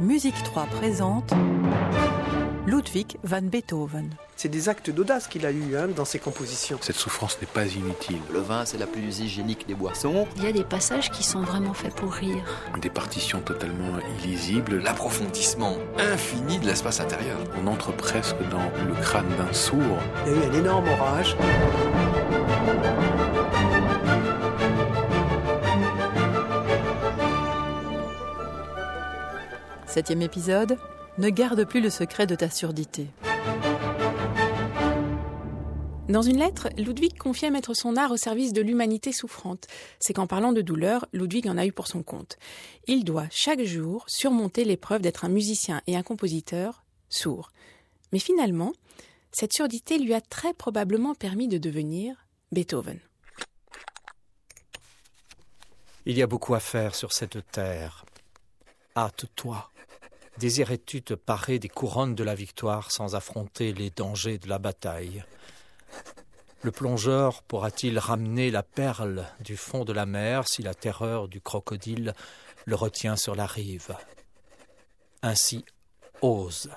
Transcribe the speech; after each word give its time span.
Musique 0.00 0.42
3 0.42 0.66
présente 0.66 1.32
Ludwig 2.66 3.16
van 3.22 3.42
Beethoven. 3.42 4.10
C'est 4.34 4.48
des 4.48 4.68
actes 4.68 4.90
d'audace 4.90 5.28
qu'il 5.28 5.46
a 5.46 5.52
eu 5.52 5.76
hein, 5.76 5.86
dans 5.86 6.04
ses 6.04 6.18
compositions. 6.18 6.78
Cette 6.80 6.96
souffrance 6.96 7.38
n'est 7.40 7.46
pas 7.46 7.66
inutile. 7.66 8.18
Le 8.32 8.40
vin, 8.40 8.64
c'est 8.64 8.78
la 8.78 8.88
plus 8.88 9.20
hygiénique 9.20 9.68
des 9.68 9.74
boissons. 9.74 10.26
Il 10.36 10.42
y 10.42 10.48
a 10.48 10.52
des 10.52 10.64
passages 10.64 11.12
qui 11.12 11.22
sont 11.22 11.42
vraiment 11.42 11.74
faits 11.74 11.94
pour 11.94 12.12
rire. 12.12 12.42
Des 12.82 12.90
partitions 12.90 13.40
totalement 13.40 13.98
illisibles. 14.24 14.78
L'approfondissement 14.82 15.76
infini 15.96 16.58
de 16.58 16.66
l'espace 16.66 16.98
intérieur. 16.98 17.38
On 17.62 17.68
entre 17.68 17.92
presque 17.92 18.36
dans 18.50 18.70
le 18.86 18.94
crâne 19.00 19.28
d'un 19.38 19.52
sourd. 19.52 19.98
Il 20.26 20.32
y 20.32 20.34
a 20.34 20.38
eu 20.38 20.50
un 20.50 20.52
énorme 20.54 20.88
orage. 20.88 21.36
Septième 29.94 30.22
épisode, 30.22 30.76
ne 31.18 31.30
garde 31.30 31.64
plus 31.64 31.80
le 31.80 31.88
secret 31.88 32.26
de 32.26 32.34
ta 32.34 32.50
surdité. 32.50 33.06
Dans 36.08 36.22
une 36.22 36.38
lettre, 36.38 36.68
Ludwig 36.76 37.16
confiait 37.16 37.52
mettre 37.52 37.74
son 37.74 37.96
art 37.96 38.10
au 38.10 38.16
service 38.16 38.52
de 38.52 38.60
l'humanité 38.60 39.12
souffrante. 39.12 39.68
C'est 40.00 40.12
qu'en 40.12 40.26
parlant 40.26 40.50
de 40.50 40.62
douleur, 40.62 41.06
Ludwig 41.12 41.46
en 41.46 41.56
a 41.56 41.64
eu 41.64 41.70
pour 41.70 41.86
son 41.86 42.02
compte. 42.02 42.38
Il 42.88 43.04
doit 43.04 43.28
chaque 43.30 43.62
jour 43.62 44.02
surmonter 44.08 44.64
l'épreuve 44.64 45.00
d'être 45.00 45.24
un 45.24 45.28
musicien 45.28 45.80
et 45.86 45.94
un 45.94 46.02
compositeur 46.02 46.82
sourd. 47.08 47.52
Mais 48.10 48.18
finalement, 48.18 48.72
cette 49.30 49.52
surdité 49.52 49.98
lui 49.98 50.12
a 50.12 50.20
très 50.20 50.54
probablement 50.54 51.14
permis 51.14 51.46
de 51.46 51.58
devenir 51.58 52.26
Beethoven. 52.50 52.98
Il 56.04 56.18
y 56.18 56.22
a 56.22 56.26
beaucoup 56.26 56.56
à 56.56 56.60
faire 56.60 56.96
sur 56.96 57.12
cette 57.12 57.48
terre. 57.52 58.04
Hâte-toi. 58.96 59.70
Désirais-tu 60.38 61.02
te 61.02 61.14
parer 61.14 61.58
des 61.60 61.68
couronnes 61.68 62.16
de 62.16 62.24
la 62.24 62.34
victoire 62.34 62.90
sans 62.90 63.14
affronter 63.14 63.72
les 63.72 63.90
dangers 63.90 64.38
de 64.38 64.48
la 64.48 64.58
bataille? 64.58 65.24
Le 66.62 66.72
plongeur 66.72 67.42
pourra-t-il 67.42 67.98
ramener 67.98 68.50
la 68.50 68.62
perle 68.62 69.26
du 69.40 69.56
fond 69.56 69.84
de 69.84 69.92
la 69.92 70.06
mer 70.06 70.48
si 70.48 70.62
la 70.62 70.74
terreur 70.74 71.28
du 71.28 71.40
crocodile 71.40 72.14
le 72.64 72.74
retient 72.74 73.16
sur 73.16 73.34
la 73.36 73.46
rive? 73.46 73.96
Ainsi, 75.22 75.64
ose. 76.20 76.70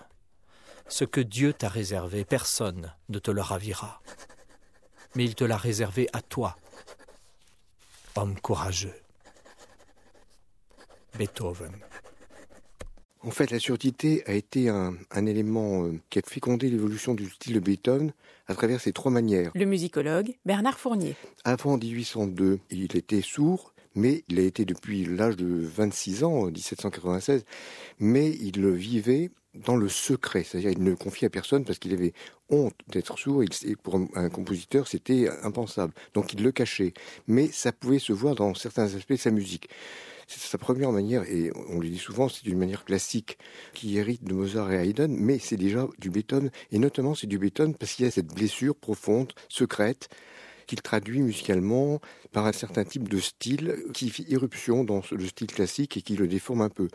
Ce 0.88 1.04
que 1.04 1.22
Dieu 1.22 1.52
t'a 1.54 1.70
réservé, 1.70 2.26
personne 2.26 2.94
ne 3.10 3.18
te 3.18 3.32
le 3.32 3.42
ravira. 3.42 4.02
Mais 5.16 5.26
il 5.26 5.36
te 5.36 5.44
l'a 5.44 5.58
réservé 5.58 6.08
à 6.14 6.22
toi, 6.22 6.58
homme 8.16 8.40
courageux. 8.40 9.02
Beethoven. 11.18 11.76
En 13.22 13.32
fait, 13.32 13.52
la 13.52 13.60
surdité 13.60 14.24
a 14.28 14.34
été 14.34 14.70
un, 14.70 14.96
un 15.12 15.26
élément 15.26 15.86
euh, 15.86 16.00
qui 16.10 16.20
a 16.20 16.22
fécondé 16.26 16.70
l'évolution 16.70 17.14
du 17.14 17.30
style 17.30 17.54
de 17.54 17.60
Beethoven 17.60 18.12
à 18.48 18.54
travers 18.56 18.80
ces 18.80 18.94
trois 18.94 19.12
manières. 19.12 19.52
Le 19.56 19.66
musicologue 19.66 20.36
Bernard 20.46 20.80
Fournier. 20.80 21.16
Avant 21.44 21.78
1802, 21.78 22.60
il 22.70 22.96
était 22.96 23.22
sourd, 23.22 23.74
mais 23.96 24.24
il 24.30 24.40
a 24.40 24.44
été 24.44 24.66
depuis 24.66 25.04
l'âge 25.06 25.36
de 25.36 25.48
26 25.48 26.24
ans, 26.24 26.46
1796, 26.46 27.44
mais 28.00 28.30
il 28.30 28.62
le 28.62 28.72
vivait 28.72 29.32
dans 29.66 29.76
le 29.76 29.90
secret, 29.90 30.44
c'est-à-dire 30.44 30.72
il 30.72 30.84
ne 30.84 30.90
le 30.90 30.96
confiait 30.96 31.28
à 31.28 31.30
personne 31.30 31.66
parce 31.66 31.80
qu'il 31.80 31.94
avait 31.94 32.14
honte 32.50 32.76
d'être 32.88 33.18
sourd, 33.18 33.44
et 33.44 33.76
pour 33.76 34.00
un, 34.16 34.30
compositeur 34.30 34.88
c'était 34.88 35.30
impensable, 35.44 35.94
donc 36.14 36.34
il 36.34 36.44
le 36.44 36.52
cachait, 36.52 36.94
mais 37.28 37.48
ça 37.48 37.72
pouvait 37.72 38.00
se 38.00 38.14
voir 38.14 38.36
dans 38.36 38.54
certains 38.54 38.94
aspects 38.96 39.12
de 39.12 39.18
sa 39.18 39.32
musique. 39.32 39.70
C'est 40.30 40.42
sa 40.42 40.58
première 40.58 40.92
manière, 40.92 41.24
et 41.24 41.52
on 41.70 41.80
le 41.80 41.88
dit 41.88 41.98
souvent, 41.98 42.28
c'est 42.28 42.46
une 42.46 42.58
manière 42.58 42.84
classique 42.84 43.38
qui 43.74 43.98
hérite 43.98 44.26
de 44.26 44.34
Mozart 44.34 44.74
et 44.74 44.90
Haydn, 44.90 45.08
mais 45.10 45.40
c'est 45.40 45.56
déjà 45.56 45.88
du 46.00 46.10
Beethoven, 46.10 46.52
et 46.72 46.80
notamment 46.80 47.16
c'est 47.16 47.28
du 47.28 47.38
Beethoven 47.38 47.74
parce 47.74 47.94
qu'il 47.94 48.04
y 48.04 48.08
a 48.08 48.12
cette 48.12 48.34
blessure 48.34 48.76
profonde, 48.76 49.32
secrète, 49.48 50.10
qu'il 50.68 50.82
traduit 50.82 51.22
musicalement 51.22 52.00
par 52.32 52.46
un 52.46 52.54
certain 52.54 52.84
type 52.84 53.10
de 53.10 53.20
style 53.20 53.76
qui 53.94 54.10
fait 54.10 54.24
irruption 54.24 54.84
dans 54.84 55.02
le 55.12 55.26
style 55.26 55.48
classique 55.48 55.98
et 55.98 56.02
qui 56.02 56.16
le 56.16 56.28
déforme 56.28 56.62
un 56.62 56.70
peu. 56.70 56.88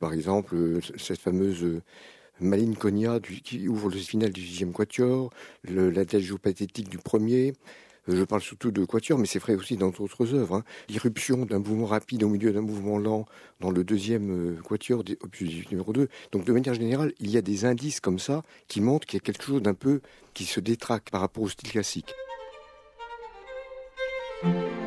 Par 0.00 0.12
exemple, 0.12 0.56
cette 0.96 1.20
fameuse 1.20 1.80
Malinconia 2.40 3.20
qui 3.20 3.68
ouvre 3.68 3.90
le 3.90 3.98
final 3.98 4.30
du 4.30 4.44
sixième 4.44 4.72
quatuor, 4.72 5.30
l'adagio 5.64 6.38
pathétique 6.38 6.88
du 6.88 6.98
premier, 6.98 7.52
je 8.08 8.24
parle 8.24 8.40
surtout 8.40 8.70
de 8.70 8.84
Quatuor, 8.86 9.18
mais 9.18 9.26
c'est 9.26 9.38
vrai 9.38 9.54
aussi 9.54 9.76
dans 9.76 9.90
d'autres 9.90 10.32
œuvres. 10.32 10.56
Hein. 10.56 10.64
L'irruption 10.88 11.44
d'un 11.44 11.58
mouvement 11.58 11.84
rapide 11.84 12.22
au 12.22 12.28
milieu 12.28 12.52
d'un 12.52 12.62
mouvement 12.62 12.98
lent 12.98 13.26
dans 13.60 13.70
le 13.70 13.84
deuxième 13.84 14.30
euh, 14.30 14.60
Quatuor, 14.62 15.04
opus 15.20 15.48
18 15.48 15.72
numéro 15.72 15.92
2. 15.92 16.08
Donc 16.32 16.44
de 16.44 16.52
manière 16.52 16.72
générale, 16.72 17.12
il 17.20 17.30
y 17.30 17.36
a 17.36 17.42
des 17.42 17.66
indices 17.66 18.00
comme 18.00 18.18
ça 18.18 18.42
qui 18.66 18.80
montrent 18.80 19.06
qu'il 19.06 19.18
y 19.18 19.22
a 19.22 19.24
quelque 19.24 19.44
chose 19.44 19.60
d'un 19.60 19.74
peu 19.74 20.00
qui 20.32 20.44
se 20.46 20.58
détraque 20.58 21.10
par 21.10 21.20
rapport 21.20 21.42
au 21.42 21.48
style 21.50 21.70
classique. 21.70 22.14
Thank 24.42 24.56
you. 24.72 24.77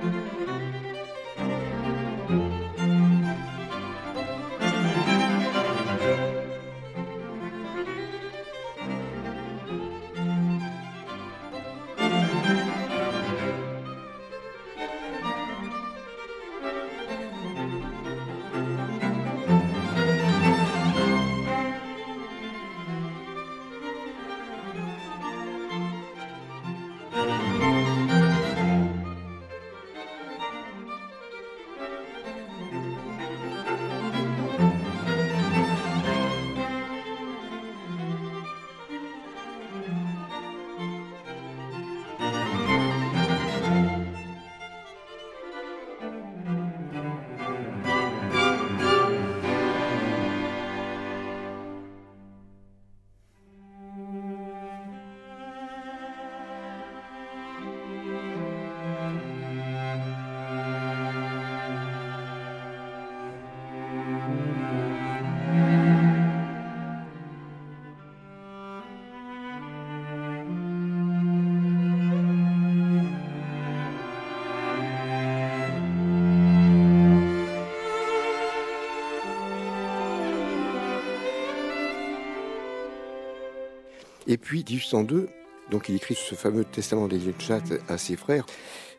Et 84.31 84.37
puis 84.37 84.63
1802, 84.63 85.27
donc 85.71 85.89
il 85.89 85.95
écrit 85.95 86.15
ce 86.15 86.35
fameux 86.35 86.63
testament 86.63 87.09
des 87.09 87.19
Chat 87.37 87.63
à 87.89 87.97
ses 87.97 88.15
frères. 88.15 88.45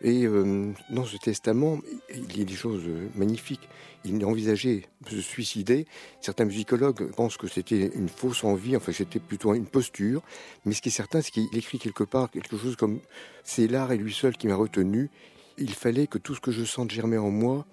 Et 0.02 0.26
euh, 0.26 0.74
dans 0.90 1.06
ce 1.06 1.16
testament, 1.16 1.78
il 2.10 2.36
y 2.36 2.42
a 2.42 2.44
des 2.44 2.54
choses 2.54 2.84
magnifiques. 3.14 3.66
Il 4.04 4.22
envisageait 4.26 4.82
de 5.06 5.16
se 5.16 5.22
suicider. 5.22 5.86
Certains 6.20 6.44
musicologues 6.44 7.10
pensent 7.12 7.38
que 7.38 7.46
c'était 7.46 7.92
une 7.94 8.10
fausse 8.10 8.44
envie, 8.44 8.76
enfin 8.76 8.92
c'était 8.92 9.20
plutôt 9.20 9.54
une 9.54 9.64
posture. 9.64 10.20
Mais 10.66 10.74
ce 10.74 10.82
qui 10.82 10.90
est 10.90 10.92
certain, 10.92 11.22
c'est 11.22 11.30
qu'il 11.30 11.48
écrit 11.56 11.78
quelque 11.78 12.04
part 12.04 12.30
quelque 12.30 12.58
chose 12.58 12.76
comme 12.76 13.00
c'est 13.42 13.68
l'art 13.68 13.90
et 13.90 13.96
lui 13.96 14.12
seul 14.12 14.36
qui 14.36 14.48
m'a 14.48 14.56
retenu. 14.56 15.08
Il 15.56 15.72
fallait 15.72 16.08
que 16.08 16.18
tout 16.18 16.34
ce 16.34 16.40
que 16.40 16.52
je 16.52 16.64
sente 16.64 16.90
germer 16.90 17.16
en 17.16 17.30
moi 17.30 17.64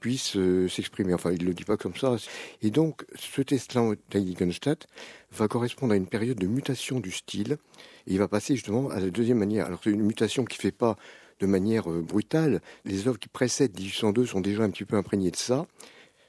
puisse 0.00 0.36
euh, 0.36 0.68
s'exprimer. 0.68 1.14
Enfin, 1.14 1.32
il 1.32 1.42
ne 1.42 1.46
le 1.46 1.54
dit 1.54 1.64
pas 1.64 1.76
comme 1.76 1.96
ça. 1.96 2.16
Et 2.62 2.70
donc, 2.70 3.04
ce 3.16 3.42
testament 3.42 3.94
d'Heiligenstadt 4.10 4.86
va 5.32 5.48
correspondre 5.48 5.92
à 5.92 5.96
une 5.96 6.06
période 6.06 6.38
de 6.38 6.46
mutation 6.46 7.00
du 7.00 7.10
style. 7.10 7.58
Il 8.06 8.18
va 8.18 8.28
passer 8.28 8.54
justement 8.54 8.90
à 8.90 9.00
la 9.00 9.10
deuxième 9.10 9.38
manière. 9.38 9.66
Alors, 9.66 9.80
c'est 9.82 9.90
une 9.90 10.02
mutation 10.02 10.44
qui 10.44 10.58
ne 10.58 10.62
fait 10.62 10.72
pas 10.72 10.96
de 11.40 11.46
manière 11.46 11.90
euh, 11.90 12.02
brutale. 12.02 12.60
Les 12.84 13.08
œuvres 13.08 13.18
qui 13.18 13.28
précèdent 13.28 13.78
1802 13.78 14.26
sont 14.26 14.40
déjà 14.40 14.62
un 14.62 14.70
petit 14.70 14.84
peu 14.84 14.96
imprégnées 14.96 15.30
de 15.30 15.36
ça. 15.36 15.66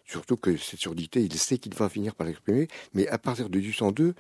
Surtout 0.06 0.38
que 0.38 0.56
cette 0.56 0.80
surdité, 0.80 1.22
il 1.22 1.38
sait 1.38 1.58
qu'il 1.58 1.74
va 1.74 1.90
finir 1.90 2.16
par 2.16 2.28
l'exprimer. 2.28 2.68
Mais 2.94 3.08
à 3.08 3.18
partir 3.18 3.50
de 3.50 3.58
1802, 3.58 4.16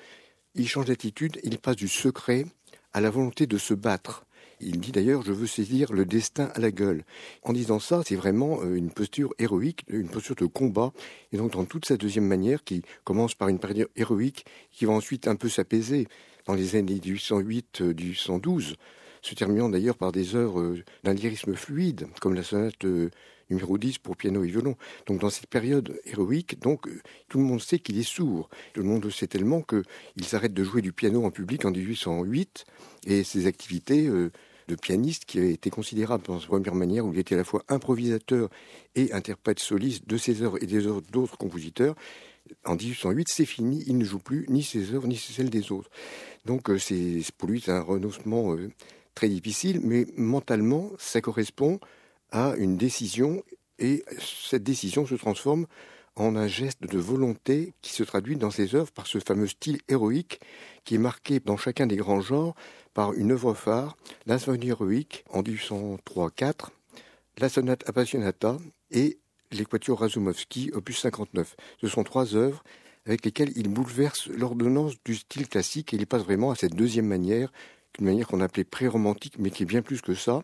il 0.55 0.67
change 0.67 0.85
d'attitude. 0.85 1.39
Il 1.43 1.57
passe 1.59 1.77
du 1.77 1.87
secret 1.87 2.45
à 2.93 3.01
la 3.01 3.09
volonté 3.09 3.47
de 3.47 3.57
se 3.57 3.73
battre. 3.73 4.26
Il 4.59 4.79
dit 4.79 4.91
d'ailleurs 4.91 5.21
Je 5.21 5.31
veux 5.31 5.47
saisir 5.47 5.93
le 5.93 6.05
destin 6.05 6.49
à 6.55 6.59
la 6.59 6.71
gueule. 6.71 7.03
En 7.43 7.53
disant 7.53 7.79
ça, 7.79 8.01
c'est 8.05 8.15
vraiment 8.15 8.61
euh, 8.63 8.75
une 8.75 8.91
posture 8.91 9.33
héroïque, 9.39 9.83
une 9.87 10.09
posture 10.09 10.35
de 10.35 10.45
combat. 10.45 10.91
Et 11.31 11.37
donc, 11.37 11.51
dans 11.53 11.65
toute 11.65 11.85
sa 11.85 11.97
deuxième 11.97 12.25
manière, 12.25 12.63
qui 12.63 12.81
commence 13.03 13.35
par 13.35 13.49
une 13.49 13.59
période 13.59 13.89
héroïque, 13.95 14.45
qui 14.71 14.85
va 14.85 14.93
ensuite 14.93 15.27
un 15.27 15.35
peu 15.35 15.49
s'apaiser 15.49 16.07
dans 16.47 16.53
les 16.53 16.75
années 16.75 16.95
1808-1812, 16.95 18.75
se 19.21 19.35
terminant 19.35 19.69
d'ailleurs 19.69 19.97
par 19.97 20.11
des 20.11 20.35
œuvres 20.35 20.61
euh, 20.61 20.83
d'un 21.03 21.13
lyrisme 21.13 21.55
fluide, 21.55 22.07
comme 22.21 22.33
la 22.33 22.43
sonate 22.43 22.85
euh, 22.85 23.11
numéro 23.49 23.77
10 23.77 23.99
pour 23.99 24.15
piano 24.15 24.43
et 24.43 24.47
violon. 24.47 24.75
Donc 25.05 25.19
dans 25.19 25.29
cette 25.29 25.47
période 25.47 25.99
héroïque, 26.05 26.59
donc 26.59 26.87
euh, 26.87 27.01
tout 27.27 27.37
le 27.37 27.43
monde 27.43 27.61
sait 27.61 27.79
qu'il 27.79 27.97
est 27.97 28.03
sourd. 28.03 28.49
Tout 28.73 28.81
le 28.81 28.87
monde 28.87 29.03
le 29.03 29.11
sait 29.11 29.27
tellement 29.27 29.61
qu'il 29.61 30.25
s'arrête 30.25 30.53
de 30.53 30.63
jouer 30.63 30.81
du 30.81 30.93
piano 30.93 31.25
en 31.25 31.31
public 31.31 31.65
en 31.65 31.71
1808 31.71 32.65
et 33.05 33.23
ses 33.23 33.47
activités 33.47 34.09
de 34.67 34.75
pianiste 34.75 35.25
qui 35.25 35.39
avait 35.39 35.53
été 35.53 35.69
considérable 35.69 36.23
dans 36.27 36.39
sa 36.39 36.47
première 36.47 36.75
manière 36.75 37.05
où 37.05 37.13
il 37.13 37.19
était 37.19 37.35
à 37.35 37.37
la 37.37 37.43
fois 37.43 37.63
improvisateur 37.69 38.49
et 38.95 39.13
interprète 39.13 39.59
soliste 39.59 40.07
de 40.07 40.17
ses 40.17 40.41
œuvres 40.41 40.61
et 40.61 40.65
des 40.65 40.85
œuvres 40.87 41.01
d'autres 41.11 41.37
compositeurs. 41.37 41.95
En 42.65 42.75
1808, 42.75 43.27
c'est 43.29 43.45
fini, 43.45 43.83
il 43.87 43.97
ne 43.97 44.05
joue 44.05 44.19
plus 44.19 44.45
ni 44.49 44.63
ses 44.63 44.93
œuvres 44.93 45.07
ni 45.07 45.17
celles 45.17 45.49
des 45.49 45.71
autres. 45.71 45.89
Donc 46.45 46.69
c'est 46.79 47.21
pour 47.37 47.49
lui 47.49 47.63
un 47.67 47.81
renoncement 47.81 48.55
très 49.15 49.29
difficile, 49.29 49.81
mais 49.83 50.05
mentalement, 50.15 50.91
ça 50.97 51.21
correspond 51.21 51.79
à 52.31 52.55
une 52.57 52.77
décision 52.77 53.43
et 53.79 54.03
cette 54.19 54.63
décision 54.63 55.05
se 55.05 55.15
transforme 55.15 55.67
en 56.17 56.35
un 56.35 56.47
geste 56.47 56.81
de 56.81 56.97
volonté 56.97 57.73
qui 57.81 57.93
se 57.93 58.03
traduit 58.03 58.35
dans 58.35 58.51
ses 58.51 58.75
œuvres 58.75 58.91
par 58.91 59.07
ce 59.07 59.19
fameux 59.19 59.47
style 59.47 59.79
héroïque 59.87 60.39
qui 60.83 60.95
est 60.95 60.99
marqué 60.99 61.39
dans 61.39 61.57
chacun 61.57 61.87
des 61.87 61.95
grands 61.95 62.21
genres 62.21 62.55
par 62.93 63.13
une 63.13 63.31
œuvre 63.31 63.53
phare, 63.53 63.95
la 64.25 64.37
héroïque 64.63 65.23
en 65.29 65.43
1803-4, 65.43 66.69
la 67.37 67.49
sonate 67.49 67.87
Appassionata 67.87 68.57
et 68.91 69.19
l'équature 69.51 69.99
Razumovsky, 69.99 70.71
opus 70.73 70.99
59. 70.99 71.55
Ce 71.81 71.87
sont 71.87 72.03
trois 72.03 72.35
œuvres 72.35 72.63
avec 73.05 73.23
lesquelles 73.23 73.53
il 73.55 73.69
bouleverse 73.69 74.27
l'ordonnance 74.27 74.95
du 75.05 75.15
style 75.15 75.47
classique 75.47 75.93
et 75.93 75.97
il 75.97 76.07
passe 76.07 76.23
vraiment 76.23 76.51
à 76.51 76.55
cette 76.55 76.75
deuxième 76.75 77.07
manière 77.07 77.51
une 77.99 78.05
manière 78.05 78.27
qu'on 78.27 78.41
appelait 78.41 78.63
pré-romantique, 78.63 79.35
mais 79.39 79.49
qui 79.49 79.63
est 79.63 79.67
bien 79.67 79.81
plus 79.81 80.01
que 80.01 80.13
ça, 80.13 80.43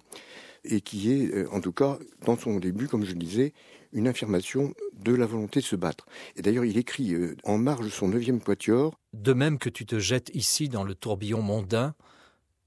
et 0.64 0.82
qui 0.82 1.12
est, 1.12 1.34
euh, 1.34 1.48
en 1.52 1.62
tout 1.62 1.72
cas, 1.72 2.00
dans 2.26 2.38
son 2.38 2.60
début, 2.60 2.88
comme 2.88 3.06
je 3.06 3.12
le 3.12 3.20
disais, 3.20 3.54
une 3.94 4.08
affirmation 4.08 4.74
de 4.94 5.14
la 5.14 5.26
volonté 5.26 5.60
de 5.60 5.66
se 5.66 5.76
battre. 5.76 6.06
Et 6.36 6.42
d'ailleurs, 6.42 6.66
il 6.66 6.78
écrit 6.78 7.14
euh, 7.14 7.36
en 7.44 7.58
marge 7.58 7.90
son 7.90 8.08
neuvième 8.08 8.42
quatuor 8.42 9.00
De 9.14 9.34
même 9.34 9.58
que 9.58 9.70
tu 9.70 9.86
te 9.86 10.00
jettes 10.00 10.32
ici 10.34 10.70
dans 10.70 10.84
le 10.84 10.96
tourbillon 10.96 11.42
mondain, 11.42 11.96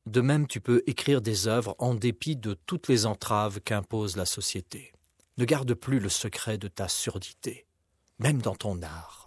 de 0.07 0.21
même 0.21 0.47
tu 0.47 0.61
peux 0.61 0.83
écrire 0.87 1.21
des 1.21 1.49
œuvres 1.49 1.75
en 1.79 1.95
dépit 1.95 2.37
de 2.37 2.55
toutes 2.67 2.89
les 2.89 3.07
entraves 3.07 3.61
qu'impose 3.61 4.17
la 4.17 4.27
société. 4.27 4.93
Ne 5.39 5.45
garde 5.45 5.75
plus 5.75 5.99
le 5.99 6.09
secret 6.09 6.59
de 6.59 6.69
ta 6.69 6.89
surdité, 6.89 7.67
même 8.19 8.41
dans 8.41 8.55
ton 8.55 8.81
art. 8.83 9.26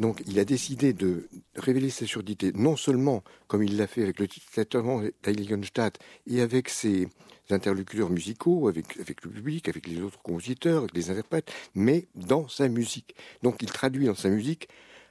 Donc 0.00 0.22
il 0.26 0.38
a 0.38 0.44
décidé 0.44 0.92
de 0.92 1.28
révéler 1.56 1.90
sa 1.90 2.06
surdité, 2.06 2.52
non 2.54 2.76
seulement 2.76 3.22
comme 3.46 3.62
il 3.62 3.76
l'a 3.76 3.86
fait 3.86 4.02
avec 4.02 4.18
le 4.18 4.28
titulatement 4.28 5.02
d'Heiligenstadt 5.22 5.98
et 6.26 6.40
avec 6.40 6.68
ses 6.68 7.08
interlocuteurs 7.50 8.10
musicaux, 8.10 8.68
avec, 8.68 8.98
avec 8.98 9.24
le 9.24 9.30
public, 9.30 9.68
avec 9.68 9.86
les 9.86 10.00
autres 10.00 10.20
compositeurs, 10.22 10.78
avec 10.78 10.94
les 10.94 11.10
interprètes, 11.10 11.52
mais 11.74 12.06
dans 12.14 12.48
sa 12.48 12.68
musique. 12.68 13.14
Donc 13.42 13.62
il 13.62 13.70
traduit 13.70 14.06
dans 14.06 14.14
sa 14.14 14.30
musique 14.30 14.68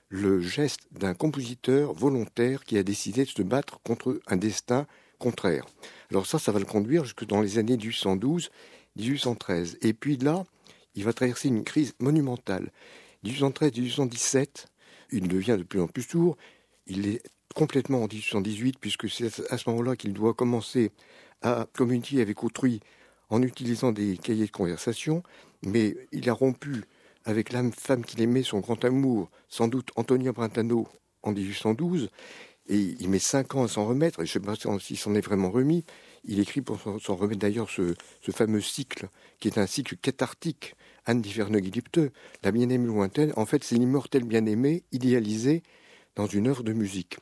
le 0.09 0.39
geste 0.41 0.81
d'un 0.91 1.13
compositeur 1.13 1.94
volontaire 1.94 2.65
qui 2.65 2.77
a 2.77 2.83
décidé 2.83 3.24
de 3.24 3.29
se 3.29 3.41
battre 3.41 3.79
contre 3.81 4.19
un 4.27 4.38
destin 4.38 4.86
contraire. 5.18 5.65
Alors 6.12 6.27
ça, 6.27 6.38
ça 6.38 6.51
va 6.51 6.59
le 6.59 6.65
conduire 6.65 7.03
jusque 7.03 7.25
dans 7.25 7.41
les 7.41 7.57
années 7.57 7.77
1812, 7.77 8.51
1813. 8.97 9.77
Et 9.81 9.94
puis 9.94 10.18
là, 10.18 10.44
il 10.95 11.03
va 11.03 11.13
traverser 11.13 11.47
une 11.47 11.63
crise 11.63 11.94
monumentale. 12.00 12.71
1813-1817, 13.25 14.65
il 15.13 15.27
devient 15.27 15.56
de 15.57 15.63
plus 15.63 15.80
en 15.80 15.88
plus 15.88 16.04
sourd. 16.04 16.36
Il 16.88 17.07
est 17.07 17.21
complètement 17.56 18.04
en 18.04 18.07
1818, 18.07 18.77
puisque 18.80 19.10
c'est 19.10 19.30
à 19.51 19.57
ce 19.57 19.69
moment-là 19.69 19.95
qu'il 19.95 20.13
doit 20.13 20.33
commencer 20.33 20.92
à 21.42 21.68
communiquer 21.74 22.21
avec 22.21 22.44
autrui 22.44 22.81
en 23.29 23.41
utilisant 23.41 23.91
des 23.91 24.17
cahiers 24.17 24.48
de 24.48 24.51
conversation, 24.51 25.24
mais 25.65 25.96
il 26.12 26.29
a 26.29 26.34
rompu 26.34 26.84
avec 27.25 27.53
la 27.53 27.63
femme 27.72 28.03
qu'il 28.03 28.22
aimait, 28.22 28.43
son 28.43 28.60
grand 28.60 28.84
amour, 28.84 29.29
sans 29.48 29.67
doute 29.67 29.89
Antonia 29.96 30.32
Brentano, 30.32 30.88
en 31.22 31.32
1812, 31.32 32.10
et 32.67 32.77
il 32.77 33.10
met 33.10 33.20
cinq 33.20 33.55
ans 33.55 33.63
à 33.63 33.67
s'en 33.67 33.86
remettre, 33.86 34.22
et 34.22 34.25
je 34.25 34.38
ne 34.39 34.43
sais 34.55 34.63
pas 34.63 34.79
s'il 34.79 34.98
s'en 34.98 35.15
est 35.15 35.22
vraiment 35.22 35.51
remis. 35.51 35.86
Il 36.25 36.39
écrit 36.39 36.62
pour 36.62 36.80
s'en 36.80 37.15
remettre 37.15 37.39
d'ailleurs 37.39 37.70
ce, 37.70 37.96
fameux 38.32 38.62
cycle, 38.62 39.08
qui 39.39 39.48
est 39.50 39.58
un 39.58 39.68
cycle 39.68 39.98
cathartique 39.98 40.75
Anne 41.06 41.22
d'Iverneuil-Lipte, 41.22 42.00
la 42.44 42.51
bien-aimée 42.51 42.88
lointaine, 42.88 43.34
en 43.36 43.46
fait, 43.46 43.63
c'est 43.63 43.75
l'immortel 43.75 44.24
bien-aimé 44.24 44.84
idéalisé 44.94 45.63
dans 46.15 46.27
une 46.27 46.48
œuvre 46.48 46.63
de 46.63 46.72
musique. 46.72 47.18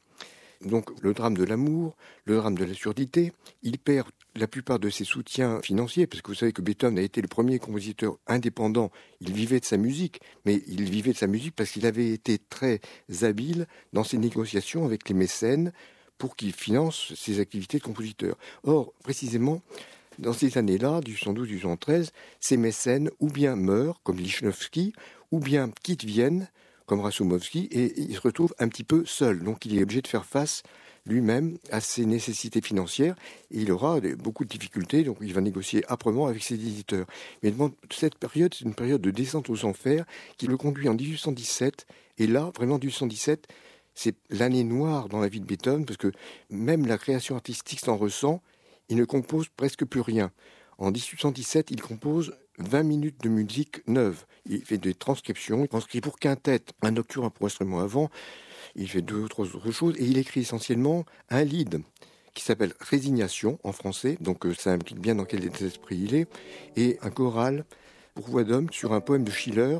Donc 0.63 0.91
le 1.01 1.15
drame 1.15 1.35
de 1.35 1.43
l'amour, 1.43 1.95
le 2.25 2.35
drame 2.35 2.55
de 2.55 2.65
la 2.65 2.75
surdité, 2.75 3.33
il 3.63 3.79
perd 3.79 4.09
la 4.35 4.47
plupart 4.47 4.79
de 4.79 4.89
ses 4.89 5.03
soutiens 5.03 5.59
financiers, 5.61 6.07
parce 6.07 6.21
que 6.21 6.27
vous 6.29 6.35
savez 6.35 6.53
que 6.53 6.61
Beethoven 6.61 6.99
a 6.99 7.01
été 7.01 7.21
le 7.21 7.27
premier 7.27 7.59
compositeur 7.59 8.17
indépendant, 8.27 8.91
il 9.19 9.33
vivait 9.33 9.59
de 9.59 9.65
sa 9.65 9.77
musique, 9.77 10.21
mais 10.45 10.61
il 10.67 10.83
vivait 10.83 11.13
de 11.13 11.17
sa 11.17 11.27
musique 11.27 11.55
parce 11.55 11.71
qu'il 11.71 11.85
avait 11.85 12.11
été 12.11 12.37
très 12.37 12.79
habile 13.23 13.67
dans 13.91 14.03
ses 14.03 14.17
négociations 14.17 14.85
avec 14.85 15.09
les 15.09 15.15
mécènes 15.15 15.73
pour 16.21 16.35
qu'il 16.35 16.53
finance 16.53 17.15
ses 17.15 17.39
activités 17.39 17.79
de 17.79 17.83
compositeur. 17.83 18.37
Or, 18.63 18.93
précisément, 19.01 19.63
dans 20.19 20.33
ces 20.33 20.59
années-là, 20.59 21.01
du 21.01 21.15
112-113, 21.15 22.09
ces 22.39 22.57
mécènes 22.57 23.09
ou 23.19 23.27
bien 23.27 23.55
meurent, 23.55 23.99
comme 24.03 24.19
Lichnowsky, 24.19 24.93
ou 25.31 25.39
bien 25.39 25.71
quittent 25.81 26.03
Vienne, 26.03 26.47
comme 26.85 26.99
Rasumovsky, 26.99 27.69
et 27.71 27.99
il 27.99 28.13
se 28.13 28.21
retrouve 28.21 28.53
un 28.59 28.67
petit 28.67 28.83
peu 28.83 29.03
seul. 29.03 29.43
Donc 29.43 29.65
il 29.65 29.75
est 29.75 29.81
obligé 29.81 30.03
de 30.03 30.07
faire 30.07 30.25
face 30.25 30.61
lui-même 31.07 31.57
à 31.71 31.81
ses 31.81 32.05
nécessités 32.05 32.61
financières 32.61 33.15
et 33.49 33.61
il 33.61 33.71
aura 33.71 33.99
beaucoup 34.19 34.43
de 34.43 34.49
difficultés, 34.49 35.03
donc 35.03 35.17
il 35.21 35.33
va 35.33 35.41
négocier 35.41 35.83
âprement 35.91 36.27
avec 36.27 36.43
ses 36.43 36.53
éditeurs. 36.53 37.07
Mais 37.41 37.51
cette 37.89 38.13
période, 38.19 38.53
c'est 38.53 38.65
une 38.65 38.75
période 38.75 39.01
de 39.01 39.09
descente 39.09 39.49
aux 39.49 39.65
enfers 39.65 40.05
qui 40.37 40.45
le 40.45 40.55
conduit 40.55 40.87
en 40.87 40.93
1817, 40.93 41.87
et 42.19 42.27
là, 42.27 42.51
vraiment 42.55 42.77
1817, 42.77 43.47
c'est 43.93 44.15
l'année 44.29 44.63
noire 44.63 45.09
dans 45.09 45.19
la 45.19 45.27
vie 45.27 45.39
de 45.39 45.45
Beethoven, 45.45 45.85
parce 45.85 45.97
que 45.97 46.11
même 46.49 46.85
la 46.85 46.97
création 46.97 47.35
artistique 47.35 47.79
s'en 47.79 47.97
ressent, 47.97 48.41
il 48.89 48.97
ne 48.97 49.05
compose 49.05 49.47
presque 49.49 49.85
plus 49.85 50.01
rien. 50.01 50.31
En 50.77 50.91
1817, 50.91 51.71
il 51.71 51.81
compose 51.81 52.35
20 52.57 52.83
minutes 52.83 53.21
de 53.21 53.29
musique 53.29 53.87
neuve. 53.87 54.25
Il 54.45 54.63
fait 54.63 54.77
des 54.77 54.93
transcriptions, 54.93 55.63
il 55.63 55.67
transcrit 55.67 56.01
pour 56.01 56.19
quintette, 56.19 56.73
un 56.81 56.91
nocturne 56.91 57.29
pour 57.29 57.45
instrument 57.45 57.79
avant, 57.79 58.09
il 58.75 58.89
fait 58.89 59.01
deux 59.01 59.21
ou 59.21 59.27
trois 59.27 59.45
autres 59.45 59.71
choses, 59.71 59.95
et 59.97 60.05
il 60.05 60.17
écrit 60.17 60.41
essentiellement 60.41 61.05
un 61.29 61.43
lead 61.43 61.81
qui 62.33 62.43
s'appelle 62.43 62.73
Résignation 62.79 63.59
en 63.63 63.71
français, 63.73 64.17
donc 64.21 64.45
euh, 64.45 64.53
ça 64.53 64.71
implique 64.71 64.99
bien 64.99 65.15
dans 65.15 65.25
quel 65.25 65.43
état 65.43 65.59
d'esprit 65.59 65.97
il 65.97 66.15
est, 66.15 66.27
et 66.77 66.97
un 67.01 67.11
choral 67.11 67.65
pour 68.13 68.29
voix 68.29 68.43
d'homme 68.43 68.69
sur 68.71 68.93
un 68.93 69.01
poème 69.01 69.23
de 69.23 69.31
Schiller 69.31 69.79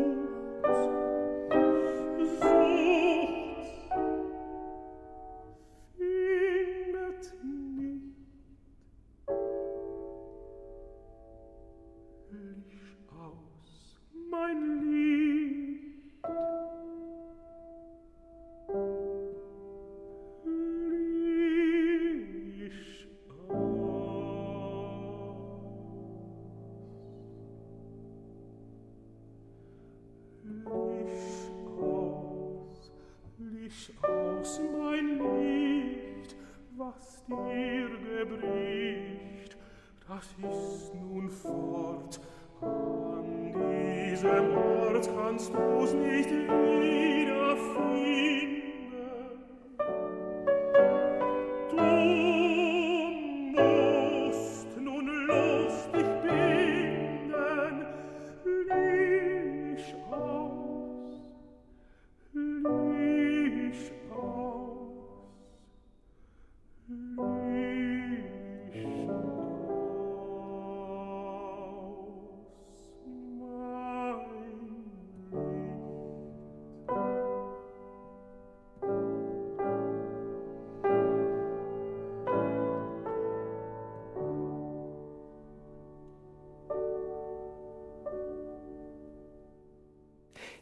once 45.33 45.51
more. 45.51 45.82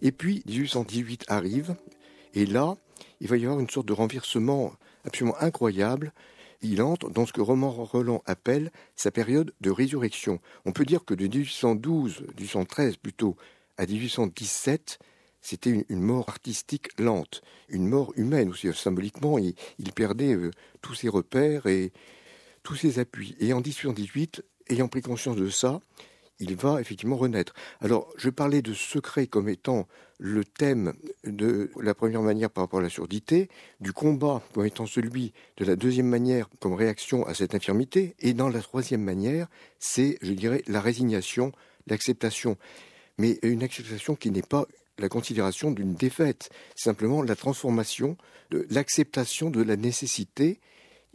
Et 0.02 0.12
puis 0.12 0.42
1818 0.46 1.24
arrive, 1.28 1.76
et 2.34 2.46
là, 2.46 2.76
il 3.20 3.28
va 3.28 3.36
y 3.36 3.44
avoir 3.44 3.60
une 3.60 3.68
sorte 3.68 3.86
de 3.86 3.92
renversement 3.92 4.72
absolument 5.04 5.36
incroyable. 5.40 6.12
Il 6.62 6.82
entre 6.82 7.10
dans 7.10 7.26
ce 7.26 7.32
que 7.32 7.40
Roman 7.40 7.70
Roland 7.70 8.22
appelle 8.26 8.70
sa 8.94 9.10
période 9.10 9.52
de 9.60 9.70
résurrection. 9.70 10.40
On 10.66 10.72
peut 10.72 10.84
dire 10.84 11.04
que 11.04 11.14
de 11.14 11.26
1812, 11.26 12.24
1813 12.38 12.96
plutôt, 12.96 13.36
à 13.78 13.86
1817, 13.86 14.98
c'était 15.40 15.86
une, 15.88 16.02
mort 16.02 16.28
artistique 16.28 16.88
lente, 16.98 17.40
une 17.70 17.88
mort 17.88 18.12
humaine 18.16 18.50
aussi. 18.50 18.70
Symboliquement, 18.74 19.38
il, 19.38 19.54
il 19.78 19.92
perdait 19.92 20.34
euh, 20.34 20.50
tous 20.82 20.94
ses 20.94 21.08
repères 21.08 21.66
et 21.66 21.92
tous 22.62 22.76
ses 22.76 22.98
appuis. 22.98 23.36
Et 23.40 23.54
en 23.54 23.60
1818, 23.60 24.44
ayant 24.68 24.88
pris 24.88 25.00
conscience 25.00 25.36
de 25.36 25.48
ça, 25.48 25.80
il 26.40 26.56
va 26.56 26.80
effectivement 26.80 27.16
renaître. 27.16 27.54
Alors, 27.80 28.12
je 28.16 28.30
parlais 28.30 28.62
de 28.62 28.74
secret 28.74 29.26
comme 29.26 29.48
étant 29.48 29.86
le 30.18 30.44
thème 30.44 30.92
de 31.24 31.70
la 31.80 31.94
première 31.94 32.22
manière 32.22 32.50
par 32.50 32.64
rapport 32.64 32.80
à 32.80 32.82
la 32.82 32.88
surdité, 32.88 33.48
du 33.80 33.92
combat 33.92 34.42
comme 34.52 34.66
étant 34.66 34.86
celui 34.86 35.32
de 35.58 35.64
la 35.64 35.76
deuxième 35.76 36.08
manière 36.08 36.48
comme 36.58 36.74
réaction 36.74 37.26
à 37.26 37.34
cette 37.34 37.54
infirmité, 37.54 38.16
et 38.18 38.34
dans 38.34 38.48
la 38.48 38.60
troisième 38.60 39.02
manière, 39.02 39.46
c'est, 39.78 40.18
je 40.22 40.32
dirais, 40.32 40.62
la 40.66 40.80
résignation, 40.80 41.52
l'acceptation. 41.86 42.56
Mais 43.18 43.38
une 43.42 43.62
acceptation 43.62 44.14
qui 44.14 44.30
n'est 44.30 44.42
pas 44.42 44.66
la 44.98 45.08
considération 45.08 45.70
d'une 45.70 45.94
défaite, 45.94 46.50
simplement 46.76 47.22
la 47.22 47.36
transformation, 47.36 48.16
de 48.50 48.66
l'acceptation 48.70 49.50
de 49.50 49.62
la 49.62 49.76
nécessité, 49.76 50.60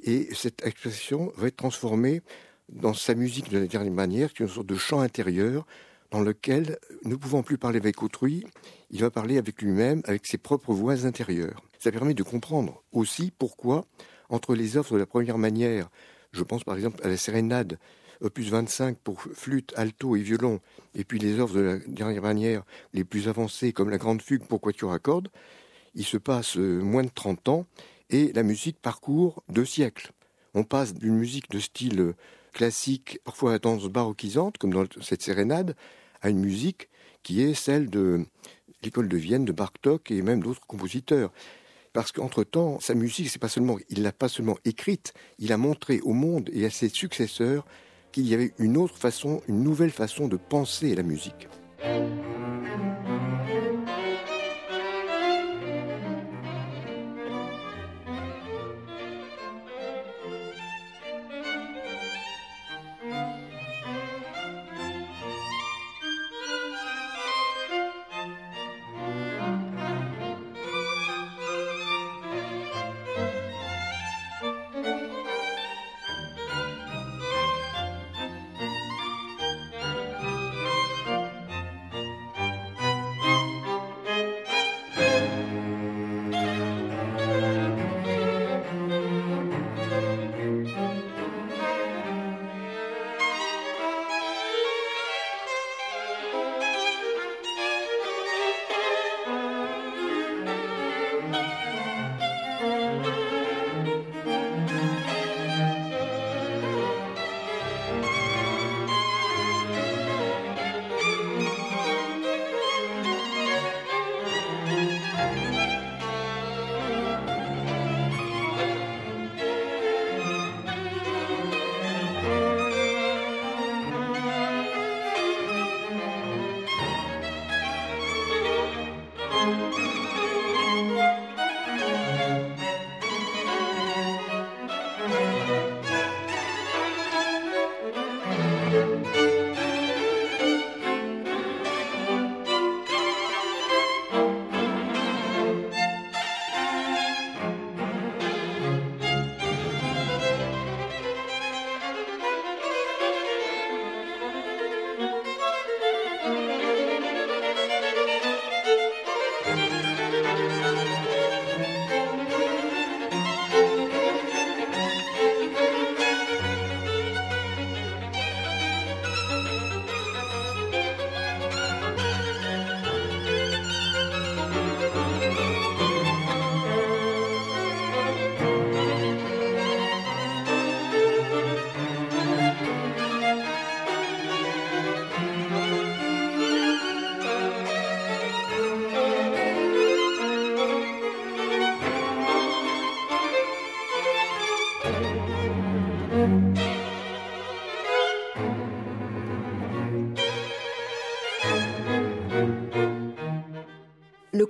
et 0.04 0.30
cette 0.34 0.66
acceptation 0.66 1.32
va 1.38 1.48
être 1.48 1.58
transformée 1.58 2.22
dans 2.70 2.94
sa 2.94 3.16
musique 3.16 3.50
de 3.50 3.60
la 3.60 3.68
dernière 3.68 3.94
manière, 3.94 4.34
qui 4.34 4.44
est 4.44 4.46
une 4.46 4.52
sorte 4.52 4.68
de 4.68 4.76
chant 4.76 5.00
intérieur 5.00 5.66
dans 6.12 6.22
lequel, 6.22 6.78
ne 7.04 7.16
pouvant 7.16 7.44
plus 7.44 7.58
parler 7.58 7.78
avec 7.78 8.02
autrui, 8.04 8.46
il 8.92 9.02
va 9.02 9.10
parler 9.12 9.38
avec 9.38 9.62
lui-même, 9.62 10.02
avec 10.06 10.26
ses 10.26 10.38
propres 10.38 10.74
voix 10.74 11.06
intérieures. 11.06 11.62
Ça 11.80 11.92
permet 11.92 12.14
de 12.14 12.24
comprendre 12.24 12.84
aussi 12.92 13.32
pourquoi, 13.38 13.86
entre 14.30 14.56
les 14.56 14.78
œuvres 14.78 14.94
de 14.94 15.00
la 15.00 15.06
première 15.06 15.38
manière, 15.38 15.90
je 16.32 16.44
pense 16.44 16.64
par 16.64 16.76
exemple 16.76 17.02
à 17.04 17.10
la 17.10 17.18
sérénade, 17.18 17.80
opus 18.22 18.50
25 18.50 18.98
pour 19.00 19.22
flûte, 19.22 19.74
alto 19.76 20.16
et 20.16 20.22
violon, 20.22 20.60
et 20.94 21.04
puis 21.04 21.20
les 21.20 21.40
œuvres 21.40 21.56
de 21.56 21.62
la 21.62 21.78
dernière 21.80 22.22
manière 22.22 22.64
les 22.94 23.04
plus 23.04 23.28
avancées 23.28 23.74
comme 23.74 23.90
la 23.90 23.98
grande 23.98 24.22
fugue 24.22 24.44
pour 24.44 24.62
quatuor 24.62 24.94
à 24.94 25.00
cordes, 25.00 25.30
il 25.96 26.06
se 26.06 26.18
passe 26.18 26.58
euh, 26.58 26.82
moins 26.82 27.04
de 27.04 27.12
30 27.14 27.50
ans 27.50 27.66
et 28.10 28.32
la 28.34 28.44
musique 28.44 28.82
parcourt 28.82 29.44
deux 29.50 29.66
siècles. 29.66 30.12
On 30.54 30.64
passe 30.64 30.94
d'une 30.94 31.16
musique 31.16 31.50
de 31.50 31.60
style 31.60 32.00
euh, 32.00 32.16
classique, 32.56 33.20
parfois 33.24 33.54
à 33.54 33.60
danse 33.60 33.86
baroquisante, 33.88 34.58
comme 34.58 34.74
dans 34.74 34.86
cette 35.02 35.22
sérénade, 35.22 35.76
à 36.22 36.30
une 36.30 36.40
musique 36.40 36.90
qui 37.22 37.44
est 37.44 37.54
celle 37.54 37.90
de 37.90 38.26
l'école 38.82 39.10
de 39.10 39.18
Vienne, 39.18 39.46
de 39.46 39.52
Bartok 39.52 40.10
et 40.10 40.22
même 40.22 40.42
d'autres 40.42 40.66
compositeurs. 40.66 41.32
Parce 41.94 42.12
qu'entre-temps, 42.12 42.80
sa 42.80 42.96
musique, 42.96 43.30
c'est 43.30 43.40
pas 43.40 43.50
seulement, 43.50 43.78
il 43.90 44.02
l'a 44.02 44.12
pas 44.12 44.30
seulement 44.30 44.58
écrite, 44.66 45.14
il 45.38 45.52
a 45.52 45.58
montré 45.58 46.00
au 46.02 46.14
monde 46.14 46.50
et 46.54 46.66
à 46.66 46.70
ses 46.70 46.90
successeurs 46.90 47.66
qu'il 48.12 48.28
y 48.28 48.34
avait 48.34 48.54
une 48.58 48.78
autre 48.78 48.98
façon, 48.98 49.42
une 49.48 49.62
nouvelle 49.62 49.92
façon 49.92 50.28
de 50.28 50.38
penser 50.38 50.96
la 50.96 51.04
musique. 51.04 51.48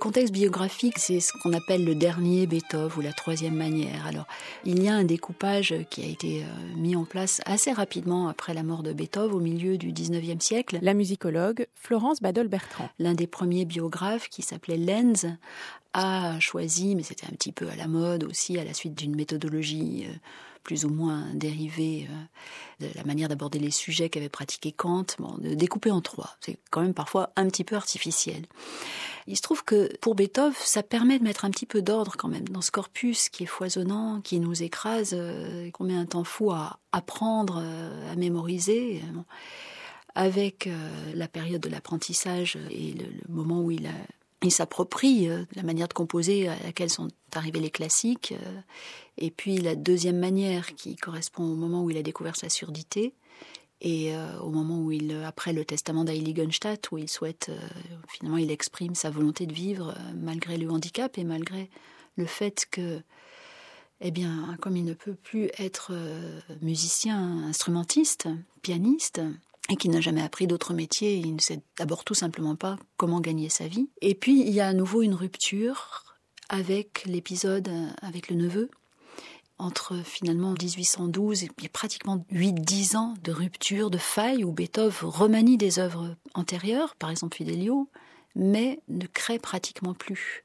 Contexte 0.06 0.32
biographique, 0.32 1.00
c'est 1.00 1.18
ce 1.18 1.32
qu'on 1.32 1.52
appelle 1.52 1.84
le 1.84 1.96
dernier 1.96 2.46
Beethoven 2.46 2.96
ou 2.96 3.00
la 3.00 3.12
troisième 3.12 3.56
manière. 3.56 4.06
Alors, 4.06 4.26
il 4.64 4.80
y 4.80 4.88
a 4.88 4.94
un 4.94 5.02
découpage 5.02 5.74
qui 5.90 6.00
a 6.00 6.06
été 6.06 6.44
euh, 6.44 6.76
mis 6.76 6.94
en 6.94 7.04
place 7.04 7.40
assez 7.44 7.72
rapidement 7.72 8.28
après 8.28 8.54
la 8.54 8.62
mort 8.62 8.84
de 8.84 8.92
Beethoven 8.92 9.34
au 9.34 9.40
milieu 9.40 9.78
du 9.78 9.90
19e 9.92 10.38
siècle. 10.38 10.78
La 10.80 10.94
musicologue 10.94 11.66
Florence 11.74 12.22
Badol-Bertrand. 12.22 12.88
L'un 13.00 13.14
des 13.14 13.26
premiers 13.26 13.64
biographes 13.64 14.28
qui 14.28 14.42
s'appelait 14.42 14.76
Lenz 14.76 15.26
a 15.92 16.38
choisi, 16.38 16.94
mais 16.94 17.02
c'était 17.02 17.26
un 17.26 17.34
petit 17.34 17.50
peu 17.50 17.68
à 17.68 17.74
la 17.74 17.88
mode 17.88 18.22
aussi, 18.22 18.60
à 18.60 18.64
la 18.64 18.74
suite 18.74 18.94
d'une 18.94 19.16
méthodologie 19.16 20.06
euh, 20.08 20.14
plus 20.66 20.84
ou 20.84 20.88
moins 20.88 21.32
dérivée 21.32 22.08
euh, 22.10 22.86
de 22.86 22.92
la 22.96 23.04
manière 23.04 23.28
d'aborder 23.28 23.60
les 23.60 23.70
sujets 23.70 24.10
qu'avait 24.10 24.28
pratiqué 24.28 24.72
Kant, 24.72 25.06
de 25.38 25.54
découper 25.54 25.92
en 25.92 26.00
trois. 26.00 26.36
C'est 26.40 26.58
quand 26.70 26.82
même 26.82 26.92
parfois 26.92 27.30
un 27.36 27.46
petit 27.46 27.62
peu 27.62 27.76
artificiel. 27.76 28.44
Il 29.28 29.36
se 29.36 29.42
trouve 29.42 29.64
que 29.64 29.96
pour 29.98 30.16
Beethoven, 30.16 30.52
ça 30.56 30.82
permet 30.82 31.20
de 31.20 31.24
mettre 31.24 31.44
un 31.44 31.50
petit 31.52 31.66
peu 31.66 31.82
d'ordre 31.82 32.16
quand 32.18 32.28
même 32.28 32.48
dans 32.48 32.62
ce 32.62 32.72
corpus 32.72 33.28
qui 33.28 33.44
est 33.44 33.46
foisonnant, 33.46 34.20
qui 34.20 34.40
nous 34.40 34.60
écrase, 34.60 35.14
euh, 35.14 35.70
qu'on 35.70 35.84
met 35.84 35.96
un 35.96 36.04
temps 36.04 36.24
fou 36.24 36.50
à 36.50 36.80
apprendre, 36.90 37.62
euh, 37.62 38.12
à 38.12 38.16
mémoriser. 38.16 39.02
Avec 40.18 40.66
la 41.14 41.28
période 41.28 41.60
de 41.60 41.68
l'apprentissage 41.68 42.56
et 42.70 42.94
le, 42.94 43.04
moment 43.28 43.60
où 43.60 43.70
il, 43.70 43.86
il 44.46 44.50
s'approprie 44.50 45.28
la 45.54 45.62
manière 45.62 45.88
de 45.88 45.94
composer 45.94 46.48
à 46.48 46.56
laquelle 46.64 46.90
sont 46.90 47.08
arrivés 47.34 47.60
les 47.60 47.70
classiques, 47.70 48.34
et 49.18 49.30
puis 49.30 49.58
la 49.58 49.74
deuxième 49.74 50.18
manière 50.18 50.74
qui 50.74 50.96
correspond 50.96 51.44
au 51.44 51.56
moment 51.56 51.82
où 51.82 51.90
il 51.90 51.98
a 51.98 52.02
découvert 52.02 52.36
sa 52.36 52.48
surdité 52.48 53.14
et 53.80 54.14
euh, 54.14 54.38
au 54.40 54.50
moment 54.50 54.80
où 54.80 54.90
il, 54.90 55.12
après 55.24 55.52
le 55.52 55.64
testament 55.64 56.04
d'Heiligenstadt, 56.04 56.90
où 56.92 56.98
il 56.98 57.10
souhaite, 57.10 57.50
euh, 57.50 57.58
finalement, 58.08 58.38
il 58.38 58.50
exprime 58.50 58.94
sa 58.94 59.10
volonté 59.10 59.46
de 59.46 59.52
vivre 59.52 59.90
euh, 59.90 60.12
malgré 60.14 60.56
le 60.56 60.70
handicap 60.70 61.18
et 61.18 61.24
malgré 61.24 61.68
le 62.16 62.24
fait 62.24 62.66
que, 62.70 63.00
eh 64.00 64.10
bien, 64.10 64.56
comme 64.60 64.76
il 64.76 64.84
ne 64.84 64.94
peut 64.94 65.14
plus 65.14 65.50
être 65.58 65.92
musicien, 66.62 67.44
instrumentiste, 67.44 68.28
pianiste, 68.62 69.20
et 69.68 69.76
qu'il 69.76 69.90
n'a 69.90 70.00
jamais 70.00 70.22
appris 70.22 70.46
d'autres 70.46 70.74
métiers, 70.74 71.16
il 71.16 71.34
ne 71.34 71.40
sait 71.40 71.60
d'abord 71.76 72.04
tout 72.04 72.14
simplement 72.14 72.56
pas 72.56 72.76
comment 72.96 73.20
gagner 73.20 73.48
sa 73.48 73.66
vie. 73.66 73.88
Et 74.00 74.14
puis, 74.14 74.40
il 74.40 74.50
y 74.50 74.60
a 74.60 74.68
à 74.68 74.72
nouveau 74.72 75.02
une 75.02 75.14
rupture 75.14 76.04
avec 76.48 77.04
l'épisode 77.06 77.68
avec 78.02 78.28
le 78.28 78.36
neveu, 78.36 78.70
entre 79.58 79.96
finalement 80.04 80.52
1812 80.52 81.44
et 81.44 81.68
pratiquement 81.72 82.24
8-10 82.32 82.96
ans 82.96 83.14
de 83.22 83.32
rupture, 83.32 83.90
de 83.90 83.98
faille, 83.98 84.44
où 84.44 84.52
Beethoven 84.52 85.08
remanie 85.08 85.56
des 85.56 85.78
œuvres 85.78 86.14
antérieures, 86.34 86.94
par 86.96 87.10
exemple 87.10 87.36
Fidelio, 87.36 87.88
mais 88.34 88.80
ne 88.88 89.06
crée 89.06 89.38
pratiquement 89.38 89.94
plus. 89.94 90.42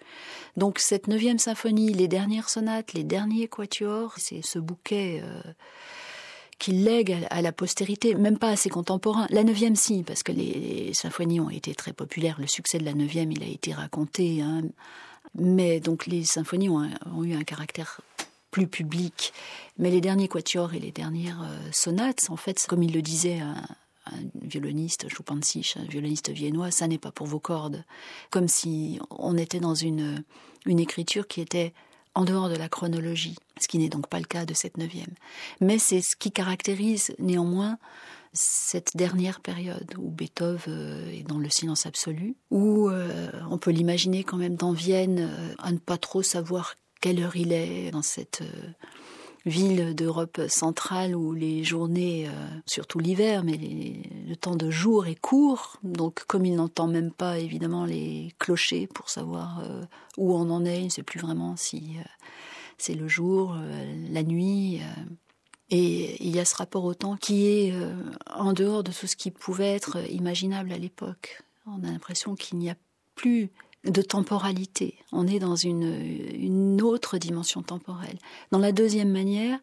Donc 0.55 0.79
cette 0.79 1.07
neuvième 1.07 1.39
symphonie, 1.39 1.93
les 1.93 2.07
dernières 2.07 2.49
sonates, 2.49 2.93
les 2.93 3.03
derniers 3.03 3.49
quatuors, 3.49 4.13
c'est 4.17 4.41
ce 4.41 4.59
bouquet 4.59 5.21
euh, 5.23 5.41
qu'il 6.61 6.83
lègue 6.83 7.17
à 7.31 7.41
la 7.41 7.51
postérité, 7.51 8.13
même 8.13 8.37
pas 8.37 8.49
à 8.49 8.55
ses 8.55 8.69
contemporains. 8.69 9.25
La 9.31 9.43
neuvième, 9.43 9.75
si, 9.75 10.03
parce 10.03 10.21
que 10.21 10.31
les, 10.31 10.93
symphonies 10.93 11.39
ont 11.39 11.49
été 11.49 11.73
très 11.73 11.91
populaires. 11.91 12.37
Le 12.39 12.45
succès 12.45 12.77
de 12.77 12.85
la 12.85 12.93
neuvième, 12.93 13.31
il 13.31 13.41
a 13.43 13.47
été 13.47 13.73
raconté. 13.73 14.43
Hein. 14.43 14.61
Mais 15.33 15.79
donc 15.79 16.05
les 16.05 16.23
symphonies 16.23 16.69
ont, 16.69 16.87
eu 17.23 17.33
un 17.33 17.43
caractère 17.43 18.01
plus 18.51 18.67
public. 18.67 19.33
Mais 19.79 19.89
les 19.89 20.01
derniers 20.01 20.27
quatuors 20.27 20.75
et 20.75 20.79
les 20.79 20.91
dernières 20.91 21.41
euh, 21.41 21.69
sonates, 21.71 22.29
en 22.29 22.37
fait, 22.37 22.63
comme 22.67 22.83
il 22.83 22.93
le 22.93 23.01
disait 23.01 23.39
un, 23.39 23.63
violoniste, 24.39 25.09
Choupansich, 25.09 25.77
un 25.77 25.85
violoniste 25.85 26.29
viennois, 26.29 26.69
ça 26.69 26.87
n'est 26.87 26.99
pas 26.99 27.11
pour 27.11 27.25
vos 27.25 27.39
cordes. 27.39 27.83
Comme 28.29 28.47
si 28.47 28.99
on 29.09 29.35
était 29.35 29.59
dans 29.59 29.75
une, 29.75 30.23
une 30.67 30.79
écriture 30.79 31.27
qui 31.27 31.41
était 31.41 31.73
en 32.15 32.25
dehors 32.25 32.49
de 32.49 32.55
la 32.55 32.69
chronologie, 32.69 33.35
ce 33.59 33.67
qui 33.67 33.77
n'est 33.77 33.89
donc 33.89 34.07
pas 34.07 34.19
le 34.19 34.25
cas 34.25 34.45
de 34.45 34.53
cette 34.53 34.77
neuvième. 34.77 35.13
Mais 35.59 35.77
c'est 35.77 36.01
ce 36.01 36.15
qui 36.15 36.31
caractérise 36.31 37.13
néanmoins 37.19 37.77
cette 38.33 38.95
dernière 38.95 39.41
période 39.41 39.93
où 39.97 40.09
Beethoven 40.09 40.61
euh, 40.67 41.11
est 41.11 41.23
dans 41.23 41.39
le 41.39 41.49
silence 41.49 41.85
absolu, 41.85 42.35
où 42.49 42.89
euh, 42.89 43.29
on 43.49 43.57
peut 43.57 43.71
l'imaginer 43.71 44.23
quand 44.23 44.37
même 44.37 44.55
dans 44.55 44.71
Vienne 44.71 45.29
à 45.59 45.71
ne 45.71 45.77
pas 45.77 45.97
trop 45.97 46.21
savoir 46.21 46.75
quelle 47.01 47.21
heure 47.21 47.35
il 47.35 47.51
est 47.51 47.91
dans 47.91 48.01
cette 48.01 48.43
euh, 49.45 49.49
ville 49.49 49.95
d'Europe 49.95 50.41
centrale 50.47 51.15
où 51.15 51.33
les 51.33 51.63
journées, 51.63 52.27
euh, 52.27 52.47
surtout 52.65 52.99
l'hiver, 52.99 53.43
mais 53.43 53.57
le 54.27 54.35
temps 54.35 54.55
de 54.55 54.69
jour 54.69 55.07
est 55.07 55.19
court. 55.19 55.77
Donc 55.83 56.23
comme 56.27 56.45
il 56.45 56.55
n'entend 56.55 56.87
même 56.87 57.11
pas 57.11 57.39
évidemment 57.39 57.85
les 57.85 58.33
clochers 58.39 58.87
pour 58.87 59.09
savoir 59.09 59.59
euh, 59.59 59.83
où 60.17 60.33
on 60.35 60.49
en 60.49 60.65
est, 60.65 60.79
il 60.79 60.85
ne 60.85 60.89
sait 60.89 61.03
plus 61.03 61.19
vraiment 61.19 61.55
si 61.55 61.95
c'est 62.77 62.95
le 62.95 63.07
jour, 63.07 63.55
la 64.09 64.23
nuit. 64.23 64.81
et 65.69 66.23
il 66.23 66.35
y 66.35 66.39
a 66.39 66.45
ce 66.45 66.55
rapport 66.55 66.83
au 66.83 66.95
temps 66.95 67.15
qui 67.15 67.45
est 67.45 67.73
en 68.27 68.53
dehors 68.53 68.83
de 68.83 68.91
tout 68.91 69.05
ce 69.05 69.15
qui 69.15 69.29
pouvait 69.29 69.75
être 69.75 69.97
imaginable 70.09 70.73
à 70.73 70.79
l'époque. 70.79 71.43
On 71.67 71.83
a 71.83 71.91
l'impression 71.91 72.33
qu'il 72.33 72.57
n'y 72.57 72.71
a 72.71 72.75
plus 73.13 73.51
de 73.83 74.01
temporalité. 74.01 74.95
On 75.11 75.27
est 75.27 75.39
dans 75.39 75.55
une, 75.55 76.81
autre 76.81 77.17
dimension 77.17 77.61
temporelle. 77.61 78.17
Dans 78.51 78.59
la 78.59 78.71
deuxième 78.71 79.11
manière, 79.11 79.59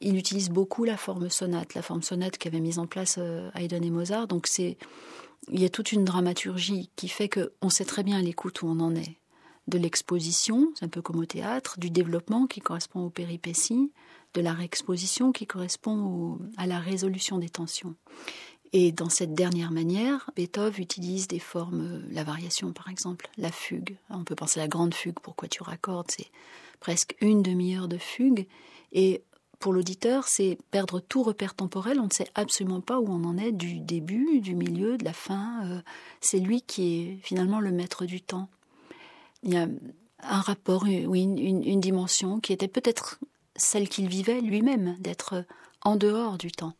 il 0.00 0.16
utilise 0.16 0.50
beaucoup 0.50 0.84
la 0.84 0.96
forme 0.96 1.30
sonate, 1.30 1.74
la 1.74 1.82
forme 1.82 2.02
sonate 2.02 2.38
qu'avait 2.38 2.60
mise 2.60 2.78
en 2.78 2.86
place 2.86 3.16
euh, 3.18 3.50
Haydn 3.54 3.82
et 3.82 3.90
Mozart. 3.90 4.26
Donc 4.26 4.46
c'est, 4.46 4.76
il 5.50 5.60
y 5.60 5.64
a 5.64 5.70
toute 5.70 5.92
une 5.92 6.04
dramaturgie 6.04 6.90
qui 6.96 7.08
fait 7.08 7.28
qu'on 7.28 7.70
sait 7.70 7.84
très 7.84 8.02
bien 8.02 8.18
à 8.18 8.22
l'écoute 8.22 8.62
où 8.62 8.66
on 8.66 8.80
en 8.80 8.94
est. 8.94 9.16
De 9.66 9.78
l'exposition, 9.78 10.70
c'est 10.74 10.84
un 10.84 10.88
peu 10.88 11.00
comme 11.00 11.18
au 11.18 11.24
théâtre, 11.24 11.78
du 11.78 11.90
développement 11.90 12.46
qui 12.46 12.60
correspond 12.60 13.06
aux 13.06 13.10
péripéties, 13.10 13.92
de 14.34 14.40
la 14.40 14.52
réexposition 14.52 15.32
qui 15.32 15.46
correspond 15.46 16.38
à 16.56 16.66
la 16.66 16.80
résolution 16.80 17.38
des 17.38 17.48
tensions. 17.48 17.94
Et 18.76 18.90
dans 18.90 19.08
cette 19.08 19.34
dernière 19.34 19.70
manière, 19.70 20.28
Beethoven 20.34 20.82
utilise 20.82 21.28
des 21.28 21.38
formes, 21.38 21.80
euh, 21.80 22.02
la 22.10 22.24
variation 22.24 22.72
par 22.72 22.88
exemple, 22.88 23.28
la 23.38 23.52
fugue. 23.52 23.96
On 24.10 24.24
peut 24.24 24.34
penser 24.34 24.58
à 24.58 24.64
la 24.64 24.68
grande 24.68 24.94
fugue 24.94 25.20
pour 25.20 25.36
tu 25.48 25.62
raccordes, 25.62 26.10
c'est 26.10 26.26
presque 26.80 27.14
une 27.20 27.40
demi-heure 27.40 27.86
de 27.86 27.98
fugue. 27.98 28.48
Et 28.90 29.22
pour 29.60 29.72
l'auditeur, 29.72 30.26
c'est 30.26 30.58
perdre 30.72 30.98
tout 30.98 31.22
repère 31.22 31.54
temporel. 31.54 32.00
On 32.00 32.06
ne 32.06 32.12
sait 32.12 32.26
absolument 32.34 32.80
pas 32.80 32.98
où 32.98 33.06
on 33.08 33.22
en 33.22 33.38
est 33.38 33.52
du 33.52 33.78
début, 33.78 34.40
du 34.40 34.56
milieu, 34.56 34.98
de 34.98 35.04
la 35.04 35.12
fin. 35.12 35.64
Euh, 35.66 35.80
c'est 36.20 36.40
lui 36.40 36.60
qui 36.60 36.96
est 36.96 37.18
finalement 37.22 37.60
le 37.60 37.70
maître 37.70 38.06
du 38.06 38.22
temps. 38.22 38.48
Il 39.44 39.54
y 39.54 39.56
a 39.56 39.68
un 40.24 40.40
rapport, 40.40 40.82
oui, 40.82 41.22
une 41.22 41.80
dimension 41.80 42.40
qui 42.40 42.52
était 42.52 42.66
peut-être 42.66 43.20
celle 43.54 43.88
qu'il 43.88 44.08
vivait 44.08 44.40
lui-même, 44.40 44.96
d'être 44.98 45.44
en 45.82 45.94
dehors 45.94 46.38
du 46.38 46.50
temps. 46.50 46.74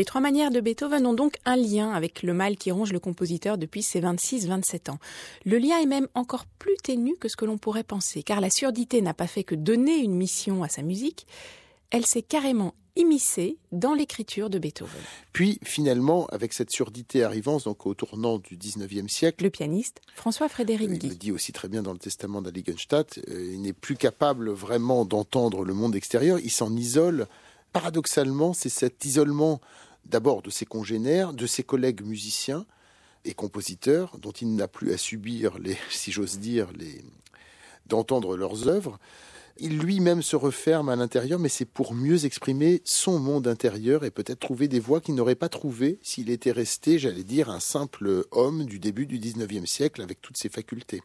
Les 0.00 0.06
trois 0.06 0.22
manières 0.22 0.50
de 0.50 0.62
Beethoven 0.62 1.04
ont 1.04 1.12
donc 1.12 1.34
un 1.44 1.56
lien 1.56 1.92
avec 1.92 2.22
le 2.22 2.32
mal 2.32 2.56
qui 2.56 2.70
ronge 2.70 2.90
le 2.90 3.00
compositeur 3.00 3.58
depuis 3.58 3.82
ses 3.82 4.00
26-27 4.00 4.90
ans. 4.90 4.98
Le 5.44 5.58
lien 5.58 5.78
est 5.78 5.84
même 5.84 6.08
encore 6.14 6.46
plus 6.46 6.74
ténu 6.82 7.16
que 7.20 7.28
ce 7.28 7.36
que 7.36 7.44
l'on 7.44 7.58
pourrait 7.58 7.84
penser, 7.84 8.22
car 8.22 8.40
la 8.40 8.48
surdité 8.48 9.02
n'a 9.02 9.12
pas 9.12 9.26
fait 9.26 9.44
que 9.44 9.54
donner 9.54 9.98
une 9.98 10.14
mission 10.14 10.62
à 10.62 10.70
sa 10.70 10.80
musique, 10.80 11.26
elle 11.90 12.06
s'est 12.06 12.22
carrément 12.22 12.72
immiscée 12.96 13.58
dans 13.72 13.92
l'écriture 13.92 14.48
de 14.48 14.58
Beethoven. 14.58 15.02
Puis 15.34 15.58
finalement, 15.64 16.24
avec 16.28 16.54
cette 16.54 16.70
surdité 16.70 17.22
arrivant 17.22 17.58
donc 17.58 17.84
au 17.84 17.92
tournant 17.92 18.38
du 18.38 18.56
19e 18.56 19.06
siècle, 19.06 19.44
le 19.44 19.50
pianiste 19.50 20.00
François 20.14 20.48
Frédéric 20.48 20.92
Guy. 20.92 21.08
Il 21.08 21.10
le 21.10 21.16
dit 21.16 21.30
aussi 21.30 21.52
très 21.52 21.68
bien 21.68 21.82
dans 21.82 21.92
le 21.92 21.98
testament 21.98 22.40
d'Aligenstadt, 22.40 23.18
euh, 23.28 23.52
il 23.52 23.60
n'est 23.60 23.74
plus 23.74 23.96
capable 23.96 24.48
vraiment 24.48 25.04
d'entendre 25.04 25.62
le 25.62 25.74
monde 25.74 25.94
extérieur, 25.94 26.38
il 26.38 26.50
s'en 26.50 26.74
isole. 26.74 27.26
Paradoxalement, 27.74 28.52
c'est 28.52 28.70
cet 28.70 29.04
isolement 29.04 29.60
d'abord 30.04 30.42
de 30.42 30.50
ses 30.50 30.66
congénères, 30.66 31.32
de 31.32 31.46
ses 31.46 31.62
collègues 31.62 32.02
musiciens, 32.02 32.66
et 33.24 33.34
compositeur, 33.34 34.16
dont 34.18 34.32
il 34.32 34.54
n'a 34.54 34.68
plus 34.68 34.92
à 34.92 34.96
subir, 34.96 35.58
les, 35.58 35.76
si 35.90 36.12
j'ose 36.12 36.38
dire, 36.38 36.68
les, 36.72 37.04
d'entendre 37.86 38.36
leurs 38.36 38.68
œuvres. 38.68 38.98
Il 39.62 39.78
lui-même 39.78 40.22
se 40.22 40.36
referme 40.36 40.88
à 40.88 40.96
l'intérieur, 40.96 41.38
mais 41.38 41.50
c'est 41.50 41.66
pour 41.66 41.92
mieux 41.92 42.24
exprimer 42.24 42.80
son 42.84 43.18
monde 43.18 43.46
intérieur 43.46 44.04
et 44.04 44.10
peut-être 44.10 44.40
trouver 44.40 44.68
des 44.68 44.80
voix 44.80 45.02
qu'il 45.02 45.14
n'aurait 45.14 45.34
pas 45.34 45.50
trouvées 45.50 45.98
s'il 46.02 46.30
était 46.30 46.52
resté, 46.52 46.98
j'allais 46.98 47.24
dire, 47.24 47.50
un 47.50 47.60
simple 47.60 48.24
homme 48.30 48.64
du 48.64 48.78
début 48.78 49.06
du 49.06 49.18
XIXe 49.18 49.70
siècle 49.70 50.00
avec 50.00 50.22
toutes 50.22 50.38
ses 50.38 50.48
facultés 50.48 51.02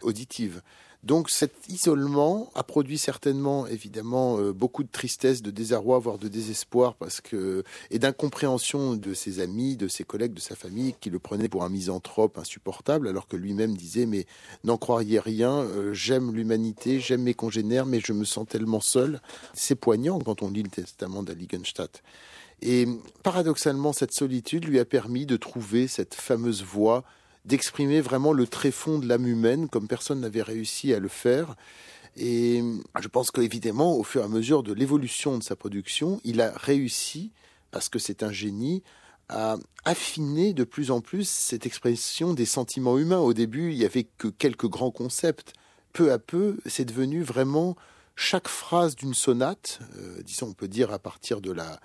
auditives. 0.00 0.62
Donc 1.02 1.30
cet 1.30 1.68
isolement 1.68 2.50
a 2.54 2.62
produit 2.62 2.96
certainement 2.96 3.66
évidemment 3.66 4.38
euh, 4.38 4.52
beaucoup 4.52 4.84
de 4.84 4.88
tristesse, 4.88 5.42
de 5.42 5.50
désarroi, 5.50 5.98
voire 5.98 6.16
de 6.16 6.28
désespoir 6.28 6.94
parce 6.94 7.20
que 7.20 7.64
et 7.90 7.98
d'incompréhension 7.98 8.94
de 8.94 9.12
ses 9.12 9.40
amis, 9.40 9.76
de 9.76 9.88
ses 9.88 10.04
collègues, 10.04 10.32
de 10.32 10.40
sa 10.40 10.54
famille 10.54 10.94
qui 11.00 11.10
le 11.10 11.18
prenaient 11.18 11.48
pour 11.48 11.64
un 11.64 11.68
misanthrope 11.68 12.38
insupportable 12.38 13.08
alors 13.08 13.26
que 13.26 13.36
lui-même 13.36 13.76
disait 13.76 14.06
mais 14.06 14.26
n'en 14.62 14.76
croyez 14.76 15.18
rien, 15.18 15.50
euh, 15.50 15.92
j'aime 15.92 16.32
l'humanité, 16.32 17.00
j'aime 17.00 17.22
mes 17.22 17.34
congénères 17.34 17.86
mais 17.86 17.98
je 17.98 18.12
me 18.12 18.24
sens 18.24 18.46
tellement 18.48 18.80
seul. 18.80 19.20
C'est 19.54 19.74
poignant 19.74 20.20
quand 20.20 20.42
on 20.42 20.50
lit 20.50 20.62
le 20.62 20.70
testament 20.70 21.24
d'Aligenstadt. 21.24 22.02
Et 22.62 22.86
paradoxalement, 23.24 23.92
cette 23.92 24.12
solitude 24.12 24.66
lui 24.66 24.78
a 24.78 24.84
permis 24.84 25.26
de 25.26 25.36
trouver 25.36 25.88
cette 25.88 26.14
fameuse 26.14 26.62
voix 26.62 27.02
d'exprimer 27.44 28.00
vraiment 28.00 28.32
le 28.32 28.46
tréfonds 28.46 28.98
de 28.98 29.06
l'âme 29.06 29.26
humaine 29.26 29.68
comme 29.68 29.88
personne 29.88 30.20
n'avait 30.20 30.42
réussi 30.42 30.94
à 30.94 30.98
le 30.98 31.08
faire. 31.08 31.56
Et 32.16 32.62
je 33.00 33.08
pense 33.08 33.30
qu'évidemment, 33.30 33.96
au 33.96 34.04
fur 34.04 34.20
et 34.20 34.24
à 34.24 34.28
mesure 34.28 34.62
de 34.62 34.72
l'évolution 34.72 35.38
de 35.38 35.42
sa 35.42 35.56
production, 35.56 36.20
il 36.24 36.40
a 36.40 36.52
réussi, 36.52 37.32
parce 37.70 37.88
que 37.88 37.98
c'est 37.98 38.22
un 38.22 38.32
génie, 38.32 38.82
à 39.28 39.56
affiner 39.84 40.52
de 40.52 40.64
plus 40.64 40.90
en 40.90 41.00
plus 41.00 41.28
cette 41.28 41.64
expression 41.64 42.34
des 42.34 42.44
sentiments 42.44 42.98
humains. 42.98 43.18
Au 43.18 43.32
début, 43.32 43.72
il 43.72 43.78
n'y 43.78 43.84
avait 43.84 44.04
que 44.18 44.28
quelques 44.28 44.68
grands 44.68 44.90
concepts. 44.90 45.54
Peu 45.92 46.12
à 46.12 46.18
peu, 46.18 46.58
c'est 46.66 46.84
devenu 46.84 47.22
vraiment 47.22 47.76
chaque 48.14 48.48
phrase 48.48 48.94
d'une 48.94 49.14
sonate, 49.14 49.80
euh, 49.96 50.22
disons, 50.22 50.48
on 50.48 50.52
peut 50.52 50.68
dire 50.68 50.92
à 50.92 50.98
partir 50.98 51.40
de 51.40 51.50
la, 51.50 51.80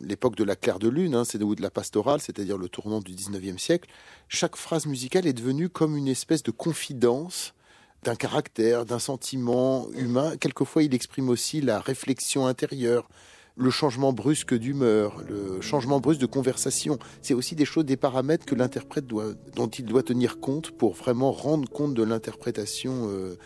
l'époque 0.00 0.36
de 0.36 0.44
la 0.44 0.56
claire 0.56 0.78
de 0.78 0.88
lune, 0.88 1.14
hein, 1.14 1.24
c'est 1.24 1.38
de 1.38 1.62
la 1.62 1.70
pastorale, 1.70 2.20
c'est-à-dire 2.20 2.58
le 2.58 2.68
tournant 2.68 3.00
du 3.00 3.12
19e 3.12 3.58
siècle, 3.58 3.88
chaque 4.28 4.56
phrase 4.56 4.86
musicale 4.86 5.26
est 5.26 5.32
devenue 5.32 5.68
comme 5.68 5.96
une 5.96 6.08
espèce 6.08 6.42
de 6.42 6.50
confidence 6.50 7.54
d'un 8.02 8.14
caractère, 8.14 8.86
d'un 8.86 8.98
sentiment 8.98 9.88
humain. 9.92 10.36
Quelquefois, 10.38 10.82
il 10.82 10.94
exprime 10.94 11.28
aussi 11.28 11.60
la 11.60 11.80
réflexion 11.80 12.46
intérieure, 12.46 13.08
le 13.56 13.70
changement 13.70 14.12
brusque 14.12 14.54
d'humeur, 14.54 15.22
le 15.28 15.60
changement 15.60 16.00
brusque 16.00 16.20
de 16.20 16.26
conversation. 16.26 16.98
C'est 17.20 17.34
aussi 17.34 17.54
des 17.54 17.66
choses, 17.66 17.84
des 17.84 17.98
paramètres 17.98 18.46
que 18.46 18.54
l'interprète 18.54 19.06
doit, 19.06 19.34
dont 19.54 19.68
il 19.68 19.84
doit 19.84 20.02
tenir 20.02 20.40
compte 20.40 20.70
pour 20.70 20.94
vraiment 20.94 21.30
rendre 21.30 21.68
compte 21.68 21.92
de 21.92 22.02
l'interprétation, 22.02 23.08
euh, 23.10 23.36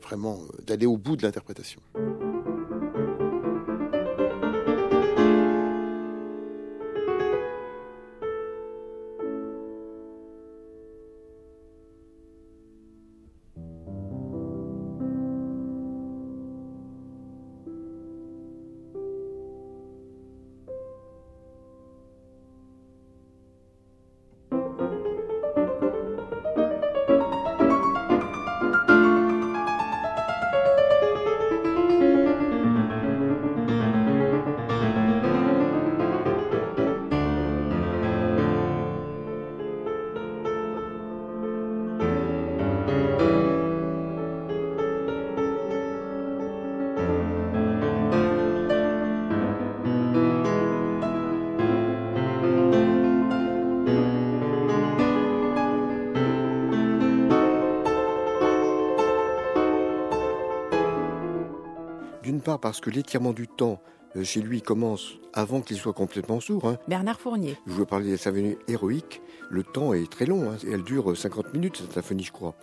vraiment 0.00 0.38
euh, 0.42 0.62
d'aller 0.62 0.86
au 0.86 0.96
bout 0.96 1.16
de 1.16 1.22
l'interprétation. 1.22 1.80
Parce 62.58 62.80
que 62.80 62.90
l'étirement 62.90 63.32
du 63.32 63.48
temps 63.48 63.80
euh, 64.16 64.24
chez 64.24 64.40
lui 64.40 64.62
commence 64.62 65.14
avant 65.32 65.60
qu'il 65.60 65.76
soit 65.76 65.92
complètement 65.92 66.40
sourd. 66.40 66.66
Hein. 66.66 66.78
Bernard 66.88 67.20
Fournier. 67.20 67.56
Je 67.66 67.72
veux 67.72 67.84
parler 67.84 68.12
de 68.12 68.16
sa 68.16 68.24
symphonie 68.24 68.56
héroïque. 68.68 69.20
Le 69.50 69.62
temps 69.62 69.92
est 69.92 70.10
très 70.10 70.26
long. 70.26 70.50
Hein. 70.50 70.56
Elle 70.70 70.82
dure 70.82 71.16
50 71.16 71.52
minutes, 71.52 71.78
cette 71.78 71.92
symphonie, 71.92 72.24
je 72.24 72.32
crois. 72.32 72.54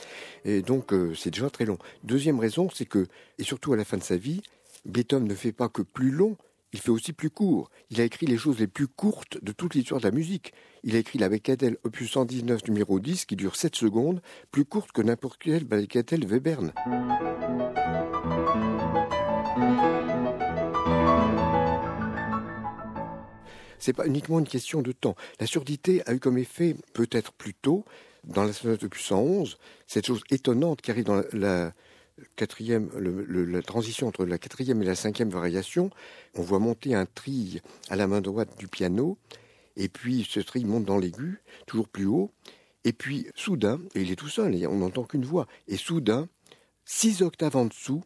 Et 0.46 0.62
donc, 0.62 0.94
euh, 0.94 1.14
c'est 1.16 1.32
déjà 1.32 1.50
très 1.50 1.66
long. 1.66 1.78
Deuxième 2.04 2.40
raison, 2.40 2.70
c'est 2.74 2.86
que, 2.86 3.08
et 3.38 3.44
surtout 3.44 3.74
à 3.74 3.78
la 3.78 3.86
fin 3.86 3.98
de 3.98 4.04
sa 4.04 4.18
vie, 4.18 4.42
Beethoven 4.86 5.28
ne 5.28 5.36
fait 5.36 5.52
pas 5.52 5.70
que 5.70 5.82
plus 5.82 6.12
long, 6.12 6.38
il 6.74 6.80
fait 6.80 6.90
aussi 6.90 7.12
plus 7.12 7.30
court. 7.30 7.70
Il 7.90 8.00
a 8.00 8.06
écrit 8.06 8.26
les 8.26 8.38
choses 8.38 8.58
les 8.58 8.68
plus 8.68 8.88
courtes 8.88 9.44
de 9.44 9.52
toute 9.52 9.76
l'histoire 9.76 10.00
de 10.00 10.06
la 10.06 10.12
musique. 10.12 10.54
Il 10.84 10.96
a 10.96 11.00
écrit 11.00 11.20
la 11.20 11.28
Bagatelle 11.28 11.78
opus 11.84 12.10
119 12.12 12.68
numéro 12.68 13.00
10 13.00 13.26
qui 13.26 13.36
dure 13.36 13.58
7 13.58 13.76
secondes, 13.76 14.22
plus 14.52 14.64
courte 14.64 14.94
que 14.94 15.02
n'importe 15.02 15.38
quelle 15.42 15.66
Bagatelle 15.66 16.26
Webern. 16.26 16.72
C'est 23.82 23.94
pas 23.94 24.06
uniquement 24.06 24.40
une 24.40 24.48
question 24.48 24.82
de 24.82 24.94
temps. 24.94 25.16
La 25.40 25.48
surdité 25.48 26.02
a 26.08 26.14
eu 26.14 26.20
comme 26.20 26.38
effet, 26.38 26.76
peut-être 26.94 27.34
plus 27.34 27.54
tôt, 27.54 27.84
dans 28.24 28.44
la 28.44 28.54
sonate 28.54 28.84
opus 28.84 29.04
111, 29.04 29.58
cette 29.88 30.06
chose 30.06 30.22
étonnante 30.30 30.82
qui 30.82 30.92
arrive 30.92 31.06
dans 31.06 31.24
la, 31.34 31.74
quatrième, 32.36 32.90
la 33.00 33.62
transition 33.64 34.08
entre 34.08 34.26
la 34.26 34.38
quatrième 34.38 34.82
et 34.84 34.86
la 34.86 34.96
cinquième 34.96 35.30
variation, 35.30 35.90
on 36.36 36.44
voit 36.44 36.60
monter 36.60 36.94
un 36.94 37.08
tri 37.08 37.60
à 37.90 37.96
la 37.96 38.08
main 38.08 38.22
droite 38.22 38.58
du 38.60 38.68
piano, 38.68 39.18
et 39.76 39.90
puis 39.90 40.28
ce 40.30 40.40
tri 40.40 40.64
monte 40.64 40.86
dans 40.86 41.00
l'aigu, 41.00 41.42
toujours 41.66 41.88
plus 41.88 42.06
haut, 42.06 42.32
et 42.84 42.94
puis 42.94 43.28
soudain, 43.36 43.80
et 43.96 44.02
il 44.02 44.12
est 44.12 44.16
tout 44.16 44.30
seul, 44.30 44.56
on 44.68 44.78
n'entend 44.78 45.04
qu'une 45.04 45.26
voix, 45.26 45.48
et 45.68 45.78
soudain, 45.78 46.28
six 46.86 47.24
octaves 47.24 47.56
en 47.56 47.66
dessous, 47.66 48.04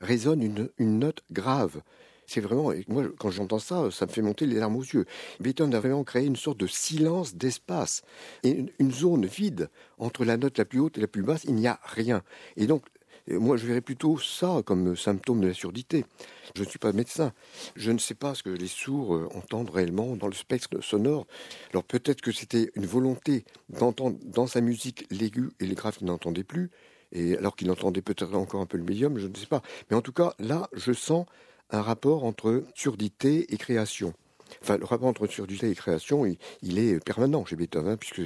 résonne 0.00 0.42
une 0.78 0.98
note 0.98 1.22
grave. 1.30 1.80
C'est 2.26 2.40
vraiment, 2.40 2.72
moi, 2.88 3.04
quand 3.18 3.30
j'entends 3.30 3.58
ça, 3.58 3.90
ça 3.90 4.06
me 4.06 4.10
fait 4.10 4.22
monter 4.22 4.46
les 4.46 4.56
larmes 4.56 4.76
aux 4.76 4.82
yeux. 4.82 5.04
Beethoven 5.40 5.74
a 5.74 5.80
vraiment 5.80 6.04
créé 6.04 6.24
une 6.26 6.36
sorte 6.36 6.58
de 6.58 6.66
silence 6.66 7.34
d'espace 7.34 8.02
et 8.42 8.64
une, 8.78 8.92
zone 8.92 9.26
vide 9.26 9.70
entre 9.98 10.24
la 10.24 10.36
note 10.36 10.58
la 10.58 10.64
plus 10.64 10.80
haute 10.80 10.98
et 10.98 11.00
la 11.00 11.06
plus 11.06 11.22
basse. 11.22 11.44
Il 11.44 11.54
n'y 11.54 11.66
a 11.66 11.80
rien. 11.84 12.22
Et 12.56 12.66
donc, 12.66 12.84
euh, 13.30 13.38
moi, 13.38 13.56
je 13.56 13.66
verrais 13.66 13.80
plutôt 13.80 14.18
ça 14.18 14.62
comme 14.64 14.96
symptôme 14.96 15.40
de 15.40 15.48
la 15.48 15.54
surdité. 15.54 16.04
Je 16.54 16.62
ne 16.62 16.68
suis 16.68 16.78
pas 16.78 16.92
médecin. 16.92 17.32
Je 17.76 17.90
ne 17.90 17.98
sais 17.98 18.14
pas 18.14 18.34
ce 18.34 18.42
que 18.42 18.50
les 18.50 18.68
sourds 18.68 19.14
euh, 19.14 19.28
entendent 19.34 19.70
réellement 19.70 20.16
dans 20.16 20.28
le 20.28 20.34
spectre 20.34 20.80
sonore. 20.82 21.26
Alors 21.72 21.84
peut-être 21.84 22.20
que 22.20 22.32
c'était 22.32 22.70
une 22.74 22.86
volonté 22.86 23.44
d'entendre 23.68 24.18
dans 24.24 24.46
sa 24.46 24.60
musique 24.60 25.06
l'aigu 25.10 25.50
et 25.60 25.66
le 25.66 25.74
grave 25.74 25.98
qu'il 25.98 26.06
n'entendait 26.06 26.44
plus, 26.44 26.70
et 27.12 27.36
alors 27.36 27.56
qu'il 27.56 27.70
entendait 27.70 28.02
peut-être 28.02 28.34
encore 28.34 28.60
un 28.60 28.66
peu 28.66 28.76
le 28.76 28.84
médium, 28.84 29.18
je 29.18 29.28
ne 29.28 29.34
sais 29.34 29.46
pas. 29.46 29.62
Mais 29.88 29.96
en 29.96 30.02
tout 30.02 30.12
cas, 30.12 30.34
là, 30.38 30.68
je 30.72 30.92
sens 30.92 31.26
un 31.70 31.82
rapport 31.82 32.24
entre 32.24 32.64
surdité 32.74 33.52
et 33.52 33.56
création. 33.56 34.12
Enfin, 34.62 34.76
le 34.76 34.84
rapport 34.84 35.08
entre 35.08 35.26
surdité 35.26 35.70
et 35.70 35.74
création, 35.74 36.26
il, 36.62 36.78
est 36.78 37.02
permanent 37.04 37.44
chez 37.44 37.56
Beethoven. 37.56 37.92
Hein, 37.92 37.96
puisque... 37.96 38.22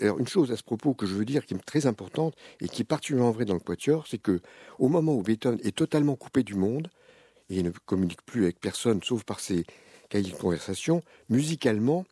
Une 0.00 0.28
chose 0.28 0.52
à 0.52 0.56
ce 0.56 0.62
propos 0.62 0.94
que 0.94 1.06
je 1.06 1.14
veux 1.16 1.24
dire 1.24 1.44
qui 1.44 1.54
est 1.54 1.58
très 1.58 1.86
importante 1.86 2.34
et 2.60 2.68
qui 2.68 2.82
est 2.82 2.84
particulièrement 2.84 3.32
vraie 3.32 3.44
dans 3.44 3.54
le 3.54 3.60
Quatuor, 3.60 4.06
c'est 4.06 4.18
que 4.18 4.40
au 4.78 4.88
moment 4.88 5.12
où 5.12 5.22
Beethoven 5.22 5.58
est 5.64 5.74
totalement 5.74 6.14
coupé 6.14 6.44
du 6.44 6.54
monde, 6.54 6.88
et 7.50 7.62
ne 7.62 7.70
communique 7.70 8.22
plus 8.22 8.44
avec 8.44 8.60
personne 8.60 9.02
sauf 9.02 9.24
par 9.24 9.40
ses 9.40 9.64
cahiers 10.08 10.32
de 10.32 10.36
conversation, 10.36 11.02
musicalement, 11.28 12.04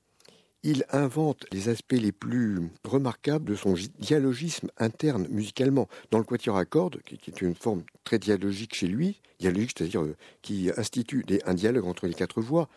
il 0.66 0.84
invente 0.90 1.46
les 1.52 1.68
aspects 1.68 1.92
les 1.92 2.10
plus 2.10 2.58
remarquables 2.84 3.44
de 3.44 3.54
son 3.54 3.74
dialogisme 4.00 4.68
interne 4.78 5.28
musicalement. 5.30 5.88
Dans 6.10 6.18
le 6.18 6.24
quatuor 6.24 6.56
à 6.56 6.64
cordes, 6.64 7.00
qui, 7.04 7.14
est 7.14 7.40
une 7.40 7.54
forme 7.54 7.84
très 8.02 8.18
dialogique 8.18 8.74
chez 8.74 8.88
lui, 8.88 9.20
dialogique, 9.38 9.70
c'est-à-dire 9.78 10.02
euh, 10.02 10.16
qui 10.42 10.70
institue 10.76 11.24
un 11.46 11.54
dialogue 11.54 11.86
entre 11.86 12.08
les 12.08 12.14
quatre 12.14 12.40
voix, 12.40 12.68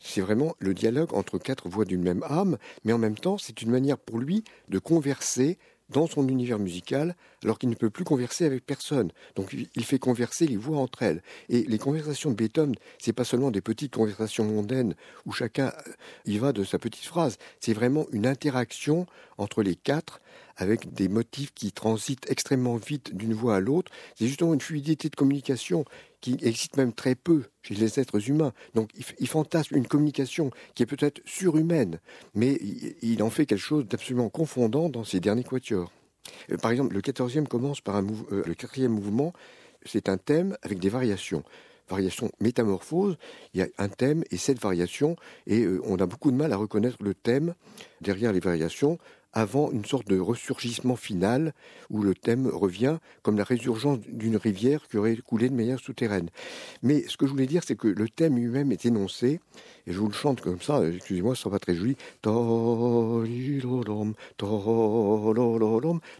c'est 0.00 0.20
vraiment 0.20 0.56
le 0.58 0.74
dialogue 0.74 1.14
entre 1.14 1.38
quatre 1.38 1.68
voix 1.68 1.84
d'une 1.84 2.02
même 2.02 2.24
âme, 2.24 2.58
mais 2.84 2.92
en 2.92 2.98
même 2.98 3.16
temps, 3.16 3.38
c'est 3.38 3.62
une 3.62 3.70
manière 3.70 3.98
pour 3.98 4.18
lui 4.18 4.42
de 4.68 4.80
converser 4.80 5.58
dans 5.90 6.06
son 6.06 6.28
univers 6.28 6.58
musical 6.58 7.14
alors 7.44 7.58
qu'il 7.58 7.68
ne 7.68 7.74
peut 7.74 7.90
plus 7.90 8.04
converser 8.04 8.44
avec 8.44 8.66
personne. 8.66 9.10
Donc 9.36 9.52
il 9.52 9.84
fait 9.84 9.98
converser 9.98 10.46
les 10.46 10.56
voix 10.56 10.78
entre 10.78 11.02
elles. 11.02 11.22
Et 11.48 11.62
les 11.62 11.78
conversations 11.78 12.30
de 12.30 12.36
Beethoven, 12.36 12.74
c'est 12.98 13.12
pas 13.12 13.24
seulement 13.24 13.50
des 13.50 13.60
petites 13.60 13.94
conversations 13.94 14.44
mondaines 14.44 14.94
où 15.26 15.32
chacun 15.32 15.66
euh, 15.66 15.92
y 16.26 16.38
va 16.38 16.52
de 16.52 16.64
sa 16.64 16.78
petite 16.78 17.04
phrase, 17.04 17.38
c'est 17.60 17.72
vraiment 17.72 18.06
une 18.12 18.26
interaction 18.26 19.06
entre 19.38 19.62
les 19.62 19.76
quatre 19.76 20.20
avec 20.56 20.92
des 20.92 21.08
motifs 21.08 21.54
qui 21.54 21.70
transitent 21.70 22.28
extrêmement 22.28 22.76
vite 22.76 23.16
d'une 23.16 23.32
voix 23.32 23.56
à 23.56 23.60
l'autre. 23.60 23.92
C'est 24.16 24.26
justement 24.26 24.54
une 24.54 24.60
fluidité 24.60 25.08
de 25.08 25.14
communication 25.14 25.84
qui 26.20 26.36
existe 26.42 26.76
même 26.76 26.92
très 26.92 27.14
peu 27.14 27.44
chez 27.62 27.74
les 27.74 28.00
êtres 28.00 28.28
humains. 28.28 28.52
Donc 28.74 28.90
il, 29.18 29.28
fantasme 29.28 29.76
une 29.76 29.86
communication 29.86 30.50
qui 30.74 30.82
est 30.82 30.86
peut-être 30.86 31.20
surhumaine, 31.24 32.00
mais 32.34 32.58
il, 33.02 33.22
en 33.22 33.30
fait 33.30 33.46
quelque 33.46 33.58
chose 33.58 33.86
d'absolument 33.86 34.28
confondant 34.28 34.88
dans 34.88 35.04
ses 35.04 35.20
derniers 35.20 35.44
quatuors. 35.44 35.92
Euh, 36.50 36.56
par 36.56 36.70
exemple, 36.70 36.94
le 36.94 37.00
quatorzième 37.00 37.46
commence 37.46 37.80
par 37.80 37.96
un 37.96 38.06
euh, 38.32 38.42
le 38.44 38.54
quatrième 38.54 38.92
mouvement, 38.92 39.32
c'est 39.84 40.08
un 40.08 40.18
thème 40.18 40.56
avec 40.62 40.78
des 40.78 40.88
variations 40.88 41.44
variations 41.88 42.30
métamorphose, 42.40 43.16
il 43.54 43.60
y 43.60 43.62
a 43.62 43.68
un 43.78 43.88
thème 43.88 44.22
et 44.30 44.36
sept 44.36 44.60
variations, 44.60 45.16
et 45.46 45.62
euh, 45.62 45.80
on 45.84 45.96
a 45.96 46.06
beaucoup 46.06 46.30
de 46.30 46.36
mal 46.36 46.52
à 46.52 46.56
reconnaître 46.56 46.98
le 47.00 47.14
thème 47.14 47.54
derrière 48.00 48.32
les 48.32 48.40
variations 48.40 48.98
avant 49.32 49.70
une 49.70 49.84
sorte 49.84 50.08
de 50.08 50.18
ressurgissement 50.18 50.96
final 50.96 51.52
où 51.90 52.02
le 52.02 52.14
thème 52.14 52.46
revient 52.46 52.98
comme 53.22 53.36
la 53.36 53.44
résurgence 53.44 54.00
d'une 54.00 54.36
rivière 54.36 54.88
qui 54.88 54.96
aurait 54.96 55.16
coulé 55.16 55.48
de 55.48 55.54
manière 55.54 55.78
souterraine. 55.78 56.30
Mais 56.82 57.04
ce 57.08 57.16
que 57.16 57.26
je 57.26 57.32
voulais 57.32 57.46
dire, 57.46 57.62
c'est 57.64 57.76
que 57.76 57.88
le 57.88 58.08
thème 58.08 58.36
lui-même 58.36 58.72
est 58.72 58.86
énoncé, 58.86 59.40
et 59.86 59.92
je 59.92 59.98
vous 59.98 60.08
le 60.08 60.14
chante 60.14 60.40
comme 60.40 60.60
ça, 60.60 60.82
excusez-moi, 60.86 61.34
ce 61.34 61.42
sera 61.42 61.50
pas 61.50 61.58
très 61.58 61.74
joli. 61.74 61.96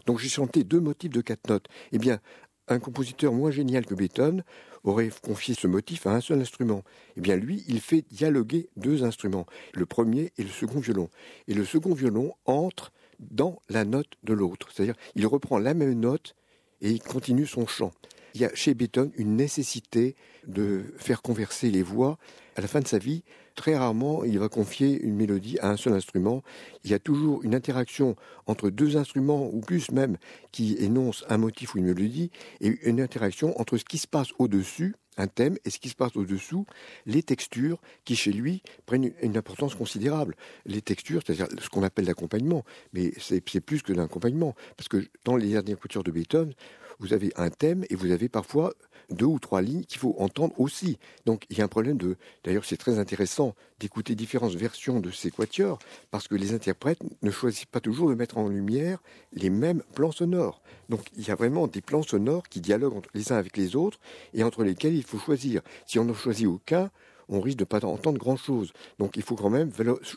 Donc 0.05 0.19
j'ai 0.19 0.29
chanté 0.29 0.63
deux 0.63 0.79
motifs 0.79 1.11
de 1.11 1.21
quatre 1.21 1.49
notes. 1.49 1.67
Eh 1.91 1.97
bien, 1.97 2.19
un 2.67 2.79
compositeur 2.79 3.33
moins 3.33 3.51
génial 3.51 3.85
que 3.85 3.95
Beethoven 3.95 4.43
aurait 4.83 5.09
confié 5.23 5.55
ce 5.55 5.67
motif 5.67 6.07
à 6.07 6.11
un 6.11 6.21
seul 6.21 6.39
instrument. 6.39 6.83
Eh 7.17 7.21
bien, 7.21 7.35
lui, 7.35 7.65
il 7.67 7.81
fait 7.81 8.05
dialoguer 8.11 8.69
deux 8.77 9.03
instruments, 9.03 9.45
le 9.73 9.85
premier 9.85 10.31
et 10.37 10.43
le 10.43 10.49
second 10.49 10.79
violon. 10.79 11.09
Et 11.47 11.53
le 11.53 11.65
second 11.65 11.93
violon 11.93 12.33
entre 12.45 12.91
dans 13.19 13.61
la 13.69 13.85
note 13.85 14.13
de 14.23 14.33
l'autre. 14.33 14.67
C'est-à-dire, 14.71 14.95
il 15.15 15.27
reprend 15.27 15.57
la 15.59 15.73
même 15.73 15.93
note 15.93 16.35
et 16.81 16.91
il 16.91 17.01
continue 17.01 17.45
son 17.45 17.67
chant. 17.67 17.91
Il 18.35 18.41
y 18.41 18.45
a 18.45 18.53
chez 18.53 18.73
Beethoven 18.73 19.11
une 19.17 19.35
nécessité 19.35 20.15
de 20.47 20.83
faire 20.97 21.21
converser 21.21 21.71
les 21.71 21.81
voix. 21.81 22.17
À 22.55 22.61
la 22.61 22.67
fin 22.67 22.79
de 22.79 22.87
sa 22.87 22.99
vie, 22.99 23.23
très 23.55 23.75
rarement, 23.75 24.23
il 24.23 24.37
va 24.37 24.49
confier 24.49 25.01
une 25.01 25.15
mélodie 25.15 25.57
à 25.59 25.69
un 25.69 25.77
seul 25.77 25.93
instrument. 25.93 26.43
Il 26.83 26.91
y 26.91 26.93
a 26.93 26.99
toujours 26.99 27.43
une 27.43 27.55
interaction 27.55 28.15
entre 28.45 28.69
deux 28.69 28.97
instruments, 28.97 29.49
ou 29.51 29.61
plus 29.61 29.91
même, 29.91 30.17
qui 30.51 30.75
énoncent 30.79 31.25
un 31.27 31.37
motif 31.37 31.73
ou 31.73 31.79
une 31.79 31.85
mélodie, 31.85 32.31
et 32.61 32.77
une 32.87 33.01
interaction 33.01 33.59
entre 33.59 33.77
ce 33.77 33.85
qui 33.85 33.97
se 33.97 34.07
passe 34.07 34.29
au-dessus, 34.37 34.95
un 35.19 35.27
thème, 35.27 35.57
et 35.65 35.69
ce 35.69 35.79
qui 35.79 35.89
se 35.89 35.95
passe 35.95 36.15
au-dessous, 36.15 36.65
les 37.05 37.21
textures 37.21 37.79
qui, 38.05 38.15
chez 38.15 38.31
lui, 38.31 38.63
prennent 38.85 39.11
une 39.21 39.37
importance 39.37 39.75
considérable. 39.75 40.35
Les 40.65 40.81
textures, 40.81 41.21
c'est-à-dire 41.25 41.47
ce 41.61 41.69
qu'on 41.69 41.83
appelle 41.83 42.05
l'accompagnement, 42.05 42.63
mais 42.93 43.11
c'est 43.19 43.41
plus 43.61 43.81
que 43.81 43.93
l'accompagnement, 43.93 44.55
parce 44.77 44.87
que 44.87 45.05
dans 45.25 45.35
les 45.35 45.49
dernières 45.49 45.77
coutures 45.77 46.03
de 46.03 46.11
Beethoven, 46.11 46.53
vous 46.99 47.13
avez 47.13 47.31
un 47.35 47.49
thème 47.49 47.85
et 47.89 47.95
vous 47.95 48.11
avez 48.11 48.29
parfois 48.29 48.73
deux 49.09 49.25
ou 49.25 49.39
trois 49.39 49.61
lignes 49.61 49.83
qu'il 49.83 49.99
faut 49.99 50.15
entendre 50.19 50.53
aussi. 50.59 50.97
Donc 51.25 51.45
il 51.49 51.57
y 51.57 51.61
a 51.61 51.65
un 51.65 51.69
problème 51.69 51.97
de... 51.97 52.17
D'ailleurs 52.43 52.65
c'est 52.65 52.77
très 52.77 52.99
intéressant 52.99 53.55
d'écouter 53.79 54.15
différentes 54.15 54.55
versions 54.55 54.99
de 54.99 55.09
ces 55.11 55.31
quatuors 55.31 55.79
parce 56.11 56.27
que 56.27 56.35
les 56.35 56.53
interprètes 56.53 56.99
ne 57.21 57.31
choisissent 57.31 57.65
pas 57.65 57.79
toujours 57.79 58.09
de 58.09 58.15
mettre 58.15 58.37
en 58.37 58.47
lumière 58.47 58.99
les 59.33 59.49
mêmes 59.49 59.81
plans 59.95 60.11
sonores. 60.11 60.61
Donc 60.89 61.01
il 61.17 61.27
y 61.27 61.31
a 61.31 61.35
vraiment 61.35 61.67
des 61.67 61.81
plans 61.81 62.03
sonores 62.03 62.47
qui 62.49 62.61
dialoguent 62.61 63.01
les 63.13 63.31
uns 63.31 63.37
avec 63.37 63.57
les 63.57 63.75
autres 63.75 63.99
et 64.33 64.43
entre 64.43 64.63
lesquels 64.63 64.95
il 64.95 65.03
faut 65.03 65.19
choisir. 65.19 65.61
Si 65.85 65.99
on 65.99 66.05
n'en 66.05 66.13
choisit 66.13 66.47
aucun, 66.47 66.91
on 67.29 67.41
risque 67.41 67.59
de 67.59 67.63
ne 67.63 67.67
pas 67.67 67.85
entendre 67.85 68.17
grand-chose. 68.17 68.73
Donc 68.97 69.15
il 69.15 69.23
faut 69.23 69.35
quand 69.35 69.49
même 69.49 69.71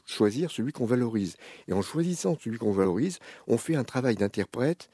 choisir 0.07 0.51
celui 0.51 0.73
qu'on 0.73 0.87
valorise. 0.87 1.37
Et 1.69 1.73
en 1.73 1.83
choisissant 1.83 2.37
celui 2.43 2.59
qu'on 2.59 2.73
valorise, 2.73 3.19
on 3.47 3.59
fait 3.59 3.77
un 3.77 3.85
travail 3.85 4.17
d'interprète 4.17 4.89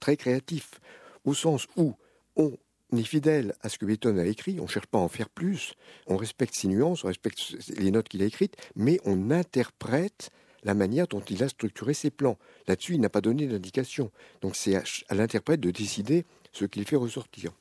très 0.00 0.16
créatif 0.16 0.80
au 1.24 1.34
sens 1.34 1.66
où 1.76 1.94
on 2.36 2.56
est 2.96 3.02
fidèle 3.02 3.54
à 3.60 3.68
ce 3.68 3.78
que 3.78 3.86
Beethoven 3.86 4.18
a 4.18 4.26
écrit, 4.26 4.58
on 4.60 4.64
ne 4.64 4.68
cherche 4.68 4.86
pas 4.86 4.98
à 4.98 5.02
en 5.02 5.08
faire 5.08 5.28
plus, 5.28 5.74
on 6.06 6.16
respecte 6.16 6.54
ses 6.54 6.68
nuances, 6.68 7.04
on 7.04 7.08
respecte 7.08 7.56
les 7.76 7.90
notes 7.90 8.08
qu'il 8.08 8.22
a 8.22 8.26
écrites, 8.26 8.56
mais 8.76 9.00
on 9.04 9.30
interprète 9.30 10.30
la 10.62 10.74
manière 10.74 11.06
dont 11.06 11.20
il 11.20 11.42
a 11.42 11.48
structuré 11.48 11.94
ses 11.94 12.10
plans. 12.10 12.38
Là-dessus, 12.66 12.94
il 12.94 13.00
n'a 13.00 13.10
pas 13.10 13.20
donné 13.20 13.46
d'indication. 13.46 14.10
Donc 14.40 14.56
c'est 14.56 14.76
à, 14.76 15.14
l'interprète 15.14 15.60
de 15.60 15.70
décider 15.70 16.24
ce 16.52 16.64
qu'il 16.64 16.86
fait 16.86 16.96
ressortir. 16.96 17.52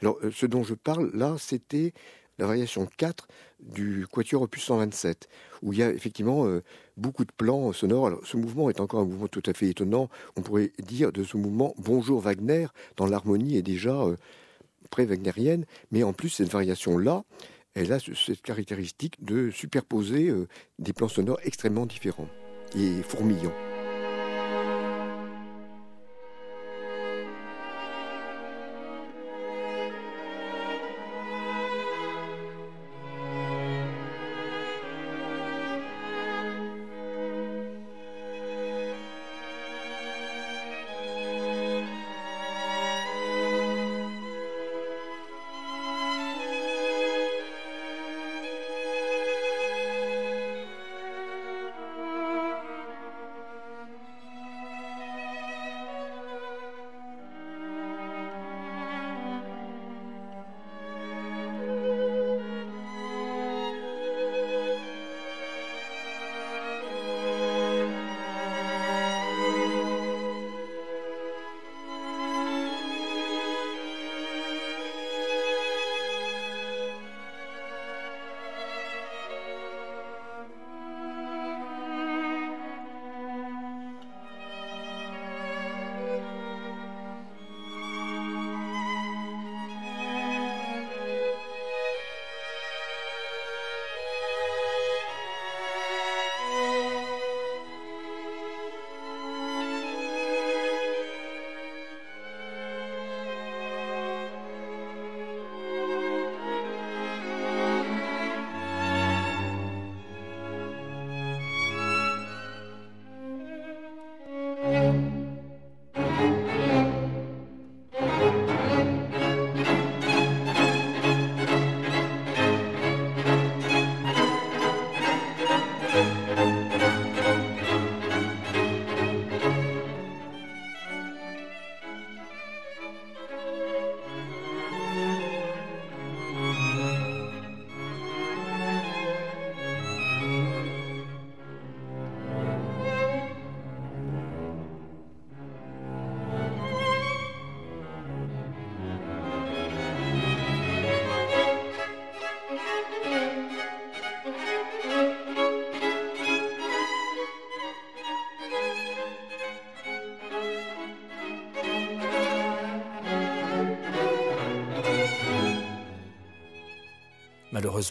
Alors, 0.00 0.18
euh, 0.22 0.30
ce 0.30 0.46
dont 0.46 0.64
je 0.64 0.74
parle 0.74 1.10
là, 1.14 1.36
c'était 1.38 1.92
la 2.38 2.46
variation 2.46 2.88
4 2.96 3.28
du 3.60 4.06
Quatuor 4.10 4.42
opus 4.42 4.62
127, 4.64 5.28
où 5.62 5.72
il 5.72 5.78
y 5.78 5.82
a 5.82 5.90
effectivement 5.90 6.46
euh, 6.46 6.62
beaucoup 6.96 7.24
de 7.24 7.32
plans 7.36 7.72
sonores. 7.72 8.08
Alors, 8.08 8.26
ce 8.26 8.36
mouvement 8.36 8.70
est 8.70 8.80
encore 8.80 9.00
un 9.00 9.04
mouvement 9.04 9.28
tout 9.28 9.42
à 9.46 9.52
fait 9.52 9.68
étonnant. 9.68 10.08
On 10.36 10.42
pourrait 10.42 10.72
dire 10.78 11.12
de 11.12 11.24
ce 11.24 11.36
mouvement 11.36 11.74
Bonjour 11.78 12.20
Wagner, 12.20 12.66
dans 12.96 13.06
l'harmonie 13.06 13.56
est 13.56 13.62
déjà 13.62 13.94
euh, 13.94 14.16
pré-wagnerienne, 14.90 15.64
mais 15.90 16.02
en 16.02 16.12
plus, 16.12 16.28
cette 16.28 16.50
variation-là, 16.50 17.24
elle 17.74 17.92
a 17.92 17.98
cette 17.98 18.42
caractéristique 18.42 19.24
de 19.24 19.50
superposer 19.50 20.28
euh, 20.28 20.46
des 20.78 20.92
plans 20.92 21.08
sonores 21.08 21.40
extrêmement 21.44 21.86
différents 21.86 22.28
et 22.76 23.02
fourmillants. 23.02 23.73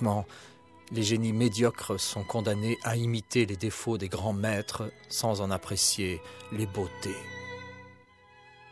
Malheureusement, 0.02 0.26
les 0.92 1.04
génies 1.04 1.34
médiocres 1.34 2.00
sont 2.00 2.24
condamnés 2.24 2.80
à 2.84 2.96
imiter 2.96 3.46
les 3.46 3.56
défauts 3.56 4.00
des 4.00 4.10
grands 4.10 4.34
maîtres 4.34 4.92
sans 5.08 5.40
en 5.40 5.52
apprécier 5.52 6.20
les 6.52 6.66
beautés. 6.66 7.16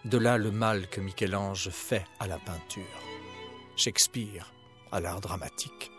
De 0.06 0.18
là 0.18 0.40
le 0.40 0.50
mal 0.50 0.90
que 0.90 1.00
Michel-Ange 1.00 1.70
fait 1.70 2.06
à 2.20 2.26
la 2.26 2.40
peinture, 2.40 2.82
Shakespeare 3.76 4.52
à 4.92 5.00
l'art 5.00 5.22
dramatique, 5.22 5.92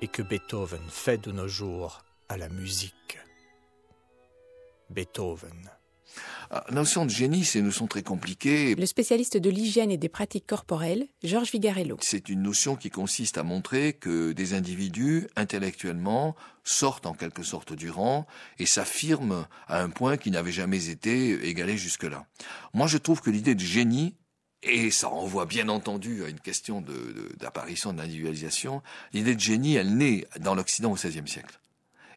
et 0.00 0.08
que 0.08 0.22
Beethoven 0.22 0.82
fait 0.88 1.18
de 1.18 1.30
nos 1.30 1.46
jours 1.46 2.02
à 2.28 2.36
la 2.36 2.48
musique. 2.48 3.20
Beethoven. 4.90 5.70
La 6.50 6.64
notion 6.70 7.04
de 7.04 7.10
génie, 7.10 7.44
c'est 7.44 7.58
une 7.58 7.66
notion 7.66 7.86
très 7.86 8.02
compliquée. 8.02 8.74
Le 8.74 8.86
spécialiste 8.86 9.36
de 9.36 9.50
l'hygiène 9.50 9.90
et 9.90 9.96
des 9.96 10.08
pratiques 10.08 10.46
corporelles, 10.46 11.06
Georges 11.24 11.50
Vigarello. 11.50 11.96
C'est 12.00 12.28
une 12.28 12.42
notion 12.42 12.76
qui 12.76 12.90
consiste 12.90 13.38
à 13.38 13.42
montrer 13.42 13.92
que 13.94 14.32
des 14.32 14.54
individus, 14.54 15.26
intellectuellement, 15.36 16.36
sortent 16.62 17.06
en 17.06 17.14
quelque 17.14 17.42
sorte 17.42 17.72
du 17.72 17.90
rang 17.90 18.26
et 18.58 18.66
s'affirment 18.66 19.46
à 19.66 19.82
un 19.82 19.90
point 19.90 20.16
qui 20.16 20.30
n'avait 20.30 20.52
jamais 20.52 20.88
été 20.88 21.48
égalé 21.48 21.76
jusque-là. 21.76 22.26
Moi, 22.74 22.86
je 22.86 22.98
trouve 22.98 23.20
que 23.20 23.30
l'idée 23.30 23.54
de 23.54 23.60
génie 23.60 24.14
et 24.62 24.90
ça 24.90 25.08
renvoie 25.08 25.46
bien 25.46 25.68
entendu 25.68 26.24
à 26.24 26.28
une 26.28 26.40
question 26.40 26.82
d'apparition 27.38 27.92
de, 27.92 27.98
l'individualisation. 27.98 28.82
L'idée 29.12 29.34
de 29.34 29.40
génie, 29.40 29.74
elle 29.74 29.96
naît 29.96 30.26
dans 30.40 30.54
l'Occident 30.54 30.90
au 30.90 30.94
XVIe 30.94 31.28
siècle. 31.28 31.60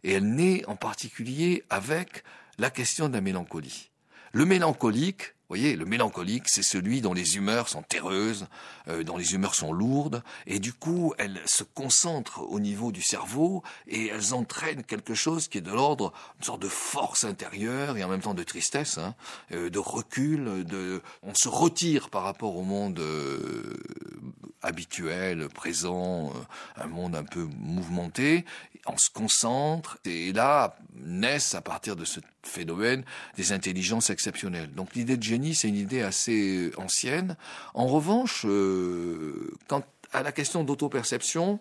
Et 0.04 0.14
elle 0.14 0.34
naît 0.34 0.64
en 0.66 0.76
particulier 0.76 1.64
avec 1.70 2.24
la 2.60 2.70
question 2.70 3.08
de 3.08 3.14
la 3.14 3.22
mélancolie. 3.22 3.90
Le 4.32 4.46
mélancolique, 4.46 5.24
vous 5.24 5.56
voyez, 5.56 5.76
le 5.76 5.86
mélancolique, 5.86 6.44
c'est 6.48 6.62
celui 6.62 7.02
dont 7.02 7.14
les 7.14 7.38
humeurs 7.38 7.70
sont 7.70 7.82
terreuses, 7.82 8.46
euh, 8.88 9.04
dont 9.04 9.18
les 9.18 9.34
humeurs 9.34 9.56
sont 9.56 9.74
lourdes, 9.74 10.22
et 10.46 10.60
du 10.60 10.74
coup, 10.74 11.16
elles 11.18 11.42
se 11.46 11.64
concentrent 11.64 12.42
au 12.52 12.60
niveau 12.60 12.92
du 12.92 13.02
cerveau 13.02 13.64
et 13.88 14.10
elles 14.10 14.36
entraînent 14.36 14.84
quelque 14.84 15.16
chose 15.16 15.48
qui 15.48 15.58
est 15.58 15.62
de 15.62 15.72
l'ordre 15.72 16.14
d'une 16.36 16.46
sorte 16.46 16.62
de 16.62 16.68
force 16.68 17.24
intérieure 17.24 17.98
et 17.98 18.04
en 18.04 18.10
même 18.10 18.22
temps 18.22 18.36
de 18.36 18.44
tristesse, 18.44 19.00
hein, 19.00 19.16
euh, 19.52 19.72
de 19.72 19.80
recul, 19.80 20.64
de, 20.66 21.02
on 21.24 21.34
se 21.34 21.48
retire 21.48 22.12
par 22.12 22.24
rapport 22.24 22.56
au 22.56 22.64
monde 22.64 23.00
euh, 23.00 23.76
habituel, 24.62 25.48
présent, 25.50 26.32
un 26.76 26.88
monde 26.88 27.16
un 27.16 27.24
peu 27.24 27.48
mouvementé, 27.58 28.46
on 28.86 28.98
se 28.98 29.10
concentre 29.10 29.98
et 30.06 30.34
là 30.34 30.76
naissent 30.94 31.56
à 31.56 31.62
partir 31.62 31.96
de 31.96 32.06
ce 32.06 32.20
phénomène 32.44 33.04
des 33.36 33.52
intelligences 33.52 34.10
exceptionnelles. 34.10 34.72
Donc 34.74 34.96
l'idée 34.96 35.18
de 35.18 35.24
génie, 35.24 35.56
c'est 35.56 35.68
une 35.68 35.76
idée 35.76 36.02
assez 36.02 36.72
ancienne. 36.78 37.36
En 37.74 37.88
revanche, 37.88 38.46
euh, 38.46 39.52
quant 39.68 39.84
à 40.12 40.24
la 40.24 40.32
question 40.32 40.64
d'autoperception, 40.64 41.60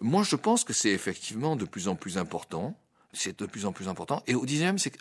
moi 0.00 0.22
je 0.22 0.36
pense 0.36 0.64
que 0.64 0.72
c'est 0.72 0.90
effectivement 0.90 1.56
de 1.56 1.64
plus 1.64 1.88
en 1.88 1.94
plus 1.94 2.18
important. 2.18 2.76
C'est 3.12 3.38
de 3.38 3.46
plus 3.46 3.64
en 3.64 3.72
plus 3.72 3.88
important. 3.88 4.22
Et 4.26 4.34
au 4.34 4.44
dixième, 4.44 4.78
c'est 4.78 4.92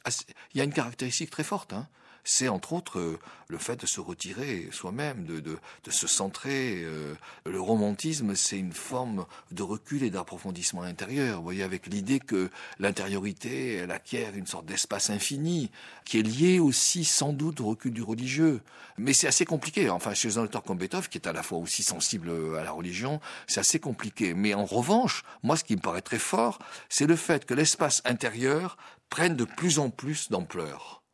il 0.53 0.57
y 0.57 0.61
a 0.61 0.63
une 0.63 0.73
caractéristique 0.73 1.29
très 1.29 1.43
forte. 1.43 1.73
Hein 1.73 1.87
c'est 2.25 2.47
entre 2.47 2.73
autres 2.73 2.99
euh, 2.99 3.19
le 3.47 3.59
fait 3.59 3.79
de 3.79 3.85
se 3.85 4.01
retirer 4.01 4.67
soi-même, 4.71 5.25
de, 5.25 5.39
de, 5.39 5.57
de, 5.83 5.91
se 5.91 6.07
centrer. 6.07 6.81
Euh, 6.83 7.13
le 7.45 7.61
romantisme, 7.61 8.35
c'est 8.35 8.57
une 8.57 8.73
forme 8.73 9.25
de 9.51 9.61
recul 9.61 10.03
et 10.03 10.09
d'approfondissement 10.09 10.81
intérieur. 10.81 11.37
Vous 11.37 11.43
voyez, 11.43 11.61
avec 11.61 11.85
l'idée 11.85 12.19
que 12.19 12.49
l'intériorité, 12.79 13.75
elle 13.75 13.91
acquiert 13.91 14.35
une 14.35 14.47
sorte 14.47 14.65
d'espace 14.65 15.11
infini, 15.11 15.69
qui 16.03 16.19
est 16.19 16.23
lié 16.23 16.59
aussi 16.59 17.05
sans 17.05 17.31
doute 17.31 17.61
au 17.61 17.67
recul 17.67 17.93
du 17.93 18.01
religieux. 18.01 18.61
Mais 18.97 19.13
c'est 19.13 19.27
assez 19.27 19.45
compliqué. 19.45 19.91
Enfin, 19.91 20.15
chez 20.15 20.39
un 20.39 20.41
auteur 20.41 20.63
comme 20.63 20.79
Beethoven, 20.79 21.07
qui 21.07 21.19
est 21.19 21.27
à 21.27 21.33
la 21.33 21.43
fois 21.43 21.59
aussi 21.59 21.83
sensible 21.83 22.31
à 22.57 22.63
la 22.63 22.71
religion, 22.71 23.21
c'est 23.45 23.59
assez 23.59 23.79
compliqué. 23.79 24.33
Mais 24.33 24.55
en 24.55 24.65
revanche, 24.65 25.23
moi, 25.43 25.55
ce 25.55 25.63
qui 25.63 25.75
me 25.75 25.81
paraît 25.81 26.01
très 26.01 26.19
fort, 26.19 26.57
c'est 26.89 27.05
le 27.05 27.15
fait 27.15 27.45
que 27.45 27.53
l'espace 27.53 28.01
intérieur 28.03 28.77
prenne 29.11 29.35
de 29.35 29.45
plus 29.45 29.77
en 29.77 29.91
plus 29.91 30.31
d'ampleur. 30.31 31.04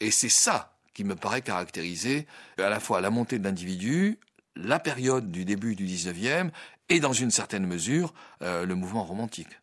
Et 0.00 0.10
c'est 0.10 0.28
ça 0.28 0.76
qui 0.92 1.04
me 1.04 1.16
paraît 1.16 1.42
caractériser 1.42 2.26
à 2.58 2.68
la 2.68 2.80
fois 2.80 3.00
la 3.00 3.10
montée 3.10 3.38
de 3.38 3.44
l'individu, 3.44 4.18
la 4.56 4.78
période 4.78 5.30
du 5.30 5.44
début 5.44 5.74
du 5.74 5.86
19e 5.86 6.50
et 6.88 7.00
dans 7.00 7.12
une 7.12 7.30
certaine 7.30 7.66
mesure 7.66 8.14
euh, 8.42 8.64
le 8.64 8.74
mouvement 8.74 9.04
romantique. 9.04 9.60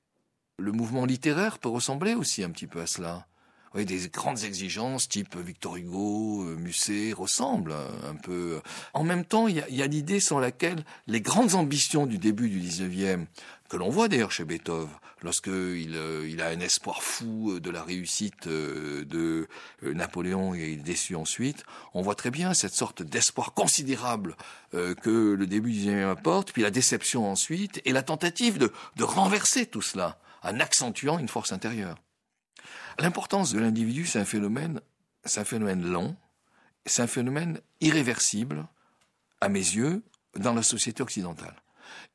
Le 0.58 0.72
mouvement 0.72 1.06
littéraire 1.06 1.60
peut 1.60 1.70
ressembler 1.70 2.14
aussi 2.14 2.44
un 2.44 2.50
petit 2.50 2.68
peu 2.68 2.82
à 2.82 2.88
cela. 2.88 3.28
Oui, 3.74 3.86
des 3.86 4.10
grandes 4.10 4.44
exigences 4.44 5.08
type 5.08 5.38
Victor 5.38 5.78
Hugo, 5.78 6.44
euh, 6.44 6.58
Musset 6.58 7.14
ressemblent 7.14 7.74
un 8.04 8.16
peu. 8.16 8.60
En 8.94 9.06
même 9.06 9.24
temps, 9.24 9.48
il 9.48 9.64
y 9.70 9.82
a, 9.82 9.86
a 9.86 9.88
l'idée 9.88 10.20
sans 10.20 10.40
laquelle 10.40 10.84
les 11.08 11.22
grandes 11.22 11.56
ambitions 11.56 12.06
du 12.06 12.18
début 12.18 12.50
du 12.50 12.60
19e, 12.60 13.28
que 13.70 13.78
l'on 13.78 13.90
voit 13.90 14.10
d'ailleurs 14.10 14.34
chez 14.34 14.44
Beethoven, 14.44 14.90
lorsqu'il 15.22 15.96
euh, 15.96 16.28
il 16.30 16.42
a 16.42 16.48
un 16.48 16.60
espoir 16.60 17.02
fou 17.02 17.62
de 17.62 17.70
la 17.70 17.82
réussite 17.82 18.48
euh, 18.48 19.06
de 19.06 19.48
Napoléon 19.82 20.54
et 20.54 20.72
il 20.72 20.80
est 20.80 20.84
déçu 20.84 21.16
ensuite, 21.16 21.64
on 21.94 22.02
voit 22.02 22.16
très 22.16 22.30
bien 22.30 22.54
cette 22.54 22.74
sorte 22.74 23.02
d'espoir 23.02 23.54
considérable 23.54 24.36
que 24.72 25.34
le 25.34 25.48
début 25.48 25.72
du 25.72 25.80
19e 25.80 26.12
apporte, 26.12 26.52
puis 26.52 26.62
la 26.62 26.72
déception 26.72 27.30
ensuite, 27.30 27.82
et 27.86 27.94
la 27.94 28.04
tentative 28.04 28.58
de, 28.58 28.72
de 28.98 29.04
renverser 29.04 29.66
tout 29.66 29.82
cela 29.82 30.18
en 30.44 30.60
accentuant 30.60 31.20
une 31.20 31.28
force 31.28 31.52
intérieure. 31.52 31.98
L'importance 33.02 33.52
de 33.52 33.60
l'individu, 33.60 34.06
c'est 34.06 34.20
un 34.20 34.26
phénomène, 34.26 34.80
c'est 35.26 35.40
un 35.40 35.44
phénomène 35.44 35.84
long, 35.84 36.16
c'est 36.86 37.02
un 37.02 37.08
phénomène 37.08 37.60
irréversible, 37.80 38.68
à 39.42 39.50
mes 39.50 39.60
yeux, 39.60 40.04
dans 40.36 40.54
la 40.54 40.62
société 40.62 41.02
occidentale. 41.02 41.56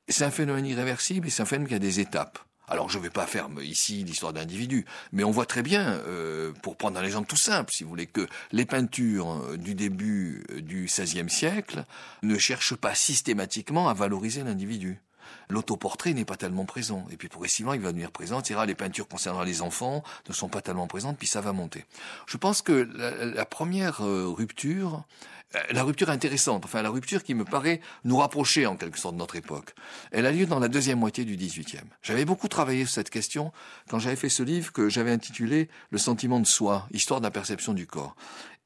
C'est 0.08 0.24
un 0.24 0.30
phénomène 0.30 0.64
irréversible 0.64 1.26
et 1.26 1.30
c'est 1.30 1.42
un 1.42 1.46
phénomène 1.46 1.68
qui 1.68 1.74
a 1.74 1.80
des 1.80 1.98
étapes. 1.98 2.38
Alors 2.68 2.88
je 2.88 2.98
ne 2.98 3.02
vais 3.02 3.10
pas 3.10 3.26
faire 3.26 3.48
ici 3.62 4.04
l'histoire 4.04 4.32
d'individus, 4.32 4.84
mais 5.10 5.24
on 5.24 5.32
voit 5.32 5.44
très 5.44 5.64
bien, 5.64 5.94
euh, 6.06 6.52
pour 6.62 6.76
prendre 6.76 7.00
un 7.00 7.04
exemple 7.04 7.28
tout 7.28 7.36
simple, 7.36 7.72
si 7.72 7.82
vous 7.82 7.90
voulez, 7.90 8.06
que 8.06 8.28
les 8.52 8.64
peintures 8.64 9.32
euh, 9.32 9.56
du 9.56 9.74
début 9.74 10.44
euh, 10.52 10.60
du 10.60 10.84
XVIe 10.84 11.28
siècle 11.28 11.84
ne 12.22 12.38
cherchent 12.38 12.76
pas 12.76 12.94
systématiquement 12.94 13.88
à 13.88 13.94
valoriser 13.94 14.44
l'individu 14.44 15.00
l'autoportrait 15.48 16.12
n'est 16.12 16.24
pas 16.24 16.36
tellement 16.36 16.64
présent. 16.64 17.06
Et 17.10 17.16
puis 17.16 17.28
progressivement, 17.28 17.74
il 17.74 17.80
va 17.80 17.88
devenir 17.88 18.10
présent, 18.10 18.40
etc. 18.40 18.60
Les 18.66 18.74
peintures 18.74 19.08
concernant 19.08 19.42
les 19.42 19.62
enfants 19.62 20.02
ne 20.28 20.34
sont 20.34 20.48
pas 20.48 20.60
tellement 20.60 20.86
présentes, 20.86 21.18
puis 21.18 21.26
ça 21.26 21.40
va 21.40 21.52
monter. 21.52 21.84
Je 22.26 22.36
pense 22.36 22.62
que 22.62 22.72
la, 22.72 23.44
première 23.44 24.04
euh, 24.04 24.26
rupture, 24.28 25.04
euh, 25.54 25.60
la 25.70 25.82
rupture 25.82 26.10
intéressante, 26.10 26.64
enfin 26.64 26.82
la 26.82 26.90
rupture 26.90 27.22
qui 27.22 27.34
me 27.34 27.44
paraît 27.44 27.80
nous 28.04 28.16
rapprocher 28.16 28.66
en 28.66 28.76
quelque 28.76 28.98
sorte 28.98 29.14
de 29.14 29.20
notre 29.20 29.36
époque, 29.36 29.74
elle 30.10 30.26
a 30.26 30.32
lieu 30.32 30.46
dans 30.46 30.58
la 30.58 30.68
deuxième 30.68 30.98
moitié 30.98 31.24
du 31.24 31.36
XVIIIe. 31.36 31.84
J'avais 32.02 32.24
beaucoup 32.24 32.48
travaillé 32.48 32.84
sur 32.84 32.94
cette 32.94 33.10
question 33.10 33.52
quand 33.88 33.98
j'avais 33.98 34.16
fait 34.16 34.28
ce 34.28 34.42
livre 34.42 34.72
que 34.72 34.88
j'avais 34.88 35.12
intitulé 35.12 35.68
Le 35.90 35.98
sentiment 35.98 36.40
de 36.40 36.46
soi, 36.46 36.86
histoire 36.92 37.20
de 37.20 37.26
la 37.26 37.30
perception 37.30 37.72
du 37.72 37.86
corps 37.86 38.16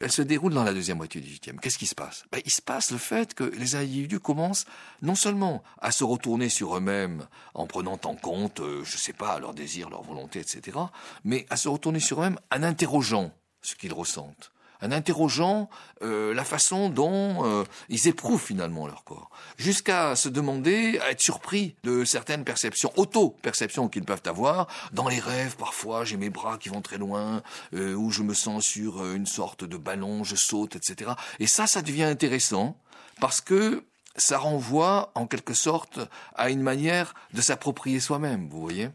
elle 0.00 0.10
se 0.10 0.22
déroule 0.22 0.54
dans 0.54 0.64
la 0.64 0.72
deuxième 0.72 0.96
moitié 0.96 1.20
du 1.20 1.28
XVIIIe. 1.28 1.58
Qu'est-ce 1.60 1.78
qui 1.78 1.86
se 1.86 1.94
passe? 1.94 2.24
Ben, 2.32 2.40
Il 2.44 2.50
se 2.50 2.62
passe 2.62 2.90
le 2.90 2.98
fait 2.98 3.34
que 3.34 3.44
les 3.44 3.76
individus 3.76 4.18
commencent 4.18 4.64
non 5.02 5.14
seulement 5.14 5.62
à 5.78 5.90
se 5.90 6.04
retourner 6.04 6.48
sur 6.48 6.76
eux-mêmes 6.76 7.26
en 7.54 7.66
prenant 7.66 7.98
en 8.04 8.14
compte, 8.14 8.60
euh, 8.60 8.82
je 8.84 8.94
ne 8.94 9.00
sais 9.00 9.12
pas, 9.12 9.38
leurs 9.38 9.54
désirs, 9.54 9.90
leurs 9.90 10.02
volontés, 10.02 10.40
etc., 10.40 10.78
mais 11.24 11.46
à 11.50 11.56
se 11.56 11.68
retourner 11.68 12.00
sur 12.00 12.20
eux-mêmes 12.20 12.38
en 12.50 12.62
interrogeant 12.62 13.30
ce 13.60 13.74
qu'ils 13.74 13.92
ressentent 13.92 14.52
en 14.82 14.92
interrogeant 14.92 15.68
euh, 16.02 16.34
la 16.34 16.44
façon 16.44 16.88
dont 16.88 17.44
euh, 17.44 17.64
ils 17.88 18.08
éprouvent 18.08 18.42
finalement 18.42 18.86
leur 18.86 19.04
corps, 19.04 19.30
jusqu'à 19.56 20.16
se 20.16 20.28
demander, 20.28 20.98
à 21.00 21.10
être 21.10 21.20
surpris 21.20 21.74
de 21.82 22.04
certaines 22.04 22.44
perceptions, 22.44 22.92
auto-perceptions 22.96 23.88
qu'ils 23.88 24.04
peuvent 24.04 24.22
avoir. 24.26 24.66
Dans 24.92 25.08
les 25.08 25.20
rêves, 25.20 25.56
parfois, 25.56 26.04
j'ai 26.04 26.16
mes 26.16 26.30
bras 26.30 26.58
qui 26.58 26.68
vont 26.68 26.82
très 26.82 26.98
loin, 26.98 27.42
euh, 27.74 27.94
où 27.94 28.10
je 28.10 28.22
me 28.22 28.34
sens 28.34 28.64
sur 28.64 29.04
une 29.12 29.26
sorte 29.26 29.64
de 29.64 29.76
ballon, 29.76 30.24
je 30.24 30.36
saute, 30.36 30.76
etc. 30.76 31.12
Et 31.38 31.46
ça, 31.46 31.66
ça 31.66 31.82
devient 31.82 32.04
intéressant 32.04 32.76
parce 33.20 33.40
que 33.40 33.84
ça 34.16 34.38
renvoie 34.38 35.12
en 35.14 35.26
quelque 35.26 35.54
sorte 35.54 36.00
à 36.34 36.50
une 36.50 36.62
manière 36.62 37.14
de 37.32 37.40
s'approprier 37.40 38.00
soi-même, 38.00 38.48
vous 38.48 38.60
voyez? 38.60 38.90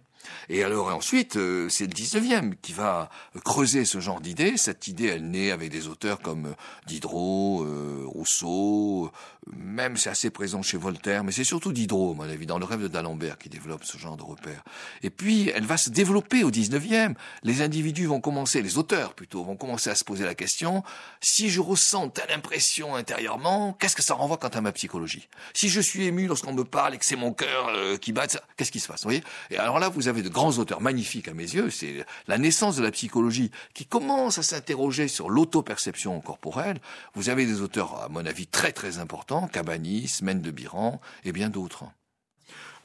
Et 0.50 0.64
alors 0.64 0.88
ensuite, 0.88 1.38
euh, 1.38 1.70
c'est 1.70 1.86
le 1.86 1.94
19e 1.94 2.54
qui 2.62 2.74
va 2.74 3.10
creuser 3.44 3.86
ce 3.86 4.00
genre 4.00 4.22
d'idée. 4.22 4.58
Cette 4.58 4.88
idée, 4.88 5.08
elle 5.08 5.30
naît 5.30 5.52
avec 5.52 5.72
des 5.72 5.88
auteurs 5.88 6.20
comme 6.20 6.48
euh, 6.48 6.54
Diderot, 6.88 7.64
euh, 7.64 8.04
Rousseau, 8.06 9.12
même 9.56 9.98
c'est 9.98 10.10
assez 10.10 10.30
présent 10.30 10.62
chez 10.62 10.78
Voltaire, 10.78 11.24
mais 11.24 11.32
c'est 11.32 11.44
surtout 11.44 11.72
Diderot, 11.72 12.12
à 12.12 12.16
mon 12.16 12.24
avis, 12.24 12.46
dans 12.46 12.60
le 12.60 12.66
rêve 12.66 12.82
de 12.82 12.88
d'Alembert 12.88 13.38
qui 13.38 13.50
développe 13.50 13.84
ce 13.84 13.98
genre 13.98 14.18
de 14.18 14.24
repère. 14.24 14.64
Et 15.04 15.10
puis, 15.10 15.50
elle 15.50 15.66
va 15.66 15.78
se 15.78 15.90
développer 15.90 16.44
au 16.44 16.52
19e. 16.52 17.16
Les 17.44 17.62
individus 17.62 18.06
vont 18.06 18.22
commencer, 18.22 18.62
les 18.62 18.78
auteurs 18.78 19.14
plutôt, 19.14 19.44
vont 19.44 19.56
commencer 19.56 19.90
à 19.90 19.96
se 19.96 20.04
poser 20.04 20.26
la 20.26 20.36
question, 20.36 20.84
si 21.22 21.50
je 21.50 21.62
ressens 21.62 22.10
telle 22.10 22.32
impression 22.32 22.96
intérieurement, 22.96 23.74
qu'est-ce 23.80 23.96
que 23.96 24.04
ça 24.04 24.14
renvoie 24.14 24.38
quant 24.38 24.48
à 24.50 24.62
ma 24.62 24.72
psychologie? 24.72 25.28
Si 25.54 25.70
je 25.70 25.82
suis 25.82 26.06
ému 26.06 26.28
lorsqu'on 26.28 26.54
me 26.54 26.64
parle 26.64 26.96
et 26.96 26.98
que 26.98 27.06
c'est 27.06 27.16
mon 27.16 27.34
cœur 27.34 27.72
qui 28.00 28.12
bat, 28.12 28.28
qu'est-ce 28.58 28.72
qui 28.72 28.80
se 28.80 28.88
passe? 28.88 29.02
Vous 29.02 29.10
voyez? 29.10 29.24
Et 29.52 29.58
alors 29.58 29.80
là, 29.80 29.90
vous 29.90 30.08
avez 30.08 30.15
de 30.24 30.30
grands 30.30 30.58
auteurs 30.58 30.82
magnifiques 30.82 31.28
à 31.28 31.34
mes 31.34 31.44
yeux, 31.44 31.70
c'est 31.70 32.06
la 32.28 32.38
naissance 32.38 32.76
de 32.76 32.84
la 32.84 32.92
psychologie 32.92 33.52
qui 33.74 33.86
commence 33.86 34.38
à 34.38 34.44
s'interroger 34.44 35.08
sur 35.08 35.30
l'auto-perception 35.30 36.20
corporelle. 36.22 36.80
Vous 37.14 37.30
avez 37.30 37.46
des 37.46 37.62
auteurs, 37.62 38.02
à 38.02 38.10
mon 38.10 38.26
avis, 38.26 38.48
très 38.48 38.72
très 38.72 39.00
importants, 39.00 39.48
Cabanis, 39.48 40.20
Mène 40.22 40.42
de 40.42 40.52
Biran 40.52 41.02
et 41.24 41.32
bien 41.32 41.50
d'autres. 41.50 41.86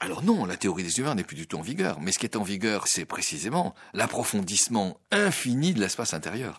Alors 0.01 0.23
non, 0.23 0.47
la 0.47 0.57
théorie 0.57 0.83
des 0.83 0.99
humeurs 0.99 1.15
n'est 1.15 1.25
plus 1.25 1.37
du 1.37 1.47
tout 1.47 1.59
en 1.59 1.63
vigueur. 1.63 2.01
Mais 2.01 2.11
ce 2.11 2.19
qui 2.19 2.25
est 2.25 2.37
en 2.37 2.43
vigueur, 2.43 2.89
c'est 2.89 3.05
précisément 3.05 3.75
l'approfondissement 3.93 4.99
infini 5.11 5.75
de 5.75 5.81
l'espace 5.81 6.15
intérieur. 6.15 6.59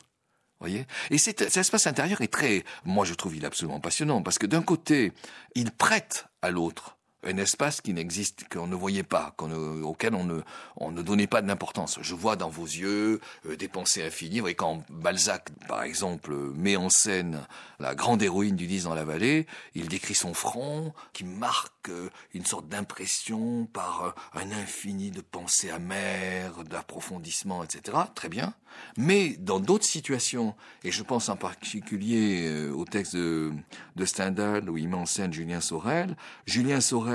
Voyez? 0.59 0.85
Et 1.09 1.17
cet, 1.17 1.39
cet 1.39 1.57
espace 1.57 1.87
intérieur 1.87 2.21
est 2.21 2.31
très, 2.31 2.63
moi 2.85 3.03
je 3.03 3.15
trouve 3.15 3.35
il 3.35 3.45
absolument 3.47 3.79
passionnant 3.79 4.21
parce 4.21 4.37
que 4.37 4.45
d'un 4.45 4.61
côté, 4.61 5.11
il 5.55 5.71
prête 5.71 6.27
à 6.43 6.51
l'autre 6.51 6.97
un 7.23 7.37
espace 7.37 7.81
qui 7.81 7.93
n'existe, 7.93 8.47
qu'on 8.51 8.67
ne 8.67 8.75
voyait 8.75 9.03
pas, 9.03 9.35
auquel 9.83 10.15
on 10.15 10.23
ne, 10.23 10.41
on 10.77 10.91
ne 10.91 11.01
donnait 11.01 11.27
pas 11.27 11.41
d'importance. 11.41 11.99
Je 12.01 12.15
vois 12.15 12.35
dans 12.35 12.49
vos 12.49 12.65
yeux 12.65 13.19
euh, 13.45 13.55
des 13.55 13.67
pensées 13.67 14.03
infinies. 14.03 14.39
Vous 14.39 14.43
voyez, 14.43 14.55
quand 14.55 14.83
Balzac, 14.89 15.49
par 15.67 15.83
exemple, 15.83 16.33
met 16.55 16.75
en 16.75 16.89
scène 16.89 17.41
la 17.79 17.95
grande 17.95 18.23
héroïne 18.23 18.55
du 18.55 18.67
10 18.67 18.85
dans 18.85 18.95
la 18.95 19.03
vallée, 19.03 19.45
il 19.75 19.87
décrit 19.87 20.15
son 20.15 20.33
front 20.33 20.93
qui 21.13 21.23
marque 21.23 21.89
euh, 21.89 22.09
une 22.33 22.45
sorte 22.45 22.67
d'impression 22.67 23.67
par 23.71 24.03
euh, 24.03 24.11
un 24.33 24.51
infini 24.51 25.11
de 25.11 25.21
pensées 25.21 25.69
amères, 25.69 26.63
d'approfondissement, 26.63 27.63
etc. 27.63 27.97
Très 28.15 28.29
bien. 28.29 28.53
Mais 28.97 29.35
dans 29.37 29.59
d'autres 29.59 29.85
situations, 29.85 30.55
et 30.83 30.91
je 30.91 31.03
pense 31.03 31.27
en 31.27 31.35
particulier 31.35 32.69
au 32.69 32.85
texte 32.85 33.17
de, 33.17 33.51
de 33.97 34.05
Stendhal 34.05 34.69
où 34.69 34.77
il 34.77 34.87
met 34.87 34.95
en 34.95 35.05
scène 35.05 35.33
Julien 35.33 35.59
Sorel, 35.59 36.15
Julien 36.45 36.79
Sorel 36.79 37.10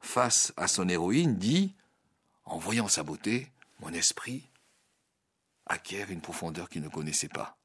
face 0.00 0.52
à 0.56 0.68
son 0.68 0.88
héroïne, 0.88 1.36
dit 1.36 1.74
En 2.44 2.58
voyant 2.58 2.88
sa 2.88 3.02
beauté, 3.02 3.50
mon 3.80 3.92
esprit 3.92 4.48
acquiert 5.66 6.10
une 6.10 6.20
profondeur 6.20 6.68
qu'il 6.68 6.82
ne 6.82 6.88
connaissait 6.88 7.28
pas. 7.28 7.56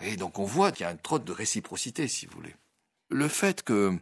Et 0.00 0.16
donc 0.16 0.38
on 0.38 0.44
voit 0.44 0.72
qu'il 0.72 0.84
y 0.84 0.86
a 0.86 0.90
un 0.90 0.96
trot 0.96 1.18
de 1.18 1.32
réciprocité, 1.32 2.08
si 2.08 2.26
vous 2.26 2.36
voulez. 2.36 2.54
Le 3.10 3.28
fait 3.28 3.64
qu'il 3.64 3.74
euh, 3.74 3.98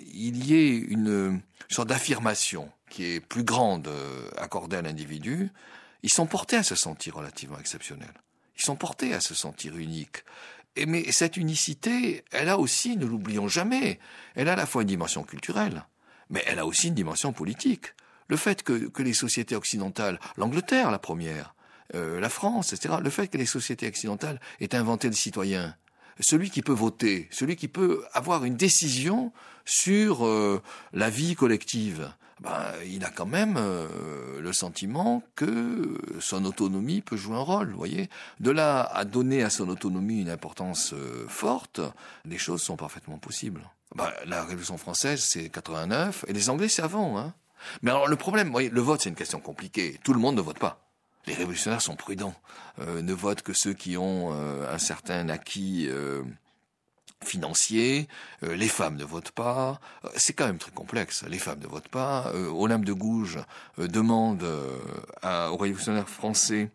y 0.00 0.54
ait 0.54 0.76
une 0.76 1.40
sorte 1.68 1.88
d'affirmation 1.88 2.70
qui 2.88 3.04
est 3.04 3.20
plus 3.20 3.44
grande 3.44 3.88
euh, 3.88 4.28
accordée 4.36 4.76
à 4.76 4.82
l'individu, 4.82 5.50
ils 6.02 6.12
sont 6.12 6.26
portés 6.26 6.56
à 6.56 6.62
se 6.62 6.74
sentir 6.74 7.16
relativement 7.16 7.58
exceptionnels. 7.58 8.14
Ils 8.56 8.62
sont 8.62 8.76
portés 8.76 9.14
à 9.14 9.20
se 9.20 9.34
sentir 9.34 9.76
uniques. 9.76 10.24
Et 10.76 10.86
mais 10.86 11.10
cette 11.12 11.36
unicité, 11.36 12.24
elle 12.30 12.48
a 12.48 12.58
aussi, 12.58 12.96
ne 12.96 13.04
l'oublions 13.04 13.48
jamais, 13.48 13.98
elle 14.34 14.48
a 14.48 14.52
à 14.52 14.56
la 14.56 14.66
fois 14.66 14.82
une 14.82 14.88
dimension 14.88 15.24
culturelle, 15.24 15.84
mais 16.30 16.42
elle 16.46 16.58
a 16.58 16.66
aussi 16.66 16.88
une 16.88 16.94
dimension 16.94 17.32
politique. 17.32 17.94
Le 18.28 18.36
fait 18.36 18.62
que, 18.62 18.88
que 18.88 19.02
les 19.02 19.12
sociétés 19.12 19.56
occidentales, 19.56 20.18
l'Angleterre 20.36 20.90
la 20.90 20.98
première, 20.98 21.54
euh, 21.94 22.20
la 22.20 22.28
France, 22.28 22.72
etc., 22.72 22.94
le 23.02 23.10
fait 23.10 23.28
que 23.28 23.36
les 23.36 23.46
sociétés 23.46 23.88
occidentales 23.88 24.40
aient 24.60 24.74
inventé 24.74 25.08
le 25.08 25.14
citoyen, 25.14 25.74
celui 26.20 26.50
qui 26.50 26.62
peut 26.62 26.72
voter, 26.72 27.28
celui 27.32 27.56
qui 27.56 27.66
peut 27.66 28.04
avoir 28.12 28.44
une 28.44 28.56
décision 28.56 29.32
sur 29.64 30.24
euh, 30.24 30.62
la 30.92 31.10
vie 31.10 31.34
collective, 31.34 32.12
ben, 32.40 32.62
il 32.86 33.04
a 33.04 33.10
quand 33.10 33.26
même 33.26 33.56
euh, 33.58 34.40
le 34.40 34.52
sentiment 34.52 35.22
que 35.34 35.98
son 36.20 36.44
autonomie 36.44 37.00
peut 37.00 37.16
jouer 37.16 37.36
un 37.36 37.40
rôle. 37.40 37.72
Voyez, 37.72 38.08
de 38.38 38.50
là 38.50 38.82
à 38.82 39.04
donner 39.04 39.42
à 39.42 39.50
son 39.50 39.68
autonomie 39.68 40.20
une 40.20 40.30
importance 40.30 40.94
forte, 41.26 41.80
les 42.24 42.38
choses 42.38 42.62
sont 42.62 42.76
parfaitement 42.76 43.18
possibles. 43.18 43.62
Bah, 43.94 44.14
la 44.26 44.44
Révolution 44.44 44.78
française, 44.78 45.20
c'est 45.20 45.48
89, 45.48 46.24
et 46.28 46.32
les 46.32 46.48
Anglais, 46.48 46.68
c'est 46.68 46.82
avant. 46.82 47.18
Hein. 47.18 47.34
Mais 47.82 47.90
alors 47.90 48.08
le 48.08 48.16
problème, 48.16 48.56
le 48.56 48.80
vote, 48.80 49.02
c'est 49.02 49.08
une 49.08 49.16
question 49.16 49.40
compliquée. 49.40 49.98
Tout 50.04 50.12
le 50.12 50.20
monde 50.20 50.36
ne 50.36 50.40
vote 50.40 50.58
pas. 50.58 50.90
Les 51.26 51.34
révolutionnaires 51.34 51.82
sont 51.82 51.96
prudents, 51.96 52.34
euh, 52.80 53.02
ne 53.02 53.12
votent 53.12 53.42
que 53.42 53.52
ceux 53.52 53.74
qui 53.74 53.96
ont 53.96 54.32
euh, 54.32 54.72
un 54.72 54.78
certain 54.78 55.28
acquis 55.28 55.86
euh, 55.88 56.22
financier. 57.22 58.08
Euh, 58.42 58.56
les 58.56 58.68
femmes 58.68 58.96
ne 58.96 59.04
votent 59.04 59.32
pas. 59.32 59.80
C'est 60.16 60.32
quand 60.32 60.46
même 60.46 60.58
très 60.58 60.70
complexe. 60.70 61.24
Les 61.28 61.38
femmes 61.38 61.60
ne 61.60 61.66
votent 61.66 61.88
pas. 61.88 62.32
Olympe 62.34 62.84
de 62.84 62.94
Gouges 62.94 63.38
demande 63.76 64.42
aux 65.22 65.56
révolutionnaires 65.56 66.08
français 66.08 66.70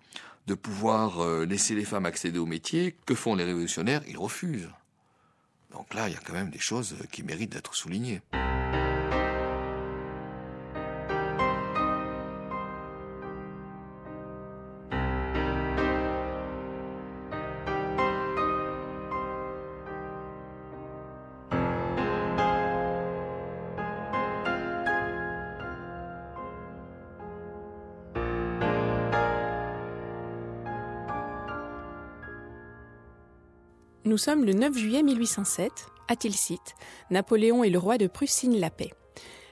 de 0.45 0.53
pouvoir 0.53 1.26
laisser 1.45 1.74
les 1.74 1.86
femmes 1.86 2.05
accéder 2.05 2.38
au 2.38 2.45
métier. 2.45 2.95
Que 3.07 3.16
font 3.16 3.34
les 3.34 3.43
révolutionnaires? 3.43 4.03
Ils 4.07 4.18
refusent. 4.18 4.70
Donc 5.76 5.93
là, 5.93 6.07
il 6.07 6.13
y 6.13 6.17
a 6.17 6.19
quand 6.26 6.34
même 6.34 6.49
des 6.49 6.59
choses 6.59 6.95
qui 7.11 7.21
méritent 7.21 7.51
d'être 7.51 7.76
soulignées. 7.76 8.21
Nous 34.16 34.20
sommes 34.20 34.45
le 34.45 34.53
9 34.53 34.78
juillet 34.78 35.03
1807. 35.03 35.88
À 36.07 36.16
Tilsit, 36.16 36.61
Napoléon 37.11 37.66
et 37.66 37.70
le 37.70 37.78
roi 37.78 37.97
de 37.97 38.07
Prusse 38.07 38.32
signent 38.32 38.61
la 38.61 38.70
paix. 38.70 38.93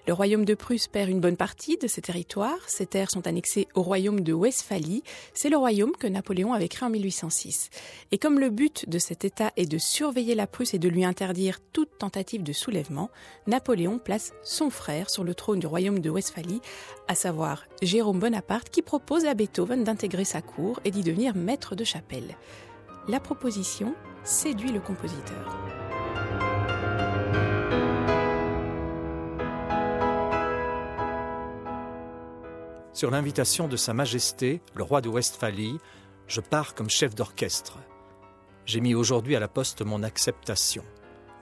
Le 0.07 0.13
royaume 0.13 0.45
de 0.45 0.53
Prusse 0.53 0.87
perd 0.87 1.09
une 1.09 1.19
bonne 1.19 1.35
partie 1.35 1.75
de 1.75 1.85
ses 1.85 2.01
territoires. 2.01 2.69
Ses 2.69 2.85
terres 2.85 3.11
sont 3.11 3.27
annexées 3.27 3.67
au 3.75 3.81
royaume 3.81 4.21
de 4.21 4.31
Westphalie. 4.31 5.03
C'est 5.33 5.49
le 5.49 5.57
royaume 5.57 5.91
que 5.91 6.07
Napoléon 6.07 6.53
avait 6.53 6.69
créé 6.69 6.87
en 6.87 6.91
1806. 6.91 7.71
Et 8.13 8.17
comme 8.17 8.39
le 8.39 8.49
but 8.49 8.87
de 8.87 8.99
cet 8.99 9.25
État 9.25 9.51
est 9.57 9.69
de 9.69 9.77
surveiller 9.77 10.33
la 10.33 10.47
Prusse 10.47 10.73
et 10.73 10.79
de 10.79 10.87
lui 10.87 11.03
interdire 11.03 11.59
toute 11.73 11.97
tentative 11.97 12.43
de 12.43 12.53
soulèvement, 12.53 13.09
Napoléon 13.47 13.99
place 13.99 14.31
son 14.45 14.69
frère 14.69 15.09
sur 15.09 15.25
le 15.25 15.35
trône 15.35 15.59
du 15.59 15.67
royaume 15.67 15.99
de 15.99 16.09
Westphalie, 16.09 16.61
à 17.09 17.15
savoir 17.15 17.65
Jérôme 17.81 18.19
Bonaparte, 18.19 18.69
qui 18.69 18.81
propose 18.81 19.25
à 19.25 19.33
Beethoven 19.33 19.83
d'intégrer 19.83 20.23
sa 20.23 20.41
cour 20.41 20.79
et 20.85 20.91
d'y 20.91 21.03
devenir 21.03 21.35
maître 21.35 21.75
de 21.75 21.83
chapelle. 21.83 22.37
La 23.09 23.19
proposition 23.19 23.93
séduit 24.23 24.71
le 24.71 24.79
compositeur. 24.79 25.57
Sur 32.93 33.11
l'invitation 33.11 33.67
de 33.67 33.75
Sa 33.75 33.93
Majesté, 33.93 34.61
le 34.75 34.83
roi 34.83 35.01
de 35.01 35.09
Westphalie, 35.09 35.77
je 36.27 36.41
pars 36.41 36.73
comme 36.73 36.89
chef 36.89 37.15
d'orchestre. 37.15 37.77
J'ai 38.65 38.79
mis 38.79 38.95
aujourd'hui 38.95 39.35
à 39.35 39.39
la 39.39 39.47
poste 39.47 39.81
mon 39.81 40.03
acceptation. 40.03 40.83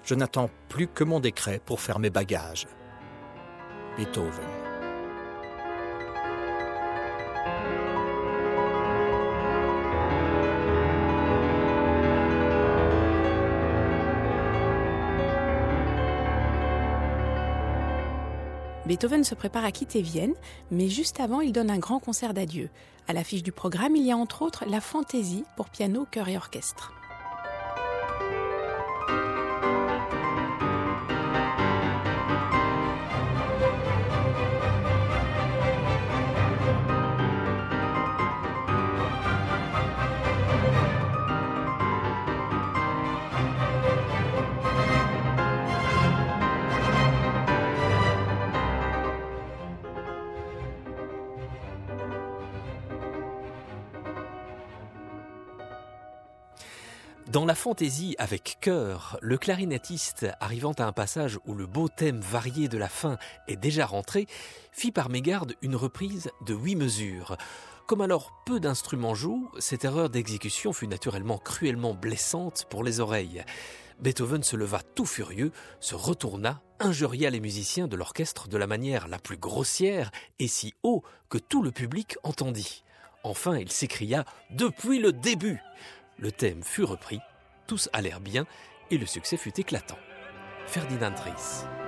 Je 0.04 0.16
n'attends 0.16 0.50
plus 0.70 0.88
que 0.88 1.04
mon 1.04 1.20
décret 1.20 1.62
pour 1.64 1.82
faire 1.82 2.00
mes 2.00 2.10
bagages. 2.10 2.68
Beethoven. 3.98 4.61
Beethoven 18.88 19.24
se 19.24 19.36
prépare 19.36 19.64
à 19.64 19.72
quitter 19.72 20.02
Vienne, 20.02 20.34
mais 20.72 20.90
juste 20.90 21.20
avant, 21.20 21.42
il 21.42 21.52
donne 21.52 21.70
un 21.70 21.78
grand 21.78 22.00
concert 22.00 22.34
d'adieu. 22.34 22.70
À 23.08 23.14
l'affiche 23.14 23.44
du 23.44 23.52
programme, 23.52 23.96
il 23.96 24.04
y 24.04 24.12
a 24.12 24.18
entre 24.18 24.42
autres 24.42 24.66
la 24.68 24.82
fantaisie 24.82 25.44
pour 25.56 25.70
piano, 25.70 26.08
chœur 26.10 26.30
et 26.30 26.38
orchestre. 26.38 26.94
Dans 57.32 57.46
la 57.46 57.56
fantaisie 57.56 58.14
avec 58.18 58.58
cœur, 58.60 59.18
le 59.22 59.38
clarinettiste, 59.38 60.28
arrivant 60.42 60.74
à 60.74 60.84
un 60.84 60.92
passage 60.92 61.40
où 61.46 61.54
le 61.54 61.66
beau 61.66 61.88
thème 61.88 62.20
varié 62.20 62.68
de 62.68 62.78
la 62.78 62.90
fin 62.90 63.18
est 63.48 63.56
déjà 63.56 63.86
rentré, 63.86 64.28
fit 64.74 64.92
par 64.92 65.08
mégarde 65.08 65.56
une 65.62 65.78
reprise 65.78 66.30
de 66.46 66.54
huit 66.54 66.76
mesures. 66.76 67.38
Comme 67.88 68.02
alors 68.02 68.34
peu 68.46 68.60
d'instruments 68.60 69.16
jouent, 69.16 69.50
cette 69.60 69.86
erreur 69.86 70.10
d'exécution 70.10 70.74
fut 70.74 70.90
naturellement 70.90 71.38
cruellement 71.38 71.94
blessante 71.94 72.66
pour 72.70 72.84
les 72.84 73.00
oreilles. 73.00 73.46
Beethoven 74.02 74.44
se 74.44 74.58
leva 74.58 74.82
tout 74.82 75.06
furieux, 75.06 75.54
se 75.80 75.96
retourna, 75.96 76.62
injuria 76.82 77.30
les 77.30 77.40
musiciens 77.40 77.88
de 77.88 77.96
l'orchestre 77.96 78.50
de 78.50 78.58
la 78.58 78.68
manière 78.68 79.08
la 79.08 79.20
plus 79.20 79.38
grossière 79.38 80.12
et 80.40 80.50
si 80.50 80.74
haut 80.84 81.02
que 81.30 81.38
tout 81.38 81.64
le 81.64 81.72
public 81.72 82.18
entendit. 82.24 82.84
Enfin, 83.24 83.56
il 83.56 83.72
s'écria 83.72 84.26
Depuis 84.50 85.00
le 85.00 85.14
début 85.14 85.62
le 86.22 86.32
thème 86.32 86.64
fut 86.64 86.84
repris, 86.84 87.20
tous 87.68 87.90
allèrent 87.94 88.22
bien 88.22 88.46
et 88.92 88.98
le 88.98 89.06
succès 89.06 89.38
fut 89.38 89.60
éclatant. 89.60 89.98
Ferdinand 90.68 91.16
Ries. 91.26 91.81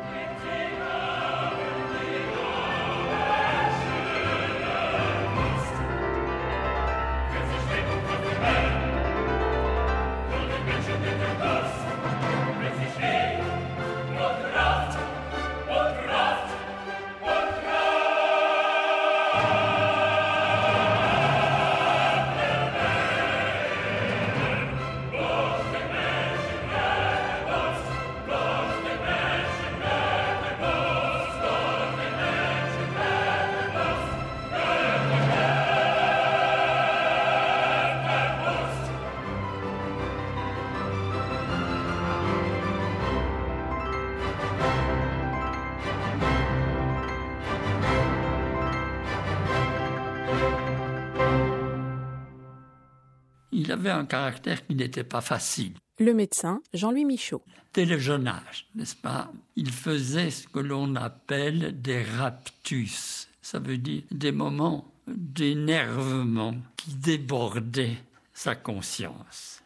Il 53.64 53.72
avait 53.72 53.90
un 53.90 54.06
caractère 54.06 54.66
qui 54.66 54.76
n'était 54.76 55.06
pas 55.06 55.22
facile. 55.22 55.74
Le 56.00 56.14
médecin, 56.14 56.62
Jean-Louis 56.74 57.06
Michaud. 57.06 57.42
Dès 57.74 57.86
le 57.86 57.98
jeune 57.98 58.28
âge, 58.28 58.68
n'est-ce 58.76 58.96
pas? 58.96 59.32
Il 59.56 59.72
faisait 59.72 60.32
ce 60.32 60.48
que 60.48 60.60
l'on 60.60 60.96
appelle 60.96 61.82
des 61.82 62.04
raptus. 62.04 63.30
Ça 63.42 63.60
veut 63.60 63.78
dire 63.78 64.04
des 64.12 64.34
moments 64.34 64.92
d'énervement 65.08 66.56
qui 66.76 66.94
débordaient 66.96 67.98
sa 68.34 68.56
conscience. 68.56 69.64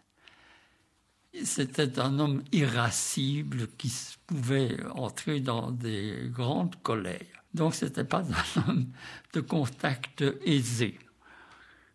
C'était 1.43 2.00
un 2.00 2.20
homme 2.20 2.43
irascible 2.52 3.68
qui 3.78 3.91
pouvait 4.28 4.78
entrer 4.93 5.39
dans 5.39 5.72
des 5.72 6.30
grandes 6.32 6.76
colères. 6.84 7.43
Donc, 7.54 7.74
ce 7.74 7.86
n'était 7.86 8.04
pas 8.04 8.24
un 8.56 8.70
homme 8.70 8.88
de 9.34 9.41
contact 9.41 10.24
aisé. 10.45 11.00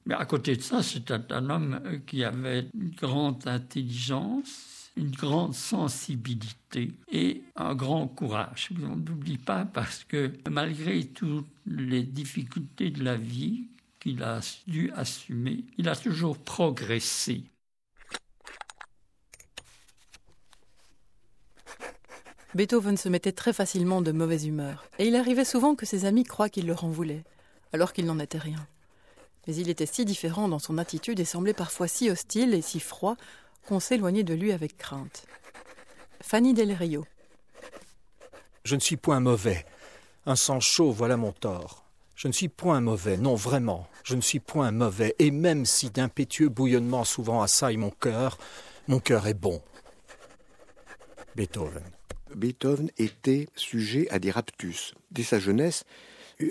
Mais 0.07 0.15
à 0.15 0.25
côté 0.25 0.57
de 0.57 0.63
ça, 0.63 0.83
c'était 0.83 1.15
un 1.31 1.51
homme 1.51 1.81
qui 2.07 2.25
avait 2.25 2.69
une 2.75 2.91
grande 2.91 3.47
intelligence, 3.47 4.91
une 4.97 5.11
grande 5.11 5.55
sensibilité 5.55 6.93
et 7.11 7.43
un 7.57 7.75
grand 7.75 8.09
courage. 8.09 8.71
On 8.83 8.97
n'oublie 8.97 9.39
pas 9.39 9.65
parce 9.65 10.05
que 10.05 10.33
malgré 10.51 11.05
toutes 11.05 11.47
les 11.67 12.03
difficultés 12.03 12.91
de 12.91 13.05
la 13.05 13.17
vie 13.17 13.69
qu'il 14.01 14.23
a 14.23 14.41
dû 14.67 14.91
assumer, 14.93 15.65
il 15.79 15.89
a 15.89 15.95
toujours 15.95 16.37
progressé. 16.37 17.45
Beethoven 22.55 22.99
se 22.99 23.09
mettait 23.09 23.33
très 23.33 23.55
facilement 23.55 24.03
de 24.03 24.13
mauvaise 24.13 24.45
humeur, 24.45 24.85
et 24.99 25.07
il 25.07 25.17
arrivait 25.17 25.47
souvent 25.47 25.75
que 25.75 25.87
ses 25.87 26.05
amis 26.05 26.25
croient 26.25 26.51
qu'il 26.51 26.67
leur 26.67 26.85
en 26.85 26.91
voulait, 26.91 27.25
alors 27.73 27.95
qu'il 27.95 28.05
n'en 28.05 28.19
était 28.19 28.37
rien. 28.37 28.67
Mais 29.47 29.55
il 29.57 29.69
était 29.69 29.87
si 29.87 30.05
différent 30.05 30.49
dans 30.49 30.59
son 30.59 30.79
attitude 30.79 31.21
et 31.21 31.25
semblait 31.25 31.55
parfois 31.55 31.89
si 31.89 32.11
hostile 32.11 32.55
et 32.55 32.63
si 32.63 32.81
froid 32.81 33.17
qu'on 33.67 33.81
s'éloignait 33.81 34.23
de 34.23 34.35
lui 34.35 34.53
avec 34.53 34.77
crainte. 34.77 35.25
Fanny 36.21 36.55
Del 36.55 36.73
Rio. 36.73 37.05
Je 38.65 38.75
ne 38.77 38.81
suis 38.81 38.97
point 38.97 39.21
mauvais. 39.21 39.67
Un 40.27 40.37
sang 40.37 40.61
chaud, 40.61 40.93
voilà 40.93 41.17
mon 41.17 41.33
tort. 41.33 41.85
Je 42.15 42.29
ne 42.29 42.33
suis 42.33 42.49
point 42.49 42.81
mauvais, 42.81 43.17
non 43.17 43.35
vraiment, 43.35 43.89
je 44.05 44.15
ne 44.15 44.21
suis 44.21 44.39
point 44.39 44.71
mauvais, 44.71 45.17
et 45.19 45.33
même 45.33 45.67
si 45.67 45.91
d'impétueux 45.91 46.49
bouillonnements 46.49 47.03
souvent 47.03 47.43
assaillent 47.43 47.79
mon 47.79 47.91
cœur, 47.91 48.39
mon 48.87 49.01
cœur 49.01 49.27
est 49.27 49.35
bon. 49.35 49.61
Beethoven. 51.35 51.83
Beethoven 52.37 52.91
était 52.99 53.49
sujet 53.57 54.09
à 54.11 54.21
des 54.21 54.31
raptus. 54.31 54.95
Dès 55.11 55.25
sa 55.25 55.41
jeunesse, 55.41 55.85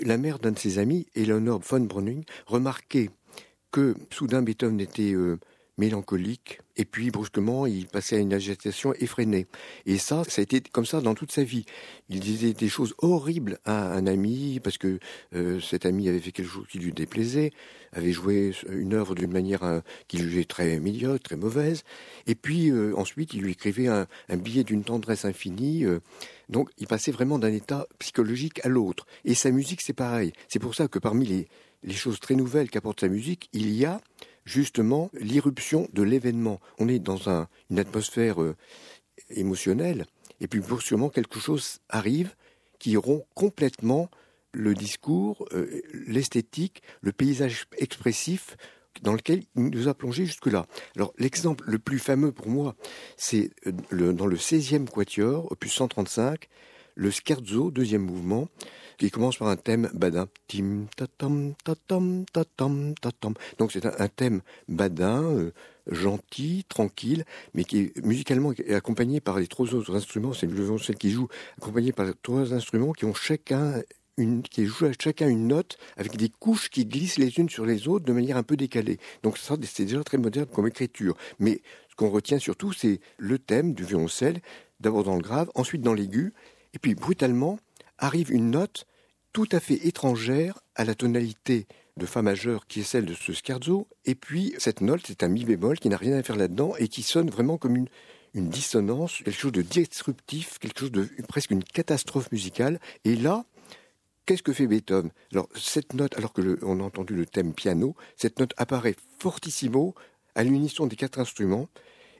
la 0.04 0.18
mère 0.18 0.38
d'un 0.38 0.52
de 0.52 0.58
ses 0.58 0.78
amis, 0.78 1.06
Eleanor 1.14 1.60
von 1.60 1.80
Browning, 1.80 2.24
remarquait 2.46 3.10
que 3.70 3.94
soudain 4.10 4.42
Beethoven 4.42 4.80
était 4.80 5.12
euh, 5.12 5.38
mélancolique, 5.78 6.60
et 6.76 6.84
puis 6.84 7.10
brusquement 7.10 7.66
il 7.66 7.86
passait 7.86 8.16
à 8.16 8.18
une 8.18 8.34
agitation 8.34 8.92
effrénée. 8.94 9.46
Et 9.86 9.98
ça, 9.98 10.22
ça 10.28 10.40
a 10.40 10.42
été 10.42 10.60
comme 10.60 10.84
ça 10.84 11.00
dans 11.00 11.14
toute 11.14 11.32
sa 11.32 11.44
vie. 11.44 11.64
Il 12.08 12.20
disait 12.20 12.52
des 12.52 12.68
choses 12.68 12.94
horribles 12.98 13.58
à 13.64 13.92
un 13.92 14.06
ami, 14.06 14.60
parce 14.62 14.78
que 14.78 14.98
euh, 15.34 15.60
cet 15.60 15.86
ami 15.86 16.08
avait 16.08 16.18
fait 16.18 16.32
quelque 16.32 16.50
chose 16.50 16.66
qui 16.70 16.78
lui 16.78 16.92
déplaisait, 16.92 17.52
avait 17.92 18.12
joué 18.12 18.52
une 18.68 18.94
œuvre 18.94 19.14
d'une 19.14 19.32
manière 19.32 19.64
euh, 19.64 19.80
qu'il 20.08 20.20
jugeait 20.22 20.44
très 20.44 20.78
médiocre, 20.78 21.22
très 21.22 21.36
mauvaise, 21.36 21.84
et 22.26 22.34
puis 22.34 22.70
euh, 22.70 22.94
ensuite 22.96 23.32
il 23.34 23.42
lui 23.42 23.52
écrivait 23.52 23.88
un, 23.88 24.06
billet 24.36 24.64
d'une 24.64 24.84
tendresse 24.84 25.24
infinie. 25.24 25.84
donc 26.48 26.70
il 26.78 26.86
passait 26.86 27.12
vraiment 27.12 27.38
d'un 27.38 27.52
état 27.52 27.86
psychologique 27.98 28.64
à 28.64 28.68
l'autre. 28.68 29.06
Et 29.24 29.34
sa 29.34 29.50
musique, 29.50 29.80
c'est 29.80 29.92
pareil. 29.92 30.32
C'est 30.48 30.58
pour 30.58 30.74
ça 30.74 30.88
que 30.88 30.98
parmi 30.98 31.26
les, 31.26 31.48
les 31.84 31.94
choses 31.94 32.20
très 32.20 32.34
nouvelles 32.34 32.70
qu'apporte 32.70 33.00
sa 33.00 33.08
musique, 33.08 33.48
il 33.52 33.70
y 33.70 33.84
a 33.84 34.00
justement 34.44 35.10
l'irruption 35.14 35.88
de 35.92 36.02
l'événement. 36.02 36.60
On 36.78 36.88
est 36.88 36.98
dans 36.98 37.28
une 37.28 37.78
atmosphère 37.78 38.42
euh, 38.42 38.56
émotionnelle, 39.30 40.06
et 40.40 40.48
puis 40.48 40.60
brusquement 40.60 41.08
quelque 41.08 41.38
chose 41.38 41.78
arrive 41.88 42.34
qui 42.78 42.96
rompt 42.96 43.24
complètement 43.34 44.10
le 44.52 44.74
discours, 44.74 45.46
euh, 45.52 45.82
l'esthétique, 46.06 46.82
le 47.00 47.12
paysage 47.12 47.66
expressif 47.78 48.56
dans 49.00 49.14
lequel 49.14 49.44
il 49.56 49.70
nous 49.70 49.88
a 49.88 49.94
plongé 49.94 50.26
jusque-là. 50.26 50.66
Alors 50.96 51.14
l'exemple 51.18 51.64
le 51.66 51.78
plus 51.78 51.98
fameux 51.98 52.32
pour 52.32 52.48
moi, 52.48 52.74
c'est 53.16 53.50
euh, 53.66 54.12
dans 54.12 54.26
le 54.26 54.36
16e 54.36 54.88
quatuor, 54.88 55.50
opus 55.50 55.72
135, 55.72 56.48
le 56.94 57.10
scherzo, 57.10 57.70
deuxième 57.70 58.02
mouvement, 58.02 58.48
qui 58.98 59.10
commence 59.10 59.36
par 59.36 59.48
un 59.48 59.56
thème 59.56 59.90
badin. 59.94 60.28
Tim, 60.48 60.86
tatam, 60.96 61.54
tatam, 61.64 62.24
tatam, 62.32 62.94
tatam. 63.00 63.34
Donc 63.58 63.72
c'est 63.72 63.84
un, 63.86 64.08
thème 64.08 64.42
badin, 64.68 65.22
euh, 65.22 65.52
gentil, 65.90 66.64
tranquille, 66.68 67.24
mais 67.54 67.64
qui 67.64 67.78
est 67.80 68.04
musicalement 68.04 68.52
accompagné 68.70 69.20
par 69.20 69.38
les 69.38 69.48
trois 69.48 69.74
autres 69.74 69.96
instruments. 69.96 70.32
C'est 70.32 70.46
le 70.46 70.54
violoncelle 70.54 70.96
qui 70.96 71.10
joue, 71.10 71.28
accompagné 71.60 71.92
par 71.92 72.06
les 72.06 72.12
trois 72.22 72.52
instruments 72.52 72.92
qui 72.92 73.04
ont 73.04 73.14
chacun 73.14 73.82
une, 74.18 74.42
qui 74.42 74.66
joue 74.66 74.86
chacun 75.00 75.28
une 75.28 75.48
note 75.48 75.78
avec 75.96 76.16
des 76.16 76.28
couches 76.28 76.68
qui 76.68 76.84
glissent 76.84 77.18
les 77.18 77.38
unes 77.38 77.48
sur 77.48 77.64
les 77.64 77.88
autres 77.88 78.04
de 78.04 78.12
manière 78.12 78.36
un 78.36 78.42
peu 78.42 78.56
décalée. 78.56 78.98
Donc 79.22 79.38
c'est 79.38 79.84
déjà 79.84 80.02
très 80.04 80.18
moderne 80.18 80.46
comme 80.52 80.66
écriture. 80.66 81.16
Mais 81.38 81.62
ce 81.90 81.96
qu'on 81.96 82.10
retient 82.10 82.38
surtout, 82.38 82.72
c'est 82.72 83.00
le 83.18 83.38
thème 83.38 83.74
du 83.74 83.84
violoncelle, 83.84 84.40
d'abord 84.80 85.04
dans 85.04 85.16
le 85.16 85.22
grave, 85.22 85.50
ensuite 85.54 85.82
dans 85.82 85.94
l'aigu, 85.94 86.32
et 86.74 86.78
puis 86.78 86.94
brutalement 86.94 87.58
arrive 87.98 88.32
une 88.32 88.50
note 88.50 88.86
tout 89.32 89.48
à 89.52 89.60
fait 89.60 89.86
étrangère 89.86 90.60
à 90.74 90.84
la 90.84 90.94
tonalité 90.94 91.66
de 91.96 92.06
Fa 92.06 92.22
majeur 92.22 92.66
qui 92.66 92.80
est 92.80 92.84
celle 92.84 93.04
de 93.04 93.14
ce 93.14 93.32
scherzo, 93.32 93.88
et 94.04 94.14
puis 94.14 94.54
cette 94.58 94.80
note, 94.80 95.02
c'est 95.06 95.22
un 95.22 95.28
mi 95.28 95.44
bémol 95.44 95.78
qui 95.78 95.88
n'a 95.88 95.96
rien 95.96 96.16
à 96.16 96.22
faire 96.22 96.36
là-dedans 96.36 96.74
et 96.78 96.88
qui 96.88 97.02
sonne 97.02 97.30
vraiment 97.30 97.58
comme 97.58 97.76
une, 97.76 97.88
dissonance, 98.34 99.18
quelque 99.18 99.38
chose 99.38 99.52
de 99.52 99.60
disruptif, 99.60 100.58
quelque 100.58 100.80
chose 100.80 100.92
de 100.92 101.06
presque 101.28 101.50
une 101.50 101.62
catastrophe 101.62 102.32
musicale. 102.32 102.80
Et 103.04 103.14
là, 103.14 103.44
qu'est-ce 104.24 104.42
que 104.42 104.54
fait 104.54 104.66
Beethoven? 104.66 105.10
Alors 105.32 105.48
cette 105.54 105.92
note, 105.92 106.16
alors 106.16 106.32
que 106.32 106.58
on 106.62 106.80
a 106.80 106.82
entendu 106.82 107.14
le 107.14 107.26
thème 107.26 107.52
piano, 107.52 107.94
cette 108.16 108.38
note 108.38 108.54
apparaît 108.56 108.96
fortissimo 109.18 109.94
à 110.34 110.44
l'unisson 110.44 110.86
des 110.86 110.96
quatre 110.96 111.18
instruments 111.18 111.68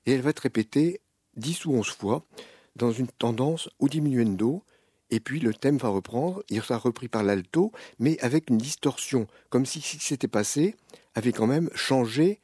et 0.05 0.13
elle 0.13 0.21
va 0.21 0.31
être 0.31 0.41
répétée 0.41 1.01
dix 1.37 1.65
ou 1.65 1.75
onze 1.75 1.89
fois 1.89 2.27
dans 2.77 2.93
une 2.93 3.09
tendance 3.09 3.69
au 3.79 3.89
diminuendo 3.89 4.65
et 5.13 5.21
puis 5.21 5.41
le 5.41 5.53
thème 5.53 5.77
va 5.77 5.89
reprendre, 5.89 6.43
il 6.49 6.63
sera 6.63 6.79
repris 6.79 7.07
par 7.07 7.23
l'alto, 7.23 7.71
mais 7.99 8.19
avec 8.21 8.49
une 8.49 8.57
distorsion, 8.57 9.27
comme 9.51 9.67
si 9.67 9.83
ce 9.83 9.99
qui 9.99 10.05
s'était 10.05 10.27
passé 10.27 10.75
avait 11.15 11.33
quand 11.33 11.47
même 11.47 11.69
changé 11.75 12.41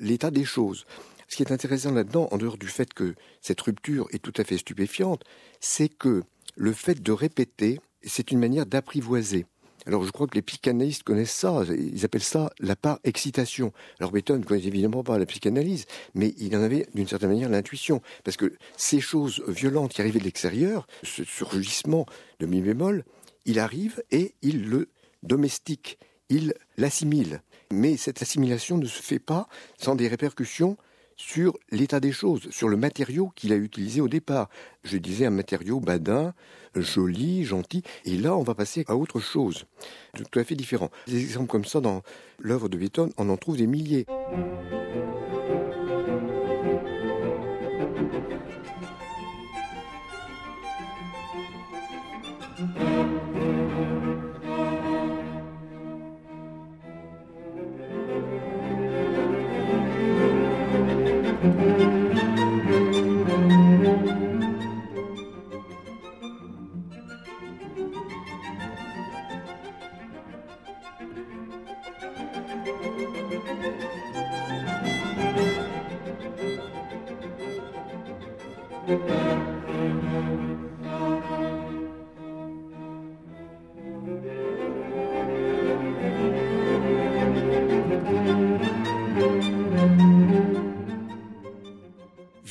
l'état 0.00 0.30
des 0.30 0.44
choses. 0.44 0.84
Ce 1.28 1.36
qui 1.36 1.42
est 1.42 1.52
intéressant 1.52 1.92
là-dedans, 1.92 2.28
en 2.30 2.36
dehors 2.36 2.58
du 2.58 2.66
fait 2.66 2.92
que 2.92 3.14
cette 3.40 3.60
rupture 3.62 4.06
est 4.12 4.22
tout 4.22 4.34
à 4.36 4.44
fait 4.44 4.58
stupéfiante, 4.58 5.24
c'est 5.60 5.88
que 5.88 6.22
le 6.56 6.72
fait 6.74 7.02
de 7.02 7.12
répéter, 7.12 7.80
c'est 8.02 8.30
une 8.30 8.38
manière 8.38 8.66
d'apprivoiser. 8.66 9.46
Alors 9.90 10.04
je 10.04 10.12
crois 10.12 10.28
que 10.28 10.36
les 10.36 10.42
psychanalystes 10.42 11.02
connaissent 11.02 11.32
ça, 11.32 11.64
ils 11.68 12.04
appellent 12.04 12.22
ça 12.22 12.52
la 12.60 12.76
part 12.76 13.00
excitation. 13.02 13.72
Alors 13.98 14.12
Beethoven 14.12 14.42
ne 14.42 14.46
connaissait 14.46 14.68
évidemment 14.68 15.02
pas 15.02 15.18
la 15.18 15.26
psychanalyse, 15.26 15.86
mais 16.14 16.32
il 16.38 16.56
en 16.56 16.62
avait 16.62 16.86
d'une 16.94 17.08
certaine 17.08 17.30
manière 17.30 17.48
l'intuition, 17.48 18.00
parce 18.22 18.36
que 18.36 18.54
ces 18.76 19.00
choses 19.00 19.42
violentes 19.48 19.92
qui 19.92 20.00
arrivaient 20.00 20.20
de 20.20 20.24
l'extérieur, 20.24 20.86
ce 21.02 21.24
surgissement 21.24 22.06
de 22.38 22.46
mi 22.46 22.60
bémol, 22.60 23.04
il 23.46 23.58
arrive 23.58 24.00
et 24.12 24.36
il 24.42 24.68
le 24.68 24.90
domestique, 25.24 25.98
il 26.28 26.54
l'assimile. 26.76 27.42
Mais 27.72 27.96
cette 27.96 28.22
assimilation 28.22 28.78
ne 28.78 28.86
se 28.86 29.02
fait 29.02 29.18
pas 29.18 29.48
sans 29.76 29.96
des 29.96 30.06
répercussions 30.06 30.76
sur 31.16 31.58
l'état 31.72 31.98
des 31.98 32.12
choses, 32.12 32.48
sur 32.50 32.68
le 32.68 32.76
matériau 32.76 33.32
qu'il 33.34 33.52
a 33.52 33.56
utilisé 33.56 34.00
au 34.00 34.08
départ. 34.08 34.50
Je 34.84 34.98
disais 34.98 35.26
un 35.26 35.30
matériau 35.30 35.80
badin, 35.80 36.32
joli, 36.74 37.44
gentil. 37.44 37.82
Et 38.04 38.16
là, 38.16 38.36
on 38.36 38.42
va 38.42 38.54
passer 38.54 38.84
à 38.88 38.96
autre 38.96 39.20
chose, 39.20 39.66
tout 40.14 40.38
à 40.38 40.44
fait 40.44 40.54
différent. 40.54 40.90
Des 41.06 41.20
exemples 41.20 41.48
comme 41.48 41.64
ça 41.64 41.80
dans 41.80 42.02
l'œuvre 42.38 42.68
de 42.68 42.76
Beethoven, 42.76 43.12
on 43.16 43.28
en 43.28 43.36
trouve 43.36 43.56
des 43.56 43.66
milliers. 43.66 44.06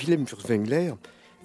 Wilhelm 0.10 0.26
Furtwängler 0.26 0.94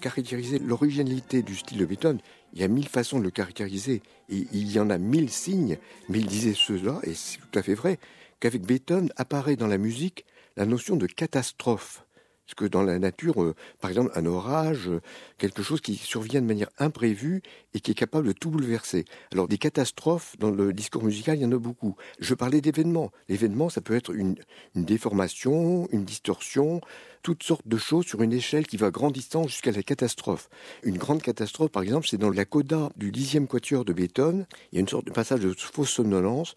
caractérisait 0.00 0.58
l'originalité 0.58 1.42
du 1.42 1.54
style 1.54 1.76
de 1.76 1.84
Beethoven. 1.84 2.18
Il 2.54 2.60
y 2.60 2.64
a 2.64 2.68
mille 2.68 2.88
façons 2.88 3.18
de 3.18 3.24
le 3.24 3.30
caractériser, 3.30 4.00
et 4.30 4.46
il 4.52 4.72
y 4.72 4.80
en 4.80 4.88
a 4.88 4.96
mille 4.96 5.28
signes, 5.28 5.76
mais 6.08 6.20
il 6.20 6.26
disait 6.26 6.54
cela, 6.54 6.98
et 7.02 7.12
c'est 7.12 7.36
tout 7.36 7.58
à 7.58 7.62
fait 7.62 7.74
vrai, 7.74 7.98
qu'avec 8.40 8.62
Beethoven 8.62 9.10
apparaît 9.16 9.56
dans 9.56 9.66
la 9.66 9.76
musique 9.76 10.24
la 10.56 10.64
notion 10.64 10.96
de 10.96 11.06
catastrophe. 11.06 12.03
Parce 12.46 12.54
que 12.56 12.66
dans 12.66 12.82
la 12.82 12.98
nature, 12.98 13.42
euh, 13.42 13.54
par 13.80 13.90
exemple, 13.90 14.10
un 14.14 14.26
orage, 14.26 14.88
euh, 14.88 15.00
quelque 15.38 15.62
chose 15.62 15.80
qui 15.80 15.96
survient 15.96 16.42
de 16.42 16.46
manière 16.46 16.68
imprévue 16.78 17.42
et 17.72 17.80
qui 17.80 17.90
est 17.90 17.94
capable 17.94 18.28
de 18.28 18.32
tout 18.32 18.50
bouleverser? 18.50 19.06
Alors 19.32 19.48
des 19.48 19.56
catastrophes 19.56 20.36
dans 20.38 20.50
le 20.50 20.74
discours 20.74 21.02
musical, 21.02 21.38
il 21.38 21.42
y 21.42 21.46
en 21.46 21.52
a 21.52 21.58
beaucoup. 21.58 21.96
Je 22.20 22.34
parlais 22.34 22.60
d'événements. 22.60 23.10
L'événement, 23.30 23.70
ça 23.70 23.80
peut 23.80 23.96
être 23.96 24.14
une, 24.14 24.36
déformation, 24.74 25.88
une 25.90 26.04
distorsion, 26.04 26.82
toutes 27.22 27.42
sortes 27.42 27.66
de 27.66 27.78
choses 27.78 28.04
sur 28.04 28.22
une 28.22 28.32
échelle 28.34 28.66
qui 28.66 28.76
va 28.76 28.90
grandissant 28.90 29.46
jusqu'à 29.46 29.72
la 29.72 29.82
catastrophe. 29.82 30.50
Une 30.82 30.98
grande 30.98 31.22
catastrophe, 31.22 31.70
par 31.70 31.82
exemple, 31.82 32.06
c'est 32.10 32.18
dans 32.18 32.30
la 32.30 32.44
coda 32.44 32.90
du 32.96 33.10
dixième 33.10 33.46
quatuor 33.46 33.86
de 33.86 33.94
Beethoven. 33.94 34.46
Il 34.70 34.76
y 34.76 34.78
a 34.78 34.80
une 34.80 34.88
sorte 34.88 35.06
de 35.06 35.12
passage 35.12 35.40
de 35.40 35.54
fausse 35.54 35.90
somnolence 35.90 36.54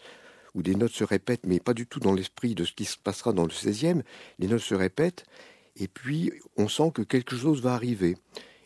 où 0.54 0.62
des 0.62 0.74
notes 0.74 0.92
se 0.92 1.04
répètent, 1.04 1.46
mais 1.46 1.60
pas 1.60 1.74
du 1.74 1.86
tout 1.86 2.00
dans 2.00 2.12
l'esprit 2.12 2.54
de 2.54 2.64
ce 2.64 2.72
qui 2.72 2.84
se 2.84 2.98
passera 2.98 3.32
dans 3.32 3.44
le 3.44 3.50
16e. 3.50 4.02
Les 4.38 4.48
notes 4.48 4.60
se 4.60 4.74
répètent, 4.74 5.24
et 5.78 5.88
puis 5.88 6.32
on 6.56 6.68
sent 6.68 6.90
que 6.94 7.02
quelque 7.02 7.36
chose 7.36 7.62
va 7.62 7.74
arriver. 7.74 8.16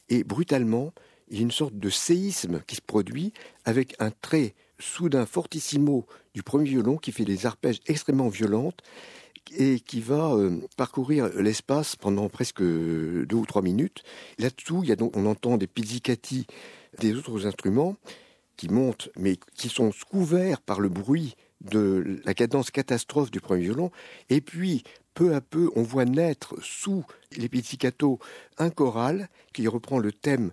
Et 0.09 0.25
brutalement, 0.25 0.93
il 1.29 1.37
y 1.37 1.41
a 1.41 1.43
une 1.43 1.51
sorte 1.51 1.79
de 1.79 1.89
séisme 1.89 2.61
qui 2.67 2.77
se 2.77 2.83
produit 2.83 3.33
avec 3.65 3.95
un 4.01 4.11
trait 4.11 4.55
soudain 4.79 5.27
fortissimo 5.27 6.07
du 6.35 6.43
premier 6.43 6.69
violon 6.69 6.97
qui 6.97 7.13
fait 7.13 7.25
des 7.25 7.47
arpèges 7.47 7.81
extrêmement 7.87 8.29
violentes 8.29 8.83
et 9.57 9.81
qui 9.81 10.01
va 10.01 10.35
euh, 10.35 10.61
parcourir 10.77 11.29
l'espace 11.41 11.97
pendant 11.97 12.29
presque 12.29 12.63
deux 12.63 13.37
ou 13.37 13.47
trois 13.47 13.63
minutes. 13.63 14.03
Là-dessous, 14.39 14.85
on 15.15 15.27
entend 15.27 15.57
des 15.57 15.67
pizzicati 15.67 16.47
des 16.99 17.15
autres 17.15 17.47
instruments 17.47 17.97
qui 18.57 18.69
montent, 18.69 19.11
mais 19.17 19.37
qui 19.57 19.69
sont 19.69 19.91
couverts 20.11 20.61
par 20.61 20.81
le 20.81 20.89
bruit 20.89 21.35
de 21.63 22.21
la 22.25 22.35
cadence 22.35 22.71
catastrophe 22.71 23.31
du 23.31 23.41
premier 23.41 23.63
violon, 23.63 23.91
et 24.29 24.41
puis 24.41 24.83
peu 25.15 25.35
à 25.35 25.41
peu 25.41 25.71
on 25.77 25.83
voit 25.83 26.05
naître 26.05 26.55
sous 26.63 27.05
les 27.37 27.51
un 28.59 28.71
choral 28.71 29.29
qui 29.53 29.69
reprend 29.69 29.99
le 29.99 30.13
thème 30.13 30.53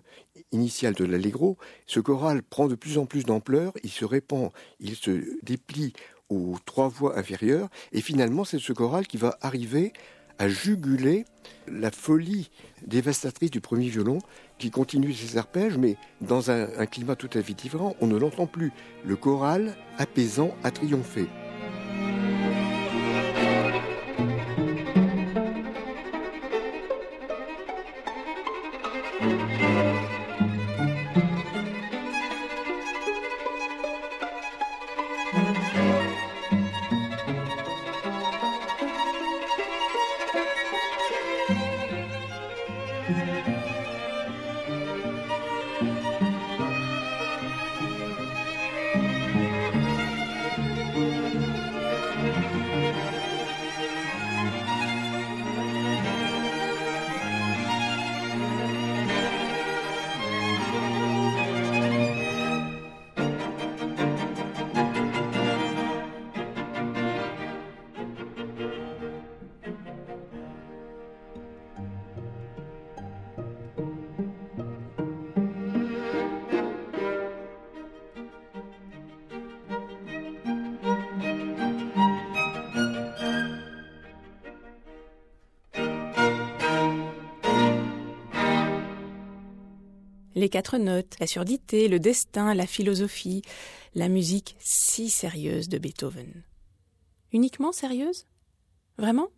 initial 0.52 0.94
de 0.94 1.04
l'allegro. 1.04 1.56
Ce 1.86 2.00
choral 2.00 2.42
prend 2.42 2.68
de 2.68 2.74
plus 2.74 2.98
en 2.98 3.06
plus 3.06 3.24
d'ampleur, 3.24 3.72
il 3.82 3.90
se 3.90 4.04
répand, 4.04 4.50
il 4.80 4.96
se 4.96 5.22
déplie 5.42 5.92
aux 6.28 6.56
trois 6.64 6.88
voix 6.88 7.18
inférieures, 7.18 7.68
et 7.92 8.00
finalement 8.00 8.44
c'est 8.44 8.58
ce 8.58 8.72
choral 8.72 9.06
qui 9.06 9.16
va 9.16 9.38
arriver 9.40 9.92
à 10.38 10.48
juguler 10.48 11.26
la 11.68 11.90
folie 11.90 12.50
dévastatrice 12.86 13.50
du 13.50 13.60
premier 13.60 13.88
violon 13.88 14.20
qui 14.58 14.70
continue 14.70 15.12
ses 15.12 15.36
arpèges, 15.36 15.76
mais 15.76 15.96
dans 16.22 16.50
un, 16.50 16.68
un 16.78 16.86
climat 16.86 17.14
tout 17.14 17.28
à 17.34 17.42
fait 17.42 17.52
différent. 17.52 17.94
On 18.00 18.06
ne 18.06 18.16
l'entend 18.16 18.46
plus. 18.46 18.72
Le 19.04 19.16
choral 19.16 19.76
apaisant 19.98 20.54
a 20.62 20.70
triomphé. 20.70 21.26
Les 90.40 90.48
quatre 90.48 90.78
notes, 90.78 91.14
la 91.20 91.26
surdité, 91.26 91.88
le 91.88 92.00
destin, 92.00 92.54
la 92.54 92.66
philosophie, 92.66 93.42
la 93.94 94.08
musique 94.08 94.56
si 94.58 95.08
sérieuse 95.08 95.68
de 95.68 95.78
Beethoven. 95.78 96.42
Uniquement 97.32 97.72
sérieuse? 97.72 98.26
Vraiment? 98.98 99.28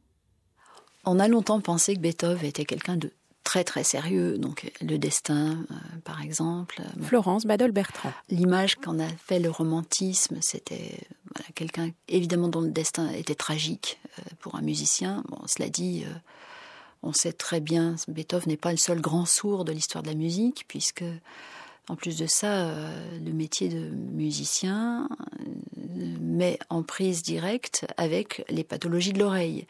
On 1.05 1.19
a 1.19 1.29
longtemps 1.29 1.61
pensé 1.61 1.95
que 1.95 2.01
Beethoven 2.01 2.47
était 2.47 2.65
quelqu'un 2.65 2.97
de 2.97 3.13
très 3.45 3.65
très 3.65 3.85
sérieux, 3.85 4.39
donc 4.39 4.73
le 4.81 4.99
destin 4.99 5.67
euh, 5.71 5.75
par 6.05 6.23
exemple. 6.23 6.81
Florence 7.03 7.45
Badol-Bertrand. 7.45 8.13
L'image 8.29 8.77
qu'en 8.77 8.99
a 9.01 9.09
fait 9.09 9.41
le 9.41 9.51
romantisme, 9.51 10.39
c'était 10.41 11.01
voilà, 11.35 11.51
quelqu'un 11.55 11.91
évidemment 12.09 12.49
dont 12.49 12.61
le 12.61 12.71
destin 12.71 13.11
était 13.11 13.35
tragique 13.35 14.01
euh, 14.19 14.23
pour 14.39 14.55
un 14.55 14.63
musicien. 14.63 15.25
Bon, 15.29 15.41
cela 15.47 15.69
dit, 15.69 16.05
euh, 16.07 16.15
on 17.03 17.13
sait 17.13 17.33
très 17.33 17.61
bien, 17.61 17.97
Beethoven 18.09 18.49
n'est 18.49 18.57
pas 18.57 18.71
le 18.71 18.77
seul 18.77 19.01
grand 19.01 19.27
sourd 19.27 19.65
de 19.65 19.73
l'histoire 19.73 20.03
de 20.03 20.09
la 20.09 20.15
musique, 20.15 20.65
puisque 20.69 21.05
en 21.89 21.97
plus 21.97 22.17
de 22.17 22.27
ça, 22.27 22.67
euh, 22.67 23.19
le 23.19 23.33
métier 23.33 23.69
de 23.69 23.89
musicien 23.89 25.09
met 26.21 26.59
en 26.69 26.83
prise 26.83 27.23
directe 27.23 27.87
avec 27.97 28.45
les 28.49 28.65
pathologies 28.65 29.13
de 29.13 29.19
l'oreille. 29.19 29.67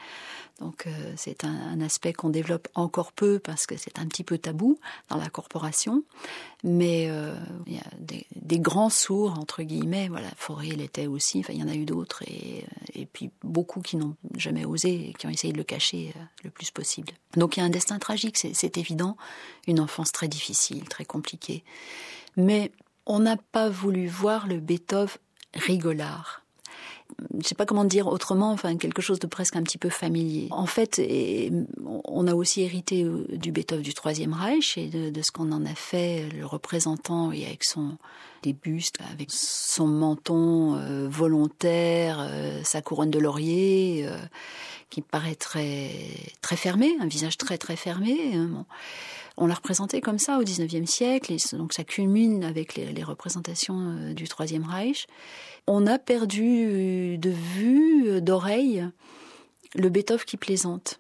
Donc 0.61 0.87
euh, 0.87 1.13
c'est 1.17 1.45
un, 1.45 1.81
aspect 1.81 2.13
qu'on 2.13 2.31
développe 2.31 2.69
encore 2.75 3.13
peu 3.13 3.41
parce 3.41 3.67
que 3.67 3.77
c'est 3.77 3.99
un 3.99 4.07
petit 4.07 4.23
peu 4.23 4.39
tabou 4.39 4.79
dans 5.09 5.17
la 5.17 5.29
corporation. 5.29 6.05
Mais 6.63 7.09
euh, 7.11 7.35
il 7.67 7.75
y 7.75 7.79
a 7.79 7.85
des, 7.99 8.61
grands 8.61 8.91
sourds, 8.91 9.39
entre 9.39 9.63
guillemets. 9.63 10.09
Voilà, 10.09 10.29
Fauré 10.37 10.69
l'était 10.69 11.09
aussi. 11.09 11.41
Enfin, 11.41 11.53
il 11.53 11.61
y 11.61 11.65
en 11.65 11.69
a 11.69 11.75
eu 11.75 11.85
d'autres. 11.85 12.23
Euh, 12.31 12.61
et 12.95 13.07
puis 13.07 13.31
beaucoup 13.43 13.81
qui 13.81 13.97
n'ont 13.97 14.15
jamais 14.37 14.65
osé 14.65 15.09
et 15.09 15.13
qui 15.15 15.27
ont 15.27 15.31
essayé 15.31 15.53
de 15.53 15.59
le 15.59 15.65
cacher 15.65 16.15
le 16.45 16.51
plus 16.51 16.71
possible. 16.71 17.13
Donc 17.37 17.57
il 17.57 17.61
y 17.61 17.63
a 17.63 17.67
un 17.67 17.71
destin 17.71 17.99
tragique, 17.99 18.39
c'est 18.39 18.79
évident. 18.79 19.17
Une 19.67 19.81
enfance 19.81 20.13
très 20.13 20.29
difficile, 20.29 20.85
très 20.89 21.05
compliquée. 21.05 21.65
Mais 22.37 22.71
on 23.07 23.19
n'a 23.19 23.37
pas 23.37 23.69
voulu 23.69 24.07
voir 24.07 24.47
le 24.47 24.61
Beethoven 24.61 25.19
rigolard 25.55 26.43
je 27.41 27.47
sais 27.49 27.55
pas 27.55 27.67
comment 27.67 27.85
dire 27.85 28.07
autrement, 28.07 28.53
enfin 28.53 28.77
quelque 28.77 29.03
chose 29.03 29.19
de 29.19 29.27
presque 29.27 29.57
un 29.57 29.63
petit 29.63 29.79
peu 29.79 29.89
familier. 29.89 30.49
En 30.51 30.67
fait, 30.67 31.01
on 32.05 32.27
a 32.27 32.35
aussi 32.35 32.63
hérité 32.63 33.05
euh, 33.05 33.27
du 33.31 33.53
Beethoven 33.53 33.83
du 33.83 33.95
Troisième 33.95 34.33
Reich 34.33 34.79
et 34.79 34.89
de, 34.89 35.23
ce 35.23 35.31
qu'on 35.31 35.53
en 35.53 35.65
a 35.65 35.75
fait, 35.75 36.29
le 36.31 36.47
représentant 36.47 37.33
et 37.33 37.45
avec 37.47 37.65
son 37.65 37.97
des 38.43 38.53
bustes, 38.53 38.99
avec 39.13 39.31
son 39.31 39.87
menton 39.87 40.77
euh, 40.77 41.09
volontaire, 41.09 42.19
euh, 42.21 42.61
sa 42.65 42.83
couronne 42.83 43.11
de 43.11 43.19
laurier, 43.19 44.07
qui 44.91 45.01
paraît 45.01 45.35
très 45.35 45.91
très 46.43 46.57
fermé, 46.57 46.95
un 47.01 47.07
visage 47.07 47.39
très 47.39 47.59
très 47.59 47.77
fermé. 47.77 48.35
Hein, 48.35 48.67
on 49.39 49.47
l'a 49.47 49.55
représenté 49.55 50.01
comme 50.01 50.19
ça 50.19 50.39
au 50.39 50.43
XIXe 50.43 50.91
siècle, 50.91 51.33
et 51.33 51.57
donc 51.57 51.73
ça 51.73 51.85
culmine 51.85 52.45
avec 52.45 52.75
les, 52.75 53.03
représentations 53.03 54.13
du 54.13 54.29
Troisième 54.29 54.65
Reich 54.65 55.07
on 55.67 55.87
a 55.87 55.99
perdu 55.99 57.19
de 57.19 57.31
vue, 57.31 58.21
d'oreille, 58.21 58.85
le 59.75 59.89
Beethoven 59.89 60.25
qui 60.25 60.37
plaisante. 60.37 60.99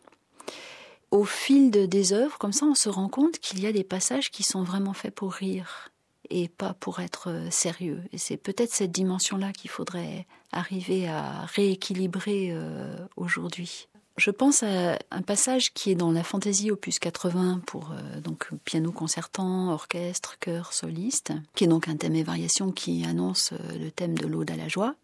Au 1.11 1.24
fil 1.24 1.70
des 1.70 2.12
œuvres, 2.12 2.38
comme 2.38 2.53
ça, 2.53 2.66
on 2.66 2.74
se 2.74 2.88
rend 2.88 3.09
compte 3.09 3.38
qu'il 3.38 3.61
y 3.61 3.66
a 3.66 3.72
des 3.72 3.84
passages 3.84 4.30
qui 4.30 4.43
sont 4.43 4.62
vraiment 4.62 4.95
faits 4.95 5.14
pour 5.14 5.32
rire 5.32 5.91
et 6.31 6.49
pas 6.49 6.75
pour 6.75 7.01
être 7.01 7.31
euh, 7.31 7.51
sérieux. 7.51 8.03
Et 8.12 8.18
c'est 8.18 8.37
peut-être 8.37 8.73
cette 8.73 8.93
dimension-là 8.93 9.53
qu'il 9.53 9.70
faudrait 9.70 10.27
arriver 10.53 11.09
à 11.09 11.45
rééquilibrer 11.47 12.51
euh, 12.53 12.97
aujourd'hui. 13.16 13.89
Je 14.18 14.31
pense 14.31 14.62
à 14.62 14.99
un 15.11 15.23
passage 15.23 15.73
qui 15.73 15.91
est 15.91 15.95
dans 15.95 16.12
la 16.12 16.23
fantaisie 16.23 16.70
opus 16.70 16.99
80 16.99 17.62
pour 17.66 17.93
euh, 17.93 18.20
donc 18.20 18.51
piano 18.64 18.93
concertant, 18.93 19.73
orchestre, 19.73 20.39
chœur, 20.39 20.73
soliste, 20.73 21.33
qui 21.55 21.64
est 21.64 21.68
donc 21.68 21.89
un 21.89 21.97
thème 21.97 22.14
et 22.14 22.23
variation 22.23 22.73
qui 22.73 23.05
annonce 23.05 23.53
le 23.79 23.91
thème 23.91 24.16
de 24.16 24.27
l'Aude 24.27 24.51
à 24.51 24.57
la 24.57 24.68
joie. 24.68 24.95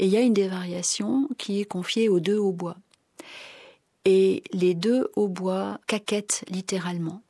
Et 0.00 0.06
il 0.06 0.10
y 0.10 0.16
a 0.16 0.20
une 0.20 0.34
des 0.34 0.48
variations 0.48 1.28
qui 1.38 1.60
est 1.60 1.64
confiée 1.64 2.08
aux 2.08 2.20
deux 2.20 2.38
hautbois. 2.38 2.76
Et 4.04 4.42
les 4.52 4.74
deux 4.74 5.10
hautbois 5.16 5.80
caquettent 5.86 6.44
littéralement. 6.48 7.22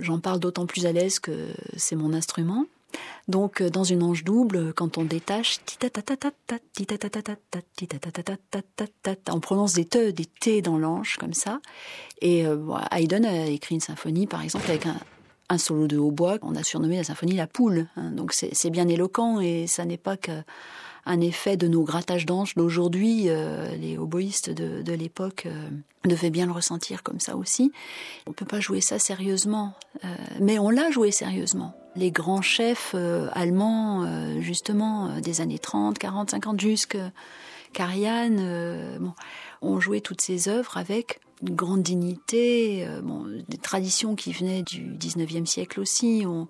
J'en 0.00 0.18
parle 0.18 0.40
d'autant 0.40 0.66
plus 0.66 0.86
à 0.86 0.92
l'aise 0.92 1.18
que 1.18 1.48
c'est 1.76 1.96
mon 1.96 2.12
instrument. 2.12 2.66
Donc, 3.28 3.62
dans 3.62 3.84
une 3.84 4.02
ange 4.02 4.24
double, 4.24 4.72
quand 4.74 4.98
on 4.98 5.04
détache, 5.04 5.58
on 9.28 9.40
prononce 9.40 9.74
des 9.74 9.84
te, 9.84 10.10
des 10.10 10.24
t 10.24 10.60
dans 10.62 10.76
l'ange, 10.76 11.16
comme 11.18 11.34
ça. 11.34 11.60
Et 12.20 12.44
Haydn 12.90 13.24
a 13.24 13.46
écrit 13.46 13.76
une 13.76 13.80
symphonie, 13.80 14.26
par 14.26 14.42
exemple, 14.42 14.68
avec 14.68 14.86
un, 14.86 14.96
un 15.50 15.58
solo 15.58 15.86
de 15.86 15.98
hautbois 15.98 16.38
qu'on 16.38 16.54
a 16.54 16.62
surnommé 16.62 16.96
la 16.96 17.04
symphonie 17.04 17.34
La 17.34 17.46
Poule. 17.46 17.88
Donc, 17.96 18.32
c'est 18.32 18.70
bien 18.70 18.88
éloquent 18.88 19.40
et 19.40 19.66
ça 19.66 19.84
n'est 19.84 19.96
pas 19.98 20.16
que 20.16 20.32
un 21.06 21.20
effet 21.20 21.56
de 21.56 21.68
nos 21.68 21.82
grattages 21.82 22.26
d'anges 22.26 22.54
d'aujourd'hui. 22.54 23.24
Euh, 23.28 23.74
les 23.76 23.98
oboïstes 23.98 24.50
de, 24.50 24.92
l'époque 24.92 25.46
euh, 25.46 25.68
devaient 26.04 26.30
bien 26.30 26.46
le 26.46 26.52
ressentir 26.52 27.02
comme 27.02 27.20
ça 27.20 27.36
aussi. 27.36 27.72
On 28.26 28.32
peut 28.32 28.44
pas 28.44 28.60
jouer 28.60 28.80
ça 28.80 28.98
sérieusement, 28.98 29.74
euh, 30.04 30.08
mais 30.40 30.58
on 30.58 30.70
l'a 30.70 30.90
joué 30.90 31.10
sérieusement. 31.10 31.74
Les 31.96 32.10
grands 32.10 32.42
chefs 32.42 32.94
allemands, 33.32 34.06
justement, 34.40 35.18
des 35.18 35.40
années 35.40 35.58
30, 35.58 35.98
40, 35.98 36.30
50, 36.30 36.60
jusque 36.60 36.96
Karajan, 37.72 38.36
bon, 39.00 39.12
ont 39.60 39.80
joué 39.80 40.00
toutes 40.00 40.20
ces 40.20 40.48
œuvres 40.48 40.76
avec 40.76 41.18
une 41.42 41.54
grande 41.54 41.82
dignité, 41.82 42.86
bon, 43.02 43.24
des 43.48 43.58
traditions 43.58 44.14
qui 44.14 44.32
venaient 44.32 44.62
du 44.62 44.94
19e 44.96 45.46
siècle 45.46 45.80
aussi. 45.80 46.24
On, 46.26 46.48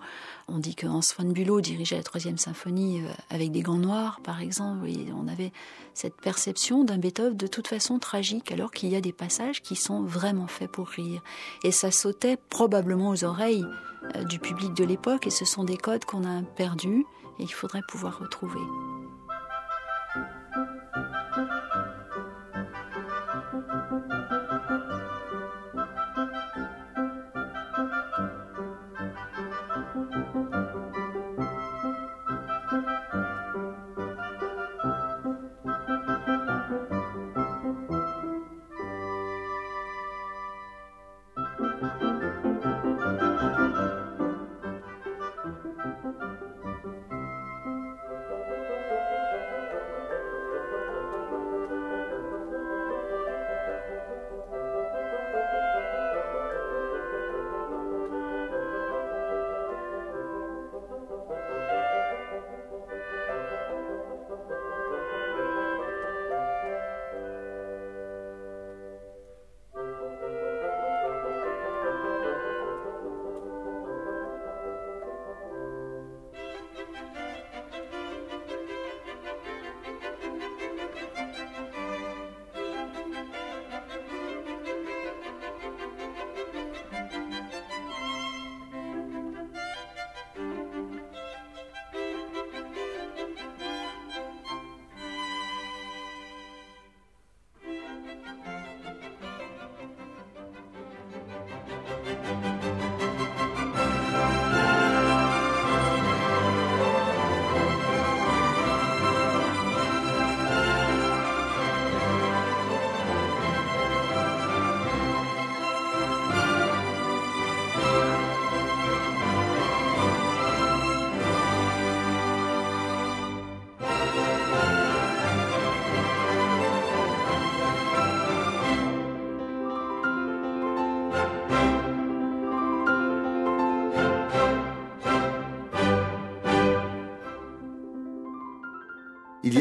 dit 0.58 0.74
que 0.74 0.86
Hans 0.86 1.00
Bülow 1.24 1.60
dirigeait 1.60 1.96
la 1.96 2.02
troisième 2.02 2.38
symphonie 2.38 3.00
euh, 3.00 3.08
avec 3.30 3.52
des 3.52 3.62
gants 3.62 3.78
noirs, 3.78 4.20
par 4.22 4.40
exemple. 4.40 4.88
on 5.14 5.28
avait 5.28 5.52
cette 5.94 6.20
perception 6.20 6.84
d'un 6.84 6.98
Beethoven 6.98 7.36
de 7.36 7.46
toute 7.46 7.68
façon 7.68 7.98
tragique, 7.98 8.50
alors 8.50 8.70
qu'il 8.72 8.88
y 8.88 8.96
a 8.96 9.00
des 9.00 9.12
passages 9.12 9.62
qui 9.62 9.76
sont 9.76 10.02
vraiment 10.02 10.48
faits 10.48 10.70
pour 10.70 10.88
rire. 10.88 11.22
Et 11.62 11.70
ça 11.70 11.90
sautait 11.90 12.36
probablement 12.36 13.10
aux 13.10 13.24
oreilles 13.24 13.64
euh, 14.16 14.24
du 14.24 14.38
public 14.38 14.74
de 14.74 14.84
l'époque, 14.84 15.26
et 15.26 15.30
ce 15.30 15.44
sont 15.44 15.64
des 15.64 15.76
codes 15.76 16.04
qu'on 16.04 16.24
a 16.24 16.42
perdus 16.42 17.04
et 17.38 17.44
qu'il 17.44 17.54
faudrait 17.54 17.82
pouvoir 17.88 18.18
retrouver. 18.18 18.60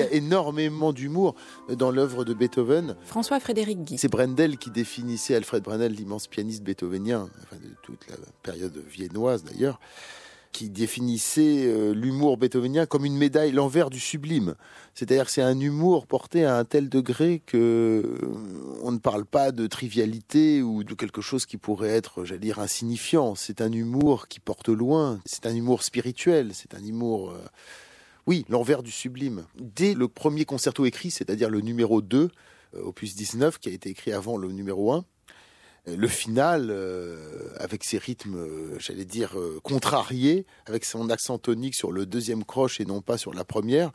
A 0.09 0.13
énormément 0.13 0.93
d'humour 0.93 1.35
dans 1.69 1.91
l'œuvre 1.91 2.25
de 2.25 2.33
Beethoven. 2.33 2.95
François 3.03 3.39
Frédéric 3.39 3.83
Guy. 3.83 3.97
C'est 3.97 4.09
Brendel 4.09 4.57
qui 4.57 4.71
définissait 4.71 5.35
Alfred 5.35 5.63
Brendel, 5.63 5.93
l'immense 5.93 6.27
pianiste 6.27 6.63
beethovenien, 6.63 7.29
enfin 7.43 7.57
de 7.57 7.73
toute 7.83 8.07
la 8.09 8.15
période 8.43 8.77
viennoise 8.89 9.43
d'ailleurs, 9.43 9.79
qui 10.51 10.69
définissait 10.69 11.65
euh, 11.65 11.93
l'humour 11.93 12.37
beethovenien 12.37 12.85
comme 12.85 13.05
une 13.05 13.17
médaille, 13.17 13.51
l'envers 13.51 13.89
du 13.89 13.99
sublime. 13.99 14.55
C'est-à-dire 14.95 15.25
que 15.25 15.31
c'est 15.31 15.43
un 15.43 15.59
humour 15.59 16.07
porté 16.07 16.43
à 16.43 16.57
un 16.57 16.65
tel 16.65 16.89
degré 16.89 17.41
que 17.45 17.57
euh, 17.57 18.81
on 18.81 18.91
ne 18.91 18.97
parle 18.97 19.25
pas 19.25 19.51
de 19.51 19.67
trivialité 19.67 20.61
ou 20.61 20.83
de 20.83 20.93
quelque 20.95 21.21
chose 21.21 21.45
qui 21.45 21.57
pourrait 21.57 21.89
être, 21.89 22.25
j'allais 22.25 22.39
dire, 22.39 22.59
insignifiant. 22.59 23.35
C'est 23.35 23.61
un 23.61 23.71
humour 23.71 24.27
qui 24.27 24.39
porte 24.39 24.69
loin. 24.69 25.19
C'est 25.25 25.45
un 25.45 25.55
humour 25.55 25.83
spirituel. 25.83 26.51
C'est 26.53 26.73
un 26.73 26.83
humour 26.83 27.29
euh, 27.29 27.37
oui, 28.29 28.45
l'envers 28.47 28.83
du 28.83 28.91
sublime. 28.91 29.47
Dès 29.55 29.95
le 29.95 30.07
premier 30.07 30.45
concerto 30.45 30.85
écrit, 30.85 31.09
c'est-à-dire 31.09 31.49
le 31.49 31.61
numéro 31.61 31.99
2, 31.99 32.29
euh, 32.75 32.81
opus 32.83 33.15
19, 33.15 33.57
qui 33.57 33.69
a 33.69 33.71
été 33.71 33.89
écrit 33.89 34.13
avant 34.13 34.37
le 34.37 34.51
numéro 34.51 34.93
1, 34.93 35.03
euh, 35.87 35.97
le 35.97 36.07
final, 36.07 36.67
euh, 36.69 37.49
avec 37.57 37.83
ses 37.83 37.97
rythmes, 37.97 38.77
j'allais 38.77 39.05
dire, 39.05 39.35
contrariés, 39.63 40.45
avec 40.67 40.85
son 40.85 41.09
accent 41.09 41.39
tonique 41.39 41.73
sur 41.73 41.91
le 41.91 42.05
deuxième 42.05 42.43
croche 42.43 42.79
et 42.79 42.85
non 42.85 43.01
pas 43.01 43.17
sur 43.17 43.33
la 43.33 43.43
première, 43.43 43.91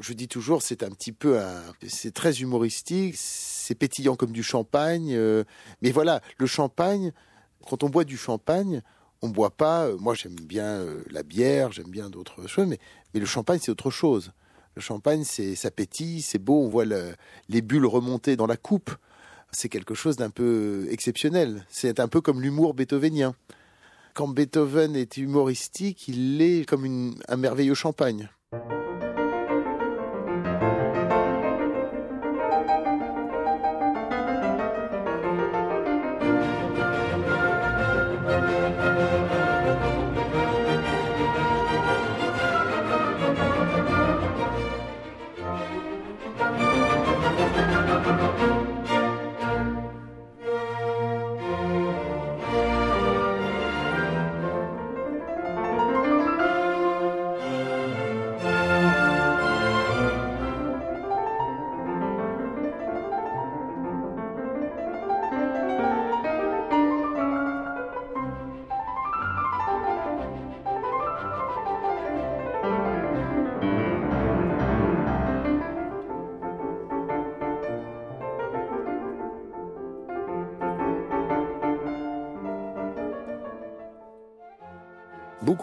je 0.00 0.14
dis 0.14 0.26
toujours, 0.26 0.62
c'est 0.62 0.82
un 0.82 0.90
petit 0.90 1.12
peu 1.12 1.38
C'est 1.86 2.12
très 2.12 2.40
humoristique, 2.40 3.14
c'est 3.16 3.76
pétillant 3.76 4.16
comme 4.16 4.32
du 4.32 4.42
champagne, 4.42 5.16
mais 5.80 5.92
voilà, 5.92 6.22
le 6.38 6.46
champagne, 6.46 7.12
quand 7.68 7.84
on 7.84 7.88
boit 7.88 8.04
du 8.04 8.16
champagne, 8.16 8.82
on 9.22 9.28
boit 9.28 9.50
pas. 9.50 9.90
Moi, 9.98 10.14
j'aime 10.14 10.34
bien 10.34 10.86
la 11.10 11.22
bière, 11.22 11.72
j'aime 11.72 11.90
bien 11.90 12.08
d'autres 12.08 12.46
choses, 12.46 12.66
mais, 12.66 12.78
mais 13.12 13.20
le 13.20 13.26
champagne, 13.26 13.58
c'est 13.62 13.70
autre 13.70 13.90
chose. 13.90 14.32
Le 14.76 14.82
champagne, 14.82 15.24
c'est 15.24 15.54
ça 15.56 15.70
pétille, 15.70 16.22
c'est 16.22 16.38
beau, 16.38 16.62
on 16.62 16.68
voit 16.68 16.84
les 16.84 17.62
bulles 17.62 17.86
remonter 17.86 18.36
dans 18.36 18.46
la 18.46 18.56
coupe. 18.56 18.94
C'est 19.52 19.68
quelque 19.68 19.94
chose 19.94 20.16
d'un 20.16 20.30
peu 20.30 20.86
exceptionnel. 20.90 21.66
C'est 21.68 21.98
un 21.98 22.06
peu 22.06 22.20
comme 22.20 22.40
l'humour 22.40 22.74
beethovenien. 22.74 23.34
Quand 24.14 24.28
Beethoven 24.28 24.96
est 24.96 25.16
humoristique, 25.16 26.08
il 26.08 26.42
est 26.42 26.68
comme 26.68 27.14
un 27.28 27.36
merveilleux 27.36 27.74
champagne. 27.74 28.28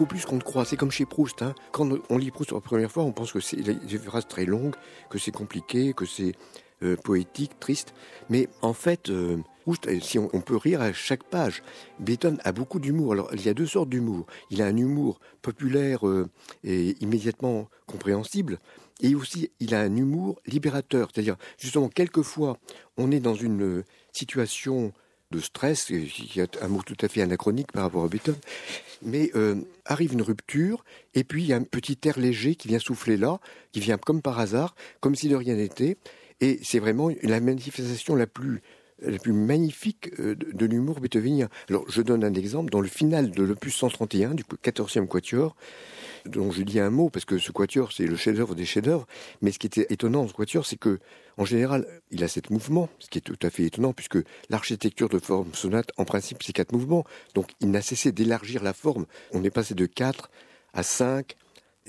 Plus 0.06 0.24
qu'on 0.24 0.36
ne 0.36 0.42
croit. 0.42 0.64
C'est 0.64 0.76
comme 0.76 0.90
chez 0.90 1.06
Proust. 1.06 1.42
Hein. 1.42 1.54
Quand 1.72 1.88
on 2.10 2.18
lit 2.18 2.30
Proust 2.30 2.50
pour 2.50 2.58
la 2.58 2.62
première 2.62 2.90
fois, 2.90 3.04
on 3.04 3.12
pense 3.12 3.32
que 3.32 3.40
c'est 3.40 3.56
des 3.56 3.98
phrases 3.98 4.26
très 4.28 4.44
longues, 4.44 4.74
que 5.10 5.18
c'est 5.18 5.32
compliqué, 5.32 5.92
que 5.92 6.06
c'est 6.06 6.34
euh, 6.84 6.96
poétique, 6.96 7.58
triste. 7.58 7.92
Mais 8.30 8.48
en 8.62 8.72
fait, 8.72 9.10
euh, 9.10 9.38
Proust, 9.62 9.88
si 10.00 10.18
on, 10.18 10.28
peut 10.28 10.56
rire 10.56 10.80
à 10.80 10.92
chaque 10.92 11.24
page, 11.24 11.62
Beethoven 11.98 12.38
a 12.44 12.52
beaucoup 12.52 12.78
d'humour. 12.78 13.12
Alors, 13.12 13.30
il 13.34 13.44
y 13.44 13.48
a 13.48 13.54
deux 13.54 13.66
sortes 13.66 13.88
d'humour. 13.88 14.26
Il 14.50 14.62
a 14.62 14.66
un 14.66 14.76
humour 14.76 15.18
populaire 15.42 16.06
euh, 16.06 16.28
et 16.62 16.96
immédiatement 17.00 17.68
compréhensible. 17.86 18.60
Et 19.00 19.16
aussi, 19.16 19.50
il 19.58 19.74
a 19.74 19.80
un 19.80 19.96
humour 19.96 20.40
libérateur. 20.46 21.08
C'est-à-dire, 21.12 21.36
justement, 21.58 21.88
quelquefois, 21.88 22.58
on 22.96 23.10
est 23.10 23.20
dans 23.20 23.34
une 23.34 23.82
situation 24.12 24.92
de 25.30 25.40
stress, 25.40 25.84
qui 25.84 26.40
est 26.40 26.62
un 26.62 26.68
mot 26.68 26.82
tout 26.82 26.96
à 27.02 27.08
fait 27.08 27.20
anachronique 27.20 27.70
par 27.72 27.82
rapport 27.82 28.02
à 28.02 28.08
Beethoven, 28.08 28.40
mais 29.02 29.30
euh, 29.34 29.56
arrive 29.84 30.14
une 30.14 30.22
rupture, 30.22 30.84
et 31.14 31.22
puis 31.22 31.42
il 31.42 31.48
y 31.48 31.52
a 31.52 31.56
un 31.56 31.64
petit 31.64 31.98
air 32.04 32.18
léger 32.18 32.54
qui 32.54 32.68
vient 32.68 32.78
souffler 32.78 33.18
là, 33.18 33.38
qui 33.72 33.80
vient 33.80 33.98
comme 33.98 34.22
par 34.22 34.38
hasard, 34.38 34.74
comme 35.00 35.14
si 35.14 35.28
de 35.28 35.36
rien 35.36 35.56
n'était, 35.56 35.98
et 36.40 36.58
c'est 36.62 36.78
vraiment 36.78 37.10
la 37.22 37.40
manifestation 37.40 38.14
la 38.14 38.26
plus 38.26 38.62
la 39.00 39.18
plus 39.18 39.32
magnifique 39.32 40.10
euh, 40.18 40.34
de 40.34 40.66
l'humour 40.66 41.00
beethovenien. 41.00 41.48
Alors, 41.68 41.84
je 41.88 42.02
donne 42.02 42.24
un 42.24 42.34
exemple. 42.34 42.70
Dans 42.70 42.80
le 42.80 42.88
final 42.88 43.30
de 43.30 43.42
l'opus 43.42 43.76
131 43.76 44.34
du 44.34 44.44
14e 44.44 45.06
Quatuor, 45.06 45.56
dont 46.26 46.50
je 46.50 46.62
dis 46.62 46.80
un 46.80 46.90
mot, 46.90 47.08
parce 47.10 47.24
que 47.24 47.38
ce 47.38 47.52
Quatuor, 47.52 47.92
c'est 47.92 48.06
le 48.06 48.16
chef-d'œuvre 48.16 48.54
des 48.54 48.64
chefs-d'œuvre, 48.64 49.06
mais 49.40 49.52
ce 49.52 49.58
qui 49.58 49.66
était 49.66 49.86
étonnant 49.90 50.22
dans 50.22 50.28
ce 50.28 50.34
Quatuor, 50.34 50.66
c'est 50.66 50.76
que, 50.76 50.98
en 51.36 51.44
général, 51.44 51.86
il 52.10 52.22
a 52.24 52.28
sept 52.28 52.50
mouvements, 52.50 52.88
ce 52.98 53.08
qui 53.08 53.18
est 53.18 53.22
tout 53.22 53.38
à 53.42 53.50
fait 53.50 53.64
étonnant, 53.64 53.92
puisque 53.92 54.18
l'architecture 54.50 55.08
de 55.08 55.18
forme 55.18 55.54
sonate, 55.54 55.90
en 55.96 56.04
principe, 56.04 56.42
c'est 56.42 56.52
quatre 56.52 56.72
mouvements. 56.72 57.04
Donc, 57.34 57.50
il 57.60 57.70
n'a 57.70 57.82
cessé 57.82 58.12
d'élargir 58.12 58.62
la 58.62 58.72
forme. 58.72 59.06
On 59.32 59.44
est 59.44 59.50
passé 59.50 59.74
de 59.74 59.86
4 59.86 60.30
à 60.74 60.82
5, 60.82 61.36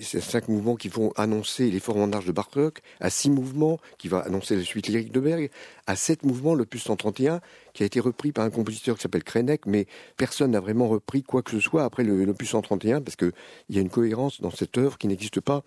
ces 0.02 0.22
cinq 0.22 0.48
mouvements 0.48 0.76
qui 0.76 0.90
vont 0.90 1.12
annoncer 1.16 1.70
l'effort 1.70 1.98
en 1.98 2.08
marche 2.08 2.26
de 2.26 2.32
Bartok, 2.32 2.82
à 3.00 3.10
six 3.10 3.30
mouvements 3.30 3.80
qui 3.98 4.08
va 4.08 4.20
annoncer 4.20 4.56
la 4.56 4.64
suite 4.64 4.88
lyrique 4.88 5.12
de 5.12 5.20
Berg, 5.20 5.50
à 5.88 5.96
sept 5.96 6.24
mouvements 6.24 6.56
l'opus 6.56 6.84
131 6.84 7.42
qui 7.74 7.84
a 7.84 7.86
été 7.86 8.00
repris 8.00 8.32
par 8.32 8.46
un 8.46 8.50
compositeur 8.50 8.96
qui 8.96 9.04
s'appelle 9.04 9.24
Krenek, 9.24 9.66
mais 9.66 9.86
personne 10.18 10.52
n'a 10.52 10.60
vraiment 10.60 10.88
repris 10.88 11.24
quoi 11.24 11.42
que 11.42 11.52
ce 11.52 11.60
soit 11.60 11.84
après 11.84 12.04
l'opus 12.04 12.50
131 12.50 13.02
parce 13.02 13.16
qu'il 13.16 13.32
y 13.70 13.78
a 13.78 13.82
une 13.82 13.90
cohérence 13.90 14.42
dans 14.42 14.52
cette 14.52 14.78
œuvre 14.78 14.98
qui 14.98 15.08
n'existe 15.08 15.40
pas 15.40 15.64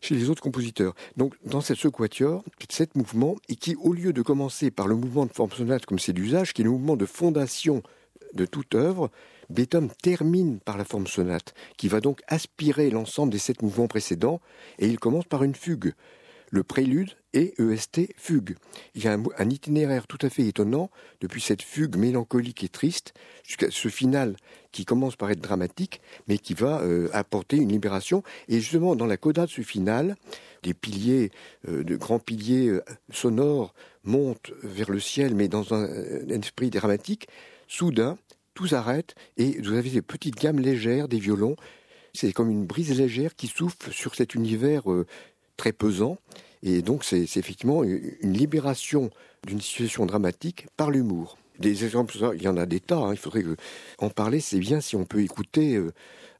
chez 0.00 0.14
les 0.14 0.30
autres 0.30 0.42
compositeurs. 0.42 0.94
Donc, 1.16 1.34
dans 1.44 1.60
cette 1.60 1.78
sequatior, 1.78 2.44
sept 2.70 2.94
mouvements, 2.94 3.36
et 3.48 3.56
qui, 3.56 3.74
au 3.76 3.92
lieu 3.92 4.12
de 4.12 4.22
commencer 4.22 4.70
par 4.70 4.86
le 4.86 4.94
mouvement 4.94 5.26
de 5.26 5.32
forme 5.32 5.50
sonate 5.50 5.86
comme 5.86 5.98
c'est 5.98 6.12
d'usage, 6.12 6.52
qui 6.52 6.62
est 6.62 6.64
le 6.64 6.70
mouvement 6.70 6.96
de 6.96 7.06
fondation 7.06 7.82
de 8.34 8.46
toute 8.46 8.74
œuvre, 8.74 9.10
Beethoven 9.50 9.90
termine 10.02 10.60
par 10.60 10.76
la 10.76 10.84
forme 10.84 11.06
sonate, 11.06 11.54
qui 11.76 11.88
va 11.88 12.00
donc 12.00 12.20
aspirer 12.28 12.90
l'ensemble 12.90 13.32
des 13.32 13.38
sept 13.38 13.62
mouvements 13.62 13.88
précédents, 13.88 14.40
et 14.78 14.86
il 14.86 14.98
commence 14.98 15.24
par 15.24 15.42
une 15.42 15.54
fugue. 15.54 15.94
Le 16.50 16.62
prélude 16.62 17.10
et 17.34 17.54
EST 17.58 18.14
fugue. 18.16 18.56
Il 18.94 19.04
y 19.04 19.08
a 19.08 19.12
un, 19.12 19.50
itinéraire 19.50 20.06
tout 20.06 20.18
à 20.22 20.30
fait 20.30 20.46
étonnant, 20.46 20.90
depuis 21.20 21.42
cette 21.42 21.62
fugue 21.62 21.96
mélancolique 21.96 22.64
et 22.64 22.68
triste, 22.68 23.12
jusqu'à 23.44 23.70
ce 23.70 23.88
final 23.88 24.36
qui 24.72 24.84
commence 24.84 25.16
par 25.16 25.30
être 25.30 25.40
dramatique, 25.40 26.00
mais 26.26 26.38
qui 26.38 26.54
va 26.54 26.80
euh, 26.80 27.08
apporter 27.12 27.56
une 27.56 27.70
libération. 27.70 28.22
Et 28.48 28.60
justement, 28.60 28.96
dans 28.96 29.06
la 29.06 29.18
coda 29.18 29.44
de 29.44 29.50
ce 29.50 29.62
final, 29.62 30.16
des 30.62 30.74
piliers, 30.74 31.30
euh, 31.68 31.84
de 31.84 31.96
grands 31.96 32.18
piliers 32.18 32.68
euh, 32.68 32.82
sonores 33.12 33.74
montent 34.04 34.52
vers 34.62 34.90
le 34.90 35.00
ciel, 35.00 35.34
mais 35.34 35.48
dans 35.48 35.74
un 35.74 35.86
esprit 36.28 36.70
dramatique. 36.70 37.28
Soudain, 37.70 38.16
tout 38.58 38.66
s'arrête 38.66 39.14
et 39.36 39.60
vous 39.62 39.74
avez 39.74 39.88
des 39.88 40.02
petites 40.02 40.34
gammes 40.34 40.58
légères 40.58 41.06
des 41.06 41.20
violons. 41.20 41.54
C'est 42.12 42.32
comme 42.32 42.50
une 42.50 42.66
brise 42.66 42.98
légère 42.98 43.36
qui 43.36 43.46
souffle 43.46 43.92
sur 43.92 44.16
cet 44.16 44.34
univers 44.34 44.90
euh, 44.90 45.06
très 45.56 45.72
pesant. 45.72 46.18
Et 46.64 46.82
donc 46.82 47.04
c'est 47.04 47.22
effectivement 47.36 47.84
une 47.84 48.32
libération 48.32 49.10
d'une 49.46 49.60
situation 49.60 50.06
dramatique 50.06 50.66
par 50.76 50.90
l'humour. 50.90 51.38
Des 51.60 51.84
exemples, 51.84 52.16
il 52.34 52.42
y 52.42 52.48
en 52.48 52.56
a 52.56 52.66
des 52.66 52.80
tas. 52.80 52.96
Hein. 52.96 53.12
il 53.12 53.16
faudrait 53.16 53.44
en 53.98 54.10
parler. 54.10 54.40
C'est 54.40 54.58
bien 54.58 54.80
si 54.80 54.96
on 54.96 55.04
peut 55.04 55.22
écouter 55.22 55.76
euh, 55.76 55.92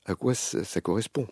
à 0.04 0.16
quoi 0.16 0.34
ça 0.34 0.80
correspond. 0.80 1.28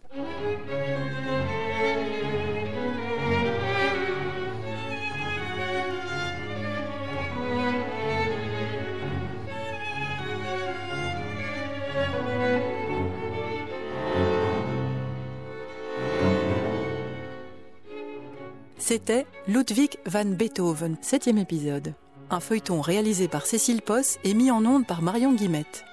C'était 18.89 19.26
Ludwig 19.49 19.99
van 20.07 20.26
Beethoven, 20.26 20.97
septième 21.01 21.39
épisode. 21.39 21.95
Un 22.30 22.39
feuilleton 22.39 22.80
réalisé 22.80 23.26
par 23.26 23.45
Cécile 23.45 23.82
Posse 23.82 24.20
et 24.22 24.32
mis 24.32 24.53
en 24.53 24.64
onde 24.64 24.87
par 24.87 25.03
Marion 25.03 25.32
Guimette. 25.32 25.84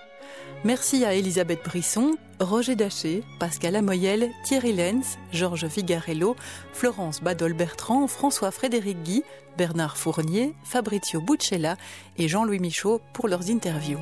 Merci 0.64 1.04
à 1.04 1.16
Elisabeth 1.16 1.64
Brisson, 1.66 2.18
Roger 2.39 2.76
Daché, 2.76 3.24
Pascal 3.39 3.78
Amoyel, 3.78 4.30
Thierry 4.46 4.74
Lenz, 4.74 5.18
Georges 5.32 5.70
Figarello, 5.70 6.36
Florence 6.72 7.20
Badol-Bertrand, 7.24 8.06
François-Frédéric 8.06 9.02
Guy, 9.02 9.24
Bernard 9.58 9.98
Fournier, 9.98 10.54
Fabrizio 10.64 11.20
Buccella 11.20 11.78
et 12.20 12.28
Jean-Louis 12.28 12.60
Michaud 12.60 13.02
pour 13.14 13.28
leurs 13.28 13.50
interviews. 13.50 14.02